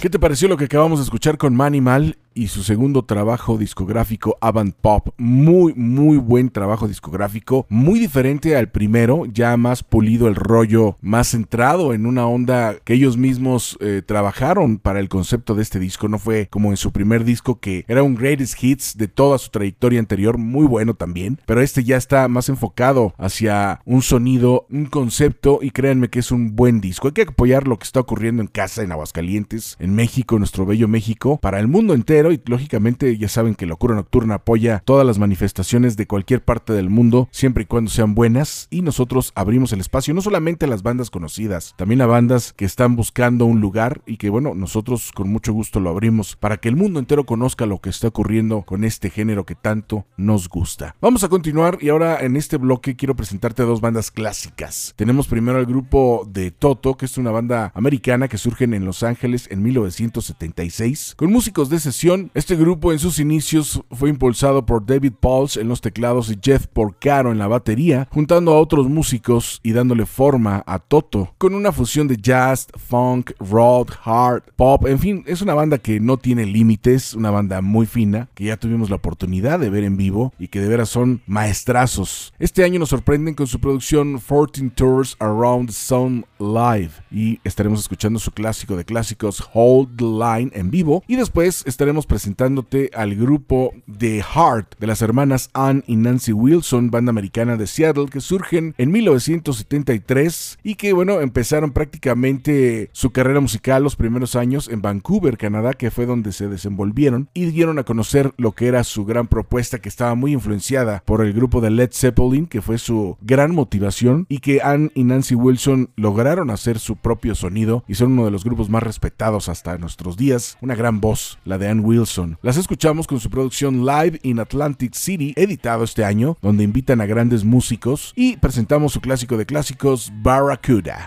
¿Qué 0.01 0.09
te 0.09 0.21
pareció 0.21 0.47
lo 0.47 0.57
que 0.57 0.67
acabamos 0.67 1.01
de 1.01 1.03
escuchar 1.03 1.37
con 1.37 1.57
Manimal 1.57 2.17
y 2.39 2.47
su 2.47 2.63
segundo 2.63 3.05
trabajo 3.05 3.59
discográfico 3.59 4.39
Avant 4.41 4.73
Pop? 4.75 5.09
Muy, 5.19 5.75
muy 5.75 6.19
buen 6.19 6.51
trabajo 6.51 6.87
discográfico, 6.87 7.67
muy 7.69 7.99
diferente 7.99 8.57
al 8.57 8.71
primero, 8.71 9.27
ya 9.27 9.57
más 9.57 9.83
pulido 9.83 10.29
el 10.29 10.37
rollo, 10.37 10.97
más 11.01 11.29
centrado 11.29 11.93
en 11.93 12.07
una 12.07 12.29
onda 12.29 12.77
que 12.85 12.95
ellos 12.95 13.17
mismos 13.17 13.77
eh, 13.81 14.03
trabajaron 14.07 14.79
para 14.79 15.01
el 15.01 15.09
concepto 15.09 15.57
de 15.57 15.63
este 15.63 15.81
disco. 15.81 16.09
No 16.09 16.21
fue 16.21 16.47
como 16.49 16.71
en 16.71 16.77
su 16.77 16.93
primer 16.93 17.25
disco 17.25 17.59
que 17.59 17.85
era 17.89 18.05
un 18.05 18.15
greatest 18.15 18.63
hits 18.63 18.97
de 18.97 19.09
toda 19.09 19.39
su 19.39 19.51
trayectoria 19.51 19.99
anterior, 19.99 20.39
muy 20.39 20.67
bueno 20.67 20.95
también, 20.95 21.41
pero 21.45 21.61
este 21.61 21.83
ya 21.83 21.97
está 21.97 22.29
más 22.29 22.49
enfocado 22.49 23.15
hacia 23.19 23.81
un 23.85 24.03
sonido, 24.03 24.67
un 24.71 24.87
concepto 24.87 25.59
y 25.61 25.73
créanme 25.73 26.09
que 26.09 26.21
es 26.21 26.31
un 26.31 26.55
buen 26.55 26.81
disco. 26.81 27.09
Hay 27.09 27.15
que 27.15 27.23
apoyar 27.23 27.67
lo 27.67 27.81
que 27.81 27.85
está 27.85 27.99
ocurriendo 27.99 28.43
en 28.43 28.49
casa 28.49 28.83
en 28.83 28.93
Aguascalientes, 28.93 29.77
en 29.81 29.97
México, 29.97 30.37
en 30.37 30.41
nuestro 30.41 30.67
bello 30.67 30.87
México, 30.87 31.39
para 31.43 31.59
el 31.59 31.67
mundo 31.67 31.95
entero 31.95 32.28
y 32.31 32.41
lógicamente 32.47 33.17
ya 33.17 33.29
saben 33.29 33.55
que 33.55 33.67
Locura 33.67 33.95
Nocturna 33.95 34.37
apoya 34.37 34.83
todas 34.85 35.07
las 35.07 35.19
manifestaciones 35.19 35.97
de 35.97 36.07
cualquier 36.07 36.43
parte 36.43 36.73
del 36.73 36.91
mundo 36.91 37.29
siempre 37.31 37.65
y 37.65 37.67
cuando 37.67 37.91
sean 37.91 38.15
buenas 38.15 38.69
y 38.71 38.83
nosotros 38.83 39.33
abrimos 39.35 39.73
el 39.73 39.81
espacio 39.81 40.15
no 40.15 40.21
solamente 40.21 40.67
a 40.67 40.69
las 40.69 40.83
bandas 40.83 41.11
conocidas, 41.11 41.75
también 41.77 42.01
a 42.01 42.07
bandas 42.07 42.53
que 42.53 42.65
están 42.65 42.97
buscando 42.97 43.45
un 43.45 43.61
lugar 43.61 44.03
y 44.07 44.17
que 44.17 44.31
bueno, 44.31 44.55
nosotros 44.55 45.13
con 45.13 45.29
mucho 45.29 45.53
gusto 45.53 45.81
lo 45.81 45.91
abrimos 45.91 46.37
para 46.37 46.59
que 46.59 46.69
el 46.69 46.77
mundo 46.77 46.99
entero 46.99 47.25
conozca 47.25 47.67
lo 47.67 47.81
que 47.81 47.91
está 47.91 48.09
ocurriendo 48.09 48.63
con 48.63 48.85
este 48.85 49.11
género 49.11 49.45
que 49.45 49.55
tanto 49.55 50.07
nos 50.17 50.49
gusta. 50.49 50.97
Vamos 51.01 51.25
a 51.25 51.29
continuar 51.29 51.79
y 51.81 51.89
ahora 51.89 52.21
en 52.21 52.37
este 52.37 52.57
bloque 52.57 52.97
quiero 52.97 53.17
presentarte 53.17 53.63
dos 53.63 53.81
bandas 53.81 54.11
clásicas. 54.11 54.95
Tenemos 54.97 55.27
primero 55.27 55.59
el 55.59 55.67
grupo 55.67 56.27
de 56.29 56.51
Toto, 56.51 56.97
que 56.97 57.07
es 57.07 57.19
una 57.19 57.31
banda 57.31 57.73
americana 57.75 58.29
que 58.29 58.39
surge 58.39 58.65
en 58.65 58.85
Los 58.85 59.03
Ángeles 59.03 59.49
en 59.51 59.63
1976 59.63 61.15
con 61.17 61.33
músicos 61.33 61.69
de 61.71 61.81
sesión. 61.81 62.18
Este 62.35 62.57
grupo 62.57 62.93
en 62.93 62.99
sus 62.99 63.19
inicios 63.19 63.83
fue 63.91 64.11
impulsado 64.11 64.65
por 64.67 64.85
David 64.85 65.13
Pauls 65.21 65.57
en 65.57 65.69
los 65.69 65.81
teclados 65.81 66.31
y 66.31 66.39
Jeff 66.43 66.67
Porcaro 66.67 67.33
en 67.33 67.39
la 67.39 67.49
batería, 67.49 68.09
juntando 68.11 68.53
a 68.53 68.61
otros 68.61 68.89
músicos 68.89 69.61
y 69.63 69.73
dándole 69.73 70.07
forma 70.07 70.63
a 70.67 70.79
Toto 70.79 71.35
con 71.39 71.55
una 71.55 71.73
fusión 71.73 72.09
de 72.09 72.17
jazz, 72.17 72.69
funk, 72.77 73.33
rock, 73.39 73.95
hard, 74.05 74.43
pop, 74.57 74.87
en 74.87 74.99
fin, 74.99 75.25
es 75.27 75.43
una 75.43 75.55
banda 75.55 75.79
que 75.79 76.01
no 76.01 76.17
tiene 76.17 76.47
límites, 76.47 77.15
una 77.15 77.31
banda 77.31 77.61
muy 77.61 77.87
fina 77.87 78.29
que 78.35 78.45
ya 78.45 78.57
tuvimos 78.57 78.91
la 78.91 78.97
oportunidad 78.97 79.59
de 79.59 79.71
ver 79.71 79.85
en 79.85 79.97
vivo 79.97 80.33
y 80.39 80.49
que 80.49 80.61
de 80.61 80.69
veras 80.69 80.89
son 80.89 81.23
maestrazos. 81.27 82.33
Este 82.39 82.65
año 82.65 82.79
nos 82.79 82.89
sorprenden 82.89 83.35
con 83.35 83.47
su 83.47 83.61
producción 83.61 84.19
14 84.19 84.71
Tours 84.75 85.17
Around 85.21 85.69
the 85.69 85.75
Sun 85.75 86.27
Live 86.39 86.91
y 87.11 87.41
estaremos 87.45 87.81
escuchando 87.81 88.19
su 88.19 88.31
clásico 88.33 88.77
de 88.77 88.85
clásicos 88.85 89.49
Hold 89.53 89.97
the 89.97 90.05
Line 90.05 90.51
en 90.55 90.71
vivo 90.71 91.03
y 91.07 91.17
después 91.17 91.63
estaremos 91.67 92.07
presentándote 92.09 92.91
al 92.95 93.15
grupo 93.15 93.73
The 93.87 94.23
Heart 94.23 94.79
de 94.81 94.87
las 94.89 95.03
hermanas 95.03 95.51
Ann 95.53 95.85
y 95.87 95.97
Nancy 95.97 96.33
Wilson, 96.33 96.91
banda 96.91 97.11
americana 97.11 97.57
de 97.57 97.69
Seattle 97.69 98.07
que 98.11 98.21
surgen 98.21 98.75
en 98.79 98.91
1973 98.91 100.59
y 100.65 100.75
que 100.75 100.93
bueno, 100.93 101.21
empezaron 101.21 101.71
prácticamente 101.71 102.91
su 102.93 103.11
carrera 103.11 103.41
musical 103.41 103.85
los 103.85 103.97
primeros 103.97 104.35
años 104.35 104.69
en 104.69 104.83
Vancouver, 104.83 105.39
Canadá, 105.39 105.75
que 105.75 105.91
fue 105.91 106.07
donde 106.07 106.33
se 106.33 106.49
desenvolvieron 106.49 107.29
y 107.35 107.47
dieron 107.47 107.79
a 107.79 107.85
conocer 107.85 108.33
lo 108.37 108.53
que 108.53 108.67
era 108.67 108.83
su 108.85 109.05
gran 109.05 109.27
propuesta 109.27 109.79
que 109.79 109.89
estaba 109.89 110.15
muy 110.15 110.33
influenciada 110.33 111.03
por 111.05 111.25
el 111.25 111.33
grupo 111.33 111.61
de 111.61 111.71
Led 111.71 111.91
Zeppelin, 111.93 112.47
que 112.47 112.63
fue 112.63 112.79
su 112.79 113.17
gran 113.21 113.55
motivación 113.55 114.27
y 114.29 114.39
que 114.39 114.63
Ann 114.63 114.91
y 114.95 115.05
Nancy 115.05 115.35
Wilson 115.35 115.91
lograron 115.97 116.51
hacer 116.51 116.79
su 116.79 116.97
propio 116.97 117.35
sonido 117.35 117.85
y 117.87 117.95
son 117.95 118.13
uno 118.13 118.25
de 118.25 118.31
los 118.31 118.45
grupos 118.45 118.71
más 118.71 118.83
respetados 118.83 119.49
hasta 119.49 119.79
nuestros 119.79 120.17
días. 120.17 120.57
Una 120.61 120.75
gran 120.75 121.01
voz, 121.01 121.39
la 121.45 121.59
de 121.59 121.69
Ann 121.69 121.81
Wilson. 121.89 122.39
Las 122.43 122.59
escuchamos 122.59 123.07
con 123.07 123.19
su 123.19 123.31
producción 123.31 123.87
Live 123.87 124.21
in 124.23 124.41
Atlantic 124.41 124.95
City, 124.95 125.33
editado 125.37 125.85
este 125.85 126.05
año, 126.05 126.37
donde 126.43 126.65
invitan 126.65 127.01
a 127.01 127.07
grandes 127.07 127.45
músicos 127.45 128.13
y 128.15 128.37
presentamos 128.37 128.93
su 128.93 129.01
clásico 129.01 129.39
de 129.39 129.47
clásicos, 129.47 130.13
Barracuda. 130.23 131.05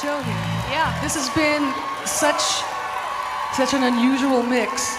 show 0.00 0.22
here. 0.22 0.46
Yeah. 0.70 0.94
This 1.02 1.14
has 1.16 1.28
been 1.34 1.74
such 2.06 2.42
such 3.54 3.74
an 3.74 3.82
unusual 3.82 4.42
mix. 4.42 4.96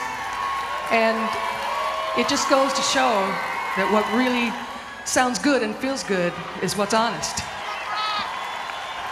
And 0.92 1.18
it 2.18 2.28
just 2.28 2.50
goes 2.50 2.74
to 2.74 2.82
show 2.82 3.24
that 3.78 3.88
what 3.94 4.04
really 4.12 4.52
sounds 5.06 5.40
good 5.40 5.64
and 5.64 5.76
feels 5.76 6.04
good 6.04 6.34
is 6.62 6.76
what's 6.76 6.94
honest. 6.94 7.38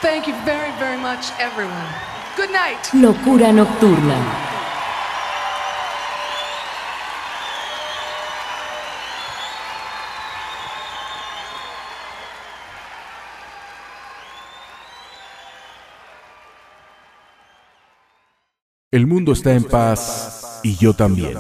Thank 0.01 0.27
you 0.27 0.33
very, 0.43 0.71
very 0.77 0.97
much, 0.97 1.31
everyone. 1.39 1.87
Good 2.35 2.51
night. 2.51 2.83
Locura 2.93 3.51
nocturna. 3.53 4.46
El 18.97 19.05
mundo 19.05 19.33
está 19.33 19.53
en 19.53 19.63
paz 19.63 20.59
y 20.63 20.75
yo 20.75 20.91
también. 20.91 21.37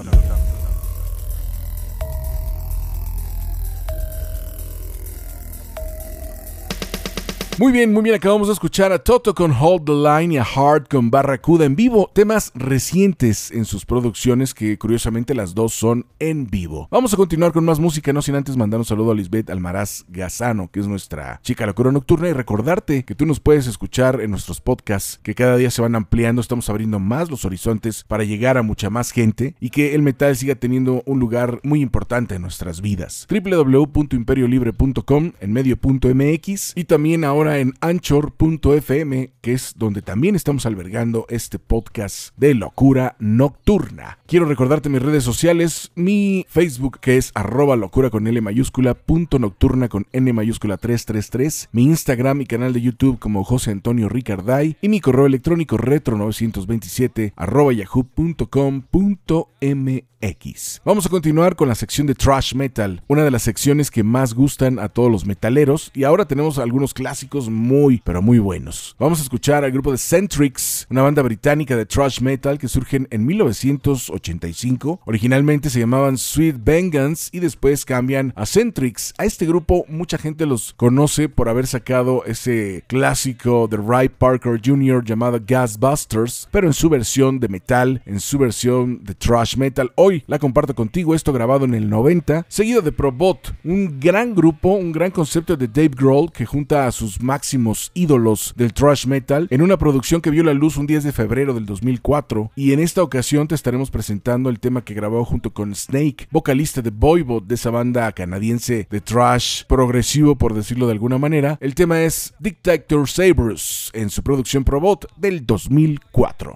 Muy 7.59 7.71
bien, 7.71 7.91
muy 7.91 8.03
bien, 8.03 8.15
acabamos 8.15 8.49
de 8.49 8.53
escuchar 8.53 8.91
a 8.91 8.99
Toto 8.99 9.33
con 9.33 9.51
Hold 9.51 9.85
the 9.85 9.91
Line 9.91 10.35
y 10.35 10.37
a 10.37 10.43
Hard 10.43 10.87
con 10.87 11.09
Barracuda 11.09 11.65
en 11.65 11.75
vivo, 11.75 12.07
temas 12.13 12.51
recientes 12.53 13.49
en 13.49 13.65
sus 13.65 13.83
producciones 13.83 14.53
que 14.53 14.77
curiosamente 14.77 15.33
las 15.33 15.55
dos 15.55 15.73
son 15.73 16.05
en 16.19 16.45
vivo. 16.45 16.87
Vamos 16.91 17.15
a 17.15 17.17
continuar 17.17 17.53
con 17.53 17.65
más 17.65 17.79
música, 17.79 18.13
no 18.13 18.21
sin 18.21 18.35
antes 18.35 18.55
mandar 18.55 18.79
un 18.79 18.85
saludo 18.85 19.11
a 19.11 19.15
Lisbeth 19.15 19.49
Almaraz 19.49 20.05
Gazano, 20.07 20.69
que 20.69 20.81
es 20.81 20.87
nuestra 20.87 21.39
chica 21.41 21.65
locura 21.65 21.91
nocturna, 21.91 22.29
y 22.29 22.33
recordarte 22.33 23.03
que 23.03 23.15
tú 23.15 23.25
nos 23.25 23.39
puedes 23.39 23.65
escuchar 23.65 24.21
en 24.21 24.29
nuestros 24.29 24.61
podcasts, 24.61 25.19
que 25.23 25.33
cada 25.33 25.57
día 25.57 25.71
se 25.71 25.81
van 25.81 25.95
ampliando, 25.95 26.41
estamos 26.41 26.69
abriendo 26.69 26.99
más 26.99 27.31
los 27.31 27.43
horizontes 27.43 28.05
para 28.07 28.23
llegar 28.23 28.59
a 28.59 28.61
mucha 28.61 28.91
más 28.91 29.09
gente 29.09 29.55
y 29.59 29.71
que 29.71 29.95
el 29.95 30.03
metal 30.03 30.35
siga 30.35 30.53
teniendo 30.53 31.01
un 31.07 31.19
lugar 31.19 31.59
muy 31.63 31.81
importante 31.81 32.35
en 32.35 32.43
nuestras 32.43 32.81
vidas. 32.81 33.25
www.imperiolibre.com 33.31 35.31
en 35.39 35.53
medio.mx 35.53 36.73
y 36.75 36.83
también 36.83 37.23
ahora 37.23 37.46
en 37.55 37.73
anchor.fm, 37.79 39.31
que 39.39 39.53
es 39.53 39.73
donde 39.77 40.01
también 40.01 40.35
estamos 40.35 40.65
albergando 40.65 41.25
este 41.29 41.59
podcast 41.59 42.35
de 42.35 42.53
locura 42.53 43.15
nocturna. 43.19 44.19
Quiero 44.27 44.45
recordarte 44.45 44.89
mis 44.89 45.01
redes 45.01 45.23
sociales, 45.23 45.91
mi 45.95 46.45
Facebook 46.49 46.99
que 46.99 47.15
es 47.15 47.31
arroba 47.35 47.77
locura 47.77 48.09
con 48.09 48.27
L 48.27 48.41
mayúscula, 48.41 48.93
punto 48.93 49.39
nocturna 49.39 49.87
con 49.87 50.05
N 50.11 50.33
mayúscula 50.33 50.75
333, 50.75 51.69
mi 51.71 51.83
Instagram 51.83 52.41
y 52.41 52.45
canal 52.45 52.73
de 52.73 52.81
YouTube 52.81 53.19
como 53.19 53.45
José 53.45 53.71
Antonio 53.71 54.09
Ricarday 54.09 54.75
y 54.81 54.89
mi 54.89 54.99
correo 54.99 55.27
electrónico 55.27 55.77
retro 55.77 56.17
927 56.17 57.33
arroba 57.37 57.71
yahoo.com.mx. 57.71 58.87
Vamos 60.83 61.05
a 61.05 61.09
continuar 61.09 61.55
con 61.55 61.67
la 61.67 61.75
sección 61.75 62.07
de 62.07 62.15
Trash 62.15 62.55
Metal, 62.55 63.03
una 63.07 63.23
de 63.23 63.29
las 63.29 63.43
secciones 63.43 63.91
que 63.91 64.03
más 64.03 64.33
gustan 64.33 64.79
a 64.79 64.89
todos 64.89 65.11
los 65.11 65.27
metaleros 65.27 65.91
y 65.93 66.05
ahora 66.05 66.25
tenemos 66.25 66.57
algunos 66.57 66.95
clásicos 66.95 67.36
muy 67.45 68.01
pero 68.03 68.21
muy 68.21 68.39
buenos. 68.39 68.95
Vamos 68.99 69.19
a 69.19 69.23
escuchar 69.23 69.63
al 69.63 69.71
grupo 69.71 69.91
de 69.91 69.97
Centrix, 69.97 70.87
una 70.89 71.03
banda 71.03 71.21
británica 71.21 71.77
de 71.77 71.85
Trash 71.85 72.21
Metal 72.21 72.57
que 72.57 72.67
surgen 72.67 73.07
en 73.11 73.25
1985. 73.25 75.01
Originalmente 75.05 75.69
se 75.69 75.79
llamaban 75.79 76.17
Sweet 76.17 76.57
Vengeance 76.63 77.29
y 77.31 77.39
después 77.39 77.85
cambian 77.85 78.33
a 78.35 78.45
Centrix. 78.45 79.13
A 79.17 79.25
este 79.25 79.45
grupo 79.45 79.85
mucha 79.87 80.17
gente 80.17 80.45
los 80.45 80.73
conoce 80.73 81.29
por 81.29 81.49
haber 81.49 81.67
sacado 81.67 82.23
ese 82.25 82.83
clásico 82.87 83.67
de 83.67 83.77
Ray 83.77 84.09
Parker 84.09 84.59
Jr. 84.63 85.03
llamado 85.03 85.39
Gasbusters, 85.45 86.47
pero 86.51 86.67
en 86.67 86.73
su 86.73 86.89
versión 86.89 87.39
de 87.39 87.47
metal, 87.47 88.01
en 88.05 88.19
su 88.19 88.37
versión 88.37 89.03
de 89.03 89.13
Trash 89.13 89.57
Metal. 89.57 89.91
Hoy 89.95 90.23
la 90.27 90.39
comparto 90.39 90.73
contigo, 90.73 91.13
esto 91.13 91.33
grabado 91.33 91.65
en 91.65 91.73
el 91.73 91.89
90, 91.89 92.45
seguido 92.47 92.81
de 92.81 92.91
Probot, 92.91 93.53
un 93.63 93.99
gran 93.99 94.33
grupo, 94.33 94.69
un 94.69 94.91
gran 94.91 95.11
concepto 95.11 95.55
de 95.55 95.67
Dave 95.67 95.91
Grohl 95.95 96.31
que 96.31 96.45
junta 96.45 96.87
a 96.87 96.91
sus 96.91 97.21
máximos 97.27 97.91
ídolos 97.93 98.53
del 98.55 98.73
thrash 98.73 99.05
metal 99.05 99.47
en 99.51 99.61
una 99.61 99.77
producción 99.77 100.21
que 100.21 100.29
vio 100.29 100.43
la 100.43 100.53
luz 100.53 100.77
un 100.77 100.87
10 100.87 101.03
de 101.03 101.11
febrero 101.11 101.53
del 101.53 101.65
2004 101.65 102.51
y 102.55 102.71
en 102.71 102.79
esta 102.79 103.03
ocasión 103.03 103.49
te 103.49 103.55
estaremos 103.55 103.91
presentando 103.91 104.49
el 104.49 104.61
tema 104.61 104.85
que 104.85 104.93
grabó 104.93 105.25
junto 105.25 105.51
con 105.51 105.75
Snake, 105.75 106.27
vocalista 106.31 106.81
de 106.81 106.89
Voivod 106.89 107.43
de 107.43 107.55
esa 107.55 107.69
banda 107.69 108.11
canadiense 108.13 108.87
de 108.89 109.01
thrash 109.01 109.65
progresivo 109.65 110.37
por 110.37 110.53
decirlo 110.53 110.87
de 110.87 110.93
alguna 110.93 111.17
manera. 111.17 111.57
El 111.59 111.75
tema 111.75 112.01
es 112.01 112.33
Dictator 112.39 113.09
Sabers 113.09 113.91
en 113.93 114.09
su 114.09 114.23
producción 114.23 114.63
Probot 114.63 115.05
del 115.17 115.45
2004. 115.45 116.53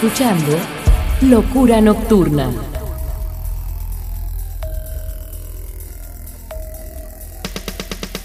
Escuchando 0.00 0.56
Locura 1.22 1.80
Nocturna. 1.80 2.52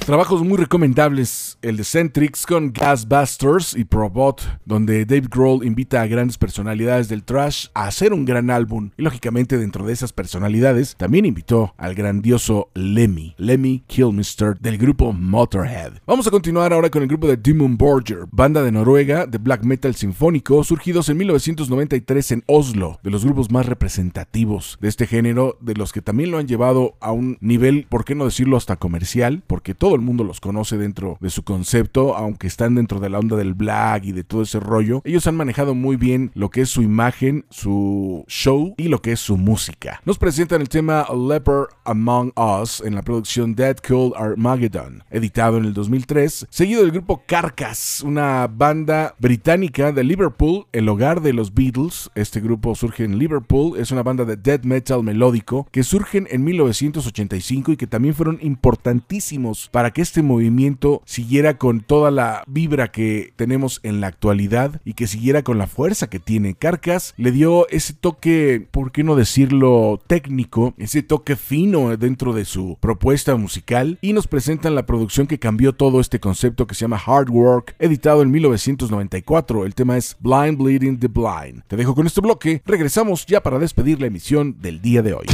Trabajos 0.05 0.43
muy 0.43 0.59
recomendables, 0.59 1.42
el 1.63 1.77
de 1.77 1.83
Centrix 1.83 2.45
con 2.45 2.71
Gasbusters 2.71 3.75
y 3.75 3.85
Probot, 3.85 4.41
donde 4.65 5.05
Dave 5.05 5.27
Grohl 5.29 5.65
invita 5.65 6.01
a 6.01 6.07
grandes 6.07 6.37
personalidades 6.37 7.07
del 7.07 7.23
trash 7.23 7.67
a 7.73 7.87
hacer 7.87 8.13
un 8.13 8.25
gran 8.25 8.49
álbum. 8.49 8.91
Y 8.97 9.01
lógicamente 9.01 9.57
dentro 9.57 9.85
de 9.85 9.93
esas 9.93 10.13
personalidades 10.13 10.95
también 10.97 11.25
invitó 11.25 11.73
al 11.77 11.95
grandioso 11.95 12.69
Lemmy, 12.73 13.33
Lemmy 13.37 13.83
Kilmister 13.87 14.59
del 14.59 14.77
grupo 14.77 15.13
Motorhead. 15.13 15.93
Vamos 16.05 16.27
a 16.27 16.31
continuar 16.31 16.73
ahora 16.73 16.89
con 16.89 17.01
el 17.01 17.07
grupo 17.07 17.27
de 17.27 17.37
Demon 17.37 17.77
Borger, 17.77 18.25
banda 18.31 18.61
de 18.61 18.71
Noruega 18.71 19.25
de 19.25 19.37
black 19.37 19.63
metal 19.63 19.95
sinfónico 19.95 20.63
surgidos 20.63 21.09
en 21.09 21.17
1993 21.17 22.31
en 22.31 22.43
Oslo, 22.47 22.99
de 23.03 23.09
los 23.09 23.23
grupos 23.23 23.51
más 23.51 23.65
representativos 23.65 24.77
de 24.81 24.89
este 24.89 25.07
género, 25.07 25.57
de 25.61 25.75
los 25.75 25.93
que 25.93 26.01
también 26.01 26.31
lo 26.31 26.37
han 26.37 26.47
llevado 26.47 26.97
a 26.99 27.11
un 27.11 27.37
nivel, 27.39 27.87
por 27.89 28.03
qué 28.03 28.15
no 28.15 28.25
decirlo, 28.25 28.57
hasta 28.57 28.75
comercial, 28.75 29.43
porque 29.47 29.75
todo 29.75 29.95
el 29.95 30.01
mundo 30.01 30.23
los 30.23 30.41
conoce 30.41 30.77
dentro 30.77 31.17
de 31.21 31.29
su 31.29 31.43
concepto, 31.53 32.15
aunque 32.15 32.47
están 32.47 32.73
dentro 32.73 32.99
de 32.99 33.11
la 33.11 33.19
onda 33.19 33.35
del 33.35 33.53
black 33.53 34.05
y 34.05 34.11
de 34.11 34.23
todo 34.23 34.41
ese 34.41 34.59
rollo. 34.59 35.03
Ellos 35.05 35.27
han 35.27 35.35
manejado 35.35 35.75
muy 35.75 35.97
bien 35.97 36.31
lo 36.33 36.49
que 36.49 36.61
es 36.61 36.69
su 36.69 36.81
imagen, 36.81 37.45
su 37.51 38.25
show 38.27 38.73
y 38.75 38.87
lo 38.87 39.03
que 39.03 39.11
es 39.11 39.19
su 39.19 39.37
música. 39.37 40.01
Nos 40.03 40.17
presentan 40.17 40.61
el 40.61 40.69
tema 40.69 41.05
Leper 41.13 41.67
Among 41.85 42.33
Us 42.35 42.81
en 42.81 42.95
la 42.95 43.03
producción 43.03 43.53
Dead 43.53 43.77
Cold 43.87 44.13
Armageddon, 44.15 45.03
editado 45.11 45.57
en 45.57 45.65
el 45.65 45.75
2003, 45.75 46.47
seguido 46.49 46.81
del 46.81 46.91
grupo 46.91 47.21
Carcass, 47.27 48.01
una 48.03 48.47
banda 48.47 49.13
británica 49.19 49.91
de 49.91 50.03
Liverpool, 50.03 50.65
el 50.71 50.89
hogar 50.89 51.21
de 51.21 51.33
los 51.33 51.53
Beatles. 51.53 52.09
Este 52.15 52.41
grupo 52.41 52.73
surge 52.73 53.03
en 53.03 53.19
Liverpool, 53.19 53.79
es 53.79 53.91
una 53.91 54.01
banda 54.01 54.25
de 54.25 54.37
death 54.37 54.63
metal 54.63 55.03
melódico 55.03 55.67
que 55.71 55.83
surgen 55.83 56.27
en 56.31 56.43
1985 56.43 57.73
y 57.73 57.77
que 57.77 57.85
también 57.85 58.15
fueron 58.15 58.39
importantísimos 58.41 59.69
para 59.71 59.91
que 59.91 60.01
este 60.01 60.23
movimiento 60.23 61.03
siguiera 61.05 61.42
con 61.57 61.81
toda 61.81 62.11
la 62.11 62.43
vibra 62.47 62.91
que 62.91 63.33
tenemos 63.35 63.79
en 63.83 64.01
la 64.01 64.07
actualidad 64.07 64.81
y 64.85 64.93
que 64.93 65.07
siguiera 65.07 65.43
con 65.43 65.57
la 65.57 65.67
fuerza 65.67 66.09
que 66.09 66.19
tiene. 66.19 66.55
Carcass 66.55 67.13
le 67.17 67.31
dio 67.31 67.67
ese 67.69 67.93
toque, 67.93 68.65
por 68.71 68.91
qué 68.91 69.03
no 69.03 69.15
decirlo, 69.15 69.99
técnico, 70.07 70.73
ese 70.77 71.03
toque 71.03 71.35
fino 71.35 71.95
dentro 71.97 72.33
de 72.33 72.45
su 72.45 72.77
propuesta 72.79 73.35
musical 73.35 73.97
y 74.01 74.13
nos 74.13 74.27
presentan 74.27 74.75
la 74.75 74.85
producción 74.85 75.27
que 75.27 75.39
cambió 75.39 75.73
todo 75.73 75.99
este 75.99 76.19
concepto 76.19 76.67
que 76.67 76.75
se 76.75 76.81
llama 76.81 77.01
Hard 77.05 77.29
Work, 77.29 77.75
editado 77.79 78.21
en 78.21 78.31
1994. 78.31 79.65
El 79.65 79.75
tema 79.75 79.97
es 79.97 80.15
Blind 80.19 80.57
Bleeding 80.57 80.99
the 80.99 81.07
Blind. 81.07 81.63
Te 81.67 81.75
dejo 81.75 81.95
con 81.95 82.07
este 82.07 82.21
bloque, 82.21 82.61
regresamos 82.65 83.25
ya 83.25 83.43
para 83.43 83.59
despedir 83.59 83.99
la 83.99 84.07
emisión 84.07 84.59
del 84.61 84.81
día 84.81 85.01
de 85.01 85.13
hoy. 85.13 85.25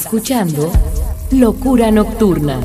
escuchando 0.00 0.72
Locura 1.30 1.90
Nocturna. 1.90 2.58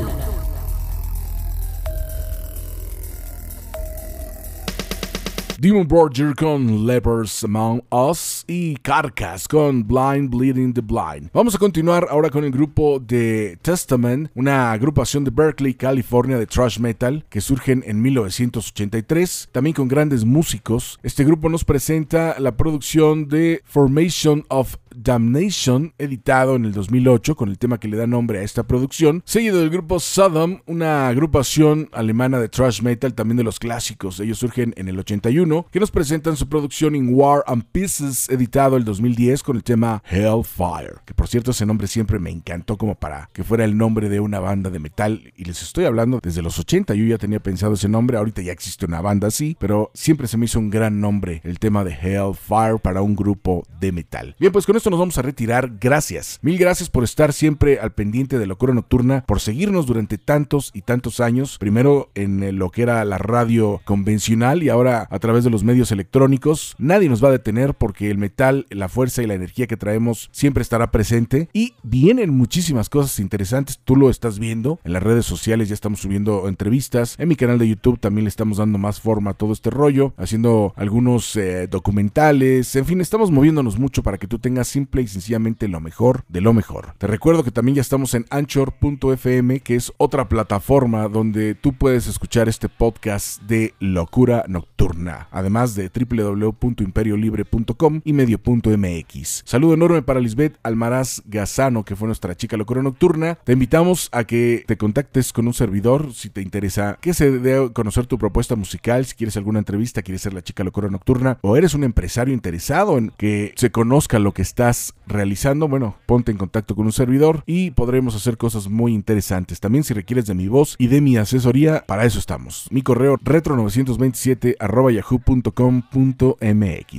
Demon 5.58 5.88
Borger 5.88 6.34
con 6.34 6.86
Lepers 6.86 7.44
Among 7.44 7.82
Us 7.90 8.44
y 8.46 8.76
Carcass 8.76 9.48
con 9.48 9.86
Blind 9.86 10.30
Bleeding 10.30 10.72
the 10.72 10.80
Blind. 10.80 11.30
Vamos 11.32 11.54
a 11.54 11.58
continuar 11.58 12.06
ahora 12.10 12.30
con 12.30 12.44
el 12.44 12.50
grupo 12.50 13.00
de 13.00 13.58
Testament, 13.62 14.30
una 14.34 14.72
agrupación 14.72 15.24
de 15.24 15.30
Berkeley, 15.30 15.74
California 15.74 16.38
de 16.38 16.46
thrash 16.46 16.78
metal 16.78 17.24
que 17.28 17.40
surgen 17.40 17.82
en 17.86 18.00
1983, 18.00 19.48
también 19.50 19.74
con 19.74 19.88
grandes 19.88 20.24
músicos. 20.24 20.98
Este 21.02 21.24
grupo 21.24 21.48
nos 21.48 21.64
presenta 21.64 22.38
la 22.38 22.56
producción 22.56 23.28
de 23.28 23.62
Formation 23.64 24.44
of 24.48 24.76
Damnation, 24.96 25.92
editado 25.98 26.56
en 26.56 26.64
el 26.64 26.72
2008 26.72 27.36
con 27.36 27.50
el 27.50 27.58
tema 27.58 27.78
que 27.78 27.88
le 27.88 27.98
da 27.98 28.06
nombre 28.06 28.38
a 28.38 28.42
esta 28.42 28.66
producción, 28.66 29.22
seguido 29.26 29.60
del 29.60 29.68
grupo 29.68 30.00
Sodom, 30.00 30.60
una 30.66 31.08
agrupación 31.08 31.90
alemana 31.92 32.40
de 32.40 32.48
thrash 32.48 32.80
metal, 32.80 33.14
también 33.14 33.36
de 33.36 33.44
los 33.44 33.58
clásicos. 33.58 34.18
Ellos 34.20 34.38
surgen 34.38 34.72
en 34.78 34.88
el 34.88 34.98
81, 34.98 35.66
que 35.70 35.80
nos 35.80 35.90
presentan 35.90 36.36
su 36.36 36.48
producción 36.48 36.94
In 36.94 37.10
War 37.12 37.44
and 37.46 37.64
Pieces, 37.72 38.30
editado 38.30 38.78
el 38.78 38.84
2010 38.84 39.42
con 39.42 39.56
el 39.56 39.62
tema 39.62 40.02
Hellfire, 40.10 41.00
que 41.04 41.12
por 41.12 41.28
cierto 41.28 41.50
ese 41.50 41.66
nombre 41.66 41.88
siempre 41.88 42.18
me 42.18 42.30
encantó 42.30 42.78
como 42.78 42.94
para 42.94 43.28
que 43.34 43.44
fuera 43.44 43.64
el 43.64 43.76
nombre 43.76 44.08
de 44.08 44.20
una 44.20 44.40
banda 44.40 44.70
de 44.70 44.78
metal, 44.78 45.32
y 45.36 45.44
les 45.44 45.62
estoy 45.62 45.84
hablando 45.84 46.20
desde 46.22 46.40
los 46.40 46.58
80, 46.58 46.94
yo 46.94 47.04
ya 47.04 47.18
tenía 47.18 47.40
pensado 47.40 47.74
ese 47.74 47.88
nombre, 47.88 48.16
ahorita 48.16 48.40
ya 48.40 48.52
existe 48.52 48.86
una 48.86 49.02
banda 49.02 49.28
así, 49.28 49.58
pero 49.60 49.90
siempre 49.92 50.26
se 50.26 50.38
me 50.38 50.46
hizo 50.46 50.58
un 50.58 50.70
gran 50.70 51.00
nombre 51.00 51.42
el 51.44 51.58
tema 51.58 51.84
de 51.84 51.92
Hellfire 51.92 52.78
para 52.82 53.02
un 53.02 53.14
grupo 53.14 53.66
de 53.78 53.92
metal. 53.92 54.34
Bien, 54.38 54.52
pues 54.52 54.64
con 54.64 54.76
esto 54.76 54.85
nos 54.90 54.98
vamos 54.98 55.18
a 55.18 55.22
retirar. 55.22 55.72
Gracias. 55.80 56.38
Mil 56.42 56.58
gracias 56.58 56.90
por 56.90 57.04
estar 57.04 57.32
siempre 57.32 57.78
al 57.80 57.92
pendiente 57.92 58.38
de 58.38 58.46
Locura 58.46 58.74
Nocturna, 58.74 59.24
por 59.26 59.40
seguirnos 59.40 59.86
durante 59.86 60.18
tantos 60.18 60.70
y 60.74 60.82
tantos 60.82 61.20
años. 61.20 61.58
Primero 61.58 62.10
en 62.14 62.42
eh, 62.42 62.52
lo 62.52 62.70
que 62.70 62.82
era 62.82 63.04
la 63.04 63.18
radio 63.18 63.80
convencional 63.84 64.62
y 64.62 64.68
ahora 64.68 65.06
a 65.10 65.18
través 65.18 65.44
de 65.44 65.50
los 65.50 65.64
medios 65.64 65.92
electrónicos. 65.92 66.74
Nadie 66.78 67.08
nos 67.08 67.22
va 67.22 67.28
a 67.28 67.32
detener 67.32 67.74
porque 67.74 68.10
el 68.10 68.18
metal, 68.18 68.66
la 68.70 68.88
fuerza 68.88 69.22
y 69.22 69.26
la 69.26 69.34
energía 69.34 69.66
que 69.66 69.76
traemos 69.76 70.28
siempre 70.32 70.62
estará 70.62 70.90
presente. 70.90 71.48
Y 71.52 71.74
vienen 71.82 72.30
muchísimas 72.30 72.88
cosas 72.88 73.18
interesantes. 73.18 73.80
Tú 73.84 73.96
lo 73.96 74.10
estás 74.10 74.38
viendo 74.38 74.78
en 74.84 74.92
las 74.92 75.02
redes 75.02 75.26
sociales. 75.26 75.68
Ya 75.68 75.74
estamos 75.74 76.00
subiendo 76.00 76.48
entrevistas. 76.48 77.16
En 77.18 77.28
mi 77.28 77.36
canal 77.36 77.58
de 77.58 77.68
YouTube 77.68 77.98
también 77.98 78.24
le 78.24 78.28
estamos 78.28 78.58
dando 78.58 78.78
más 78.78 79.00
forma 79.00 79.32
a 79.32 79.34
todo 79.34 79.52
este 79.52 79.70
rollo. 79.70 80.12
Haciendo 80.16 80.72
algunos 80.76 81.36
eh, 81.36 81.66
documentales. 81.68 82.74
En 82.76 82.84
fin, 82.84 83.00
estamos 83.00 83.30
moviéndonos 83.30 83.78
mucho 83.78 84.02
para 84.02 84.18
que 84.18 84.26
tú 84.26 84.38
tengas 84.38 84.68
simple 84.76 85.00
y 85.00 85.06
sencillamente 85.06 85.68
lo 85.68 85.80
mejor 85.80 86.24
de 86.28 86.42
lo 86.42 86.52
mejor. 86.52 86.92
Te 86.98 87.06
recuerdo 87.06 87.44
que 87.44 87.50
también 87.50 87.76
ya 87.76 87.80
estamos 87.80 88.12
en 88.12 88.26
anchor.fm, 88.28 89.60
que 89.60 89.74
es 89.74 89.90
otra 89.96 90.28
plataforma 90.28 91.08
donde 91.08 91.54
tú 91.54 91.72
puedes 91.72 92.06
escuchar 92.06 92.46
este 92.46 92.68
podcast 92.68 93.40
de 93.44 93.72
locura 93.80 94.44
nocturna, 94.48 95.28
además 95.30 95.74
de 95.76 95.88
www.imperiolibre.com 95.88 98.02
y 98.04 98.12
medio.mx. 98.12 99.44
Saludo 99.46 99.72
enorme 99.72 100.02
para 100.02 100.20
Lisbeth 100.20 100.58
Almaraz 100.62 101.22
Gazano, 101.24 101.82
que 101.82 101.96
fue 101.96 102.06
nuestra 102.06 102.34
chica 102.34 102.58
locura 102.58 102.82
nocturna. 102.82 103.38
Te 103.44 103.54
invitamos 103.54 104.10
a 104.12 104.24
que 104.24 104.62
te 104.66 104.76
contactes 104.76 105.32
con 105.32 105.46
un 105.46 105.54
servidor 105.54 106.12
si 106.12 106.28
te 106.28 106.42
interesa 106.42 106.98
que 107.00 107.14
se 107.14 107.30
dé 107.30 107.72
conocer 107.72 108.06
tu 108.06 108.18
propuesta 108.18 108.56
musical, 108.56 109.06
si 109.06 109.14
quieres 109.14 109.38
alguna 109.38 109.58
entrevista, 109.58 110.02
quieres 110.02 110.20
ser 110.20 110.34
la 110.34 110.42
chica 110.42 110.64
locura 110.64 110.90
nocturna 110.90 111.38
o 111.40 111.56
eres 111.56 111.72
un 111.72 111.82
empresario 111.82 112.34
interesado 112.34 112.98
en 112.98 113.10
que 113.16 113.54
se 113.56 113.70
conozca 113.70 114.18
lo 114.18 114.32
que 114.32 114.42
estás 114.56 114.94
realizando, 115.06 115.68
bueno, 115.68 115.96
ponte 116.06 116.32
en 116.32 116.38
contacto 116.38 116.74
con 116.74 116.86
un 116.86 116.92
servidor 116.92 117.42
y 117.44 117.72
podremos 117.72 118.16
hacer 118.16 118.38
cosas 118.38 118.70
muy 118.70 118.94
interesantes. 118.94 119.60
También 119.60 119.84
si 119.84 119.92
requieres 119.92 120.24
de 120.24 120.32
mi 120.34 120.48
voz 120.48 120.76
y 120.78 120.86
de 120.86 121.02
mi 121.02 121.18
asesoría, 121.18 121.84
para 121.86 122.06
eso 122.06 122.18
estamos. 122.18 122.66
Mi 122.70 122.80
correo 122.80 123.18
retro927 123.18 124.56
yahoo.com.mx. 124.94 125.86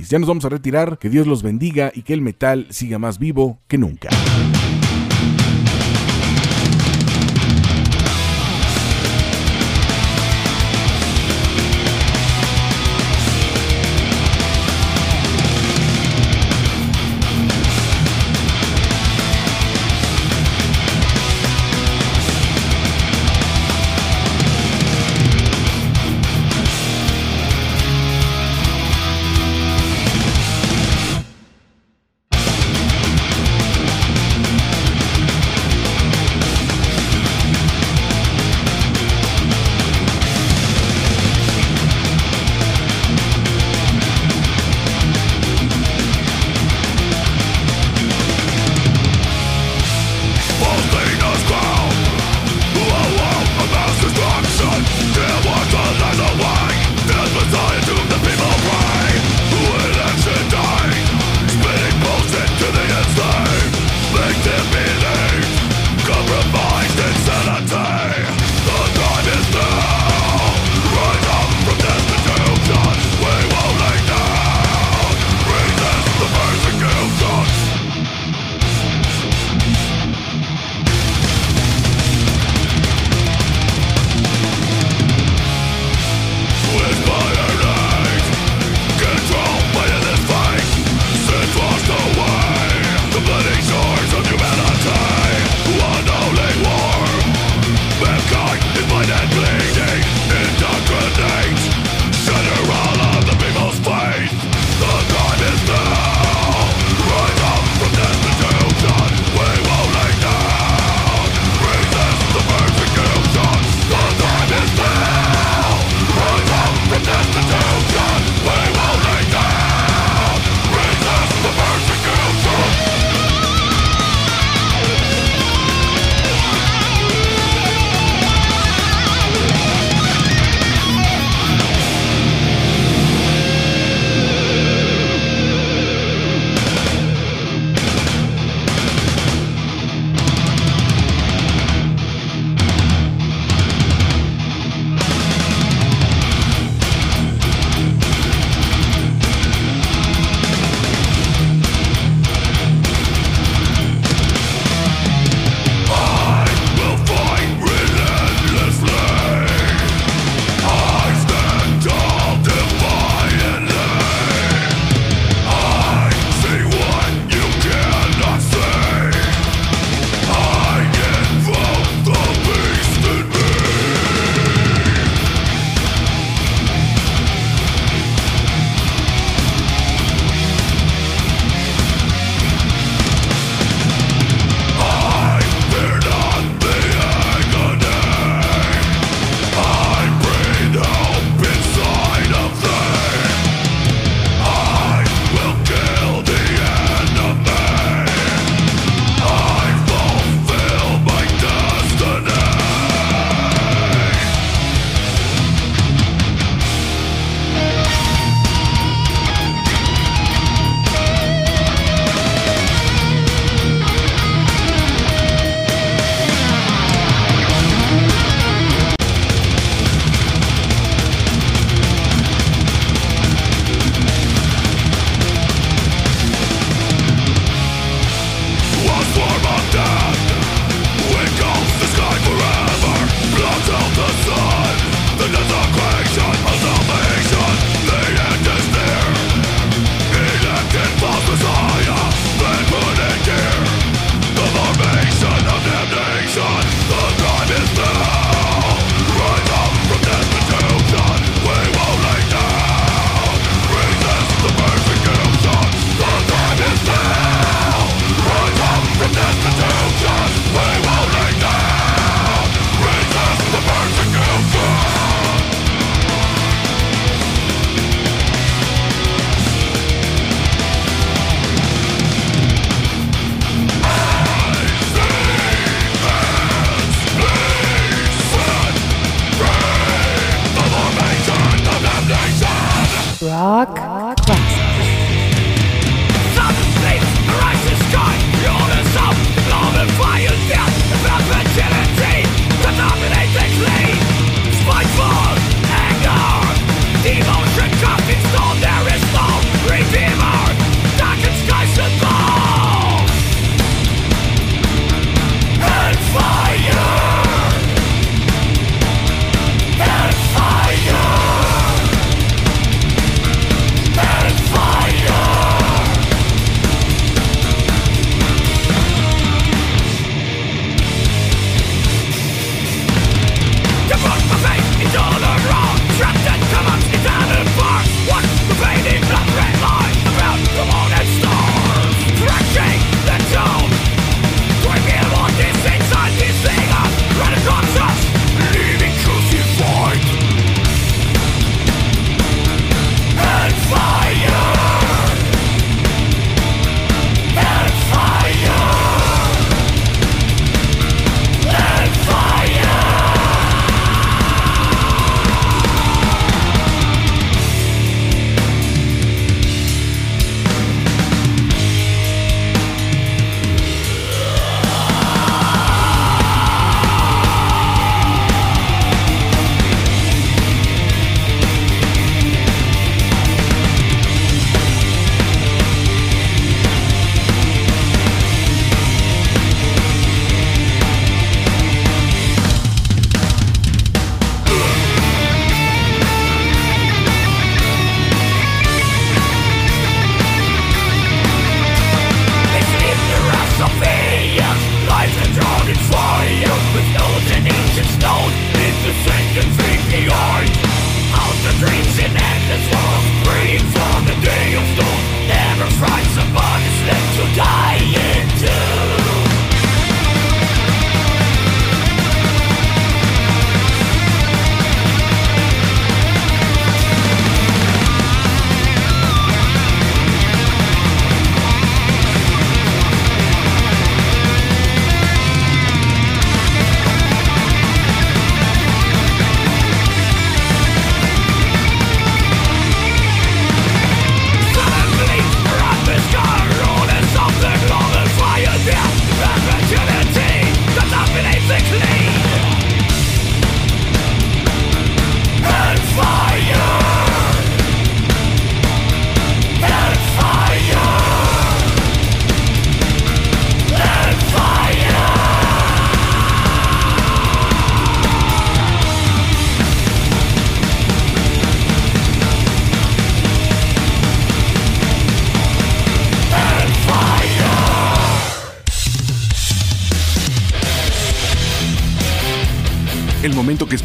Ya 0.08 0.18
nos 0.20 0.28
vamos 0.28 0.44
a 0.44 0.50
retirar, 0.50 0.98
que 0.98 1.10
Dios 1.10 1.26
los 1.26 1.42
bendiga 1.42 1.90
y 1.92 2.02
que 2.02 2.14
el 2.14 2.22
metal 2.22 2.68
siga 2.70 3.00
más 3.00 3.18
vivo 3.18 3.58
que 3.66 3.76
nunca. 3.76 4.10